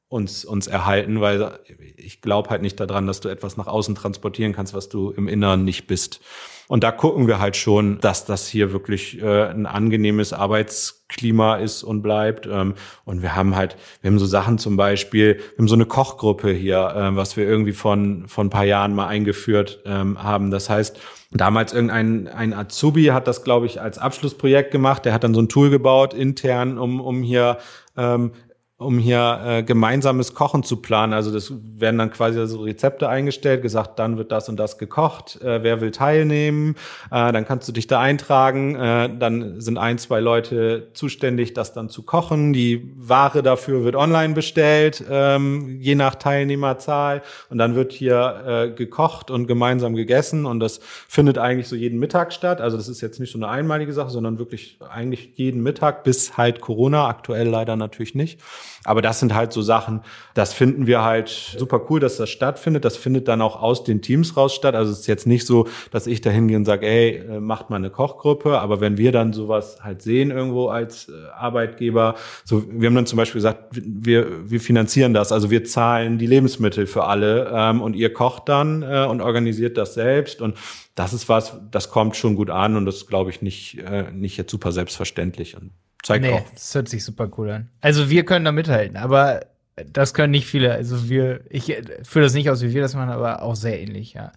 [0.08, 1.58] uns, uns erhalten, weil
[1.96, 5.28] ich glaube halt nicht daran, dass du etwas nach außen transportieren kannst, was du im
[5.28, 6.20] Inneren nicht bist.
[6.66, 11.82] Und da gucken wir halt schon, dass das hier wirklich äh, ein angenehmes Arbeitsklima ist
[11.82, 12.46] und bleibt.
[12.46, 12.74] Ähm,
[13.04, 16.50] und wir haben halt, wir haben so Sachen zum Beispiel, wir haben so eine Kochgruppe
[16.50, 20.50] hier, äh, was wir irgendwie von, von ein paar Jahren mal eingeführt ähm, haben.
[20.50, 20.98] Das heißt,
[21.30, 25.04] Damals irgendein ein Azubi hat das, glaube ich, als Abschlussprojekt gemacht.
[25.04, 27.58] Der hat dann so ein Tool gebaut intern, um, um hier
[27.98, 28.32] ähm,
[28.78, 31.12] um hier äh, gemeinsames Kochen zu planen.
[31.12, 35.42] Also das werden dann quasi so Rezepte eingestellt, gesagt, dann wird das und das gekocht,
[35.42, 36.76] äh, wer will teilnehmen,
[37.10, 41.72] äh, dann kannst du dich da eintragen, äh, dann sind ein, zwei Leute zuständig, das
[41.72, 42.52] dann zu kochen.
[42.52, 48.70] Die Ware dafür wird online bestellt, ähm, je nach Teilnehmerzahl und dann wird hier äh,
[48.70, 50.78] gekocht und gemeinsam gegessen und das
[51.08, 52.60] findet eigentlich so jeden Mittag statt.
[52.60, 56.36] Also das ist jetzt nicht so eine einmalige Sache, sondern wirklich eigentlich jeden Mittag bis
[56.36, 58.38] halt Corona, aktuell leider natürlich nicht.
[58.84, 60.02] Aber das sind halt so Sachen,
[60.34, 62.84] das finden wir halt super cool, dass das stattfindet.
[62.84, 64.74] Das findet dann auch aus den Teams raus statt.
[64.74, 67.70] Also es ist jetzt nicht so, dass ich da hingehe und sage, ey, äh, macht
[67.70, 68.60] mal eine Kochgruppe.
[68.60, 72.14] Aber wenn wir dann sowas halt sehen irgendwo als äh, Arbeitgeber,
[72.44, 75.32] so, wir haben dann zum Beispiel gesagt, wir, wir finanzieren das.
[75.32, 79.76] Also wir zahlen die Lebensmittel für alle ähm, und ihr kocht dann äh, und organisiert
[79.76, 80.40] das selbst.
[80.40, 80.56] Und
[80.94, 84.36] das ist was, das kommt schon gut an und das glaube ich nicht, äh, nicht
[84.36, 85.56] jetzt super selbstverständlich.
[85.56, 85.72] Und
[86.02, 86.50] Zeigt nee, auch.
[86.50, 87.68] Das hört sich super cool an.
[87.80, 89.46] Also wir können da mithalten, aber
[89.86, 90.72] das können nicht viele.
[90.72, 94.14] Also wir, ich führe das nicht aus, wie wir das machen, aber auch sehr ähnlich,
[94.14, 94.32] ja.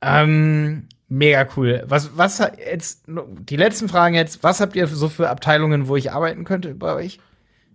[0.00, 1.84] Ähm, mega cool.
[1.86, 6.12] Was, was jetzt, die letzten Fragen jetzt, was habt ihr so für Abteilungen, wo ich
[6.12, 7.20] arbeiten könnte bei euch?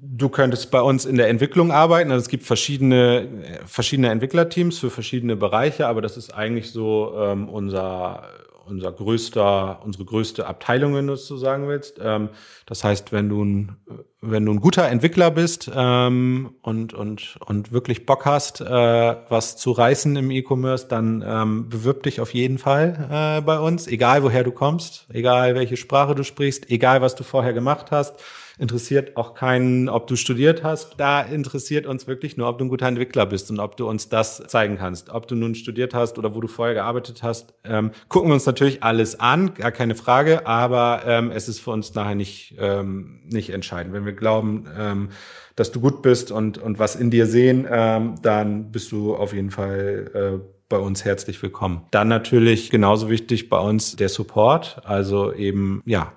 [0.06, 2.12] Du könntest bei uns in der Entwicklung arbeiten.
[2.12, 3.28] Also es gibt verschiedene,
[3.66, 8.28] verschiedene Entwicklerteams für verschiedene Bereiche, aber das ist eigentlich so ähm, unser
[8.74, 12.00] unser größter, unsere größte Abteilung, wenn du es so sagen willst.
[12.02, 12.30] Ähm,
[12.66, 13.76] das heißt, wenn du ein,
[14.22, 19.58] wenn du ein guter Entwickler bist ähm, und, und, und wirklich Bock hast, äh, was
[19.58, 24.24] zu reißen im E-Commerce, dann ähm, bewirb dich auf jeden Fall äh, bei uns, egal
[24.24, 28.16] woher du kommst, egal welche Sprache du sprichst, egal was du vorher gemacht hast
[28.58, 30.96] interessiert auch keinen, ob du studiert hast.
[30.98, 34.10] Da interessiert uns wirklich nur, ob du ein guter Entwickler bist und ob du uns
[34.10, 35.10] das zeigen kannst.
[35.10, 38.46] Ob du nun studiert hast oder wo du vorher gearbeitet hast, ähm, gucken wir uns
[38.46, 43.22] natürlich alles an, gar keine Frage, aber ähm, es ist für uns nachher nicht, ähm,
[43.26, 43.94] nicht entscheidend.
[43.94, 45.10] Wenn wir glauben, ähm,
[45.56, 49.34] dass du gut bist und, und was in dir sehen, ähm, dann bist du auf
[49.34, 51.84] jeden Fall äh, bei uns herzlich willkommen.
[51.92, 56.14] Dann natürlich genauso wichtig bei uns der Support, also eben ja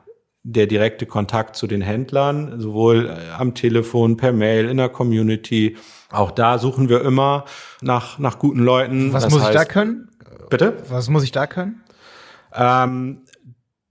[0.49, 5.77] der direkte Kontakt zu den Händlern, sowohl äh, am Telefon, per Mail, in der Community.
[6.11, 7.47] Auch da suchen wir immer
[7.81, 9.13] nach, nach guten Leuten.
[9.13, 10.09] Was das muss heißt, ich da können?
[10.49, 10.77] Bitte?
[10.89, 11.83] Was muss ich da können?
[12.55, 13.23] Ähm,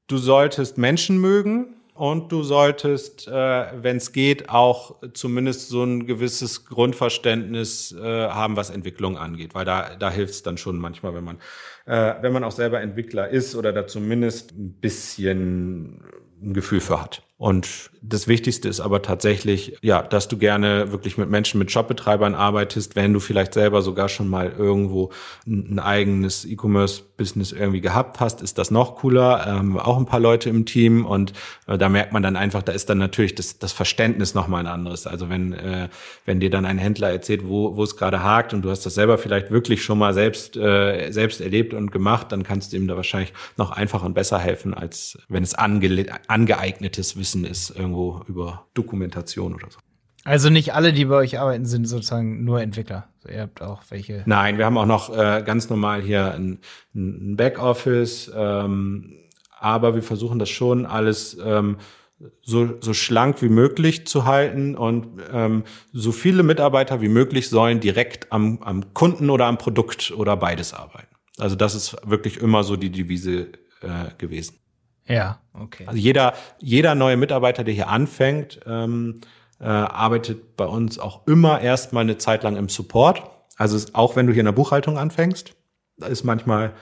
[0.07, 3.33] du solltest Menschen mögen und du solltest, äh,
[3.83, 9.65] wenn es geht, auch zumindest so ein gewisses Grundverständnis äh, haben, was Entwicklung angeht, weil
[9.65, 11.37] da, da hilft es dann schon manchmal, wenn man,
[11.85, 16.01] äh, wenn man auch selber Entwickler ist oder da zumindest ein bisschen
[16.41, 17.23] ein Gefühl für hat.
[17.37, 22.33] Und das Wichtigste ist aber tatsächlich, ja, dass du gerne wirklich mit Menschen, mit Shopbetreibern
[22.33, 25.11] arbeitest, wenn du vielleicht selber sogar schon mal irgendwo
[25.45, 29.45] ein, eigenes E-Commerce-Business irgendwie gehabt hast, ist das noch cooler.
[29.47, 31.33] Ähm, auch ein paar Leute im Team und
[31.67, 34.71] äh, da merkt man dann einfach, da ist dann natürlich das, das Verständnis nochmal ein
[34.71, 35.05] anderes.
[35.05, 35.89] Also wenn, äh,
[36.23, 38.95] wenn dir dann ein Händler erzählt, wo, wo es gerade hakt und du hast das
[38.95, 42.87] selber vielleicht wirklich schon mal selbst, äh, selbst erlebt und gemacht, dann kannst du ihm
[42.87, 48.21] da wahrscheinlich noch einfacher und besser helfen, als wenn es ange angeeignetes Wissen ist, irgendwo
[48.27, 49.79] über Dokumentation oder so.
[50.23, 53.07] Also nicht alle, die bei euch arbeiten, sind sozusagen nur Entwickler.
[53.19, 54.23] So, ihr habt auch welche.
[54.25, 56.59] Nein, wir haben auch noch äh, ganz normal hier ein,
[56.95, 59.13] ein Backoffice, ähm,
[59.59, 61.77] aber wir versuchen das schon alles ähm,
[62.41, 67.79] so, so schlank wie möglich zu halten und ähm, so viele Mitarbeiter wie möglich sollen
[67.79, 71.15] direkt am, am Kunden oder am Produkt oder beides arbeiten.
[71.37, 73.49] Also das ist wirklich immer so die Devise
[73.81, 74.55] äh, gewesen.
[75.07, 75.85] Ja, okay.
[75.85, 79.21] Also jeder, jeder neue Mitarbeiter, der hier anfängt, ähm,
[79.59, 83.23] äh, arbeitet bei uns auch immer erstmal eine Zeit lang im Support.
[83.57, 85.55] Also auch wenn du hier in der Buchhaltung anfängst,
[85.97, 86.73] da ist manchmal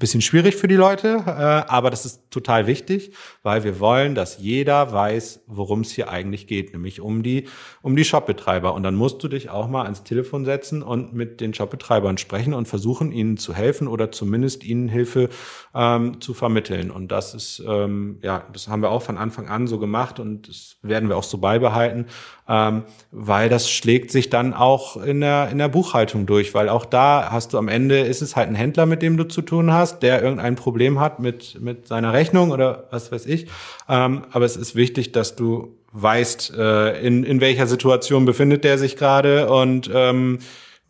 [0.00, 3.12] bisschen schwierig für die Leute, äh, aber das ist total wichtig,
[3.44, 7.46] weil wir wollen, dass jeder weiß, worum es hier eigentlich geht, nämlich um die
[7.82, 8.74] um die Shopbetreiber.
[8.74, 12.54] Und dann musst du dich auch mal ans Telefon setzen und mit den Shopbetreibern sprechen
[12.54, 15.28] und versuchen, ihnen zu helfen oder zumindest ihnen Hilfe
[15.74, 16.90] ähm, zu vermitteln.
[16.90, 20.48] Und das ist ähm, ja, das haben wir auch von Anfang an so gemacht und
[20.48, 22.06] das werden wir auch so beibehalten,
[22.48, 26.86] ähm, weil das schlägt sich dann auch in der in der Buchhaltung durch, weil auch
[26.86, 29.70] da hast du am Ende ist es halt ein Händler, mit dem du zu tun
[29.70, 33.46] hast hast, der irgendein Problem hat mit, mit seiner Rechnung oder was weiß ich.
[33.88, 38.78] Ähm, aber es ist wichtig, dass du weißt, äh, in, in welcher Situation befindet der
[38.78, 40.38] sich gerade und ähm,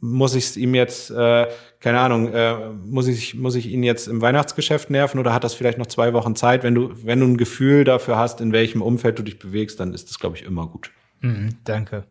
[0.01, 1.47] muss ich es ihm jetzt, äh,
[1.79, 2.55] keine Ahnung, äh,
[2.85, 6.13] muss ich muss ich ihn jetzt im Weihnachtsgeschäft nerven oder hat das vielleicht noch zwei
[6.13, 6.63] Wochen Zeit?
[6.63, 9.93] Wenn du wenn du ein Gefühl dafür hast, in welchem Umfeld du dich bewegst, dann
[9.93, 10.91] ist das glaube ich immer gut.
[11.21, 12.05] Mhm, danke.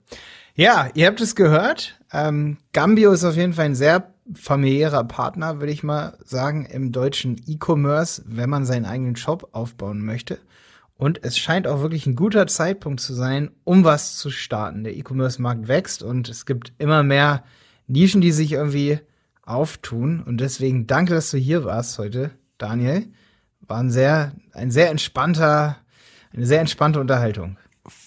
[0.55, 1.99] Ja, ihr habt es gehört.
[2.11, 6.91] Ähm, Gambio ist auf jeden Fall ein sehr familiärer Partner, würde ich mal sagen, im
[6.91, 10.39] deutschen E-Commerce, wenn man seinen eigenen Shop aufbauen möchte.
[10.95, 14.83] Und es scheint auch wirklich ein guter Zeitpunkt zu sein, um was zu starten.
[14.83, 17.43] Der E-Commerce-Markt wächst und es gibt immer mehr
[17.87, 18.99] Nischen, die sich irgendwie
[19.43, 20.21] auftun.
[20.21, 23.07] Und deswegen danke, dass du hier warst heute, Daniel.
[23.61, 25.77] War ein sehr, ein sehr entspannter,
[26.33, 27.57] eine sehr entspannte Unterhaltung.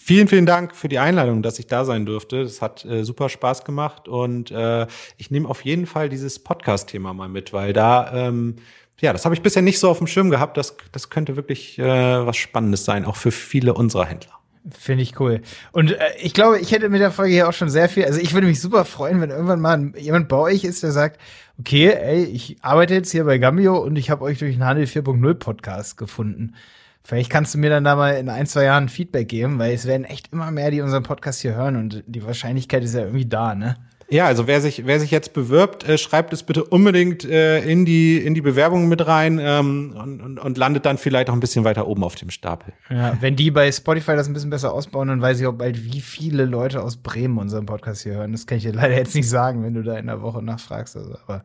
[0.05, 2.43] Vielen, vielen Dank für die Einladung, dass ich da sein durfte.
[2.43, 7.15] Das hat äh, super Spaß gemacht und äh, ich nehme auf jeden Fall dieses Podcast-Thema
[7.15, 8.57] mal mit, weil da, ähm,
[8.99, 10.57] ja, das habe ich bisher nicht so auf dem Schirm gehabt.
[10.57, 11.85] Das, das könnte wirklich äh,
[12.27, 14.33] was Spannendes sein, auch für viele unserer Händler.
[14.77, 15.41] Finde ich cool.
[15.71, 18.05] Und äh, ich glaube, ich hätte mit der Folge hier auch schon sehr viel.
[18.05, 21.21] Also ich würde mich super freuen, wenn irgendwann mal jemand bei euch ist, der sagt,
[21.61, 24.87] okay, ey, ich arbeite jetzt hier bei Gambio und ich habe euch durch den Handel
[24.87, 26.55] 4.0 Podcast gefunden.
[27.05, 29.87] Vielleicht kannst du mir dann da mal in ein, zwei Jahren Feedback geben, weil es
[29.87, 33.27] werden echt immer mehr, die unseren Podcast hier hören und die Wahrscheinlichkeit ist ja irgendwie
[33.27, 33.77] da, ne?
[34.13, 37.87] Ja, also wer sich, wer sich jetzt bewirbt, äh, schreibt es bitte unbedingt äh, in,
[37.87, 41.41] die, in die Bewerbung mit rein ähm, und, und, und landet dann vielleicht auch ein
[41.41, 42.75] bisschen weiter oben auf dem Stapel.
[42.91, 45.83] Ja, wenn die bei Spotify das ein bisschen besser ausbauen, dann weiß ich auch bald,
[45.91, 48.33] wie viele Leute aus Bremen unseren Podcast hier hören.
[48.33, 50.95] Das kann ich dir leider jetzt nicht sagen, wenn du da in der Woche nachfragst.
[50.95, 51.43] Also, aber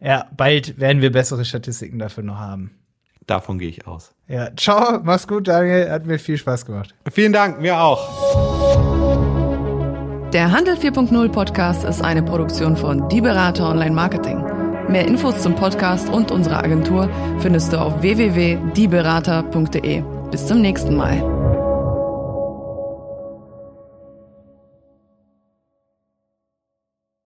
[0.00, 2.79] ja, bald werden wir bessere Statistiken dafür noch haben.
[3.30, 4.12] Davon gehe ich aus.
[4.26, 5.88] Ja, ciao, mach's gut, Daniel.
[5.88, 6.92] Hat mir viel Spaß gemacht.
[7.12, 8.08] Vielen Dank, mir auch.
[10.32, 14.44] Der Handel 4.0 Podcast ist eine Produktion von Die Berater Online Marketing.
[14.88, 17.08] Mehr Infos zum Podcast und unserer Agentur
[17.38, 20.02] findest du auf www.dieberater.de.
[20.32, 21.59] Bis zum nächsten Mal.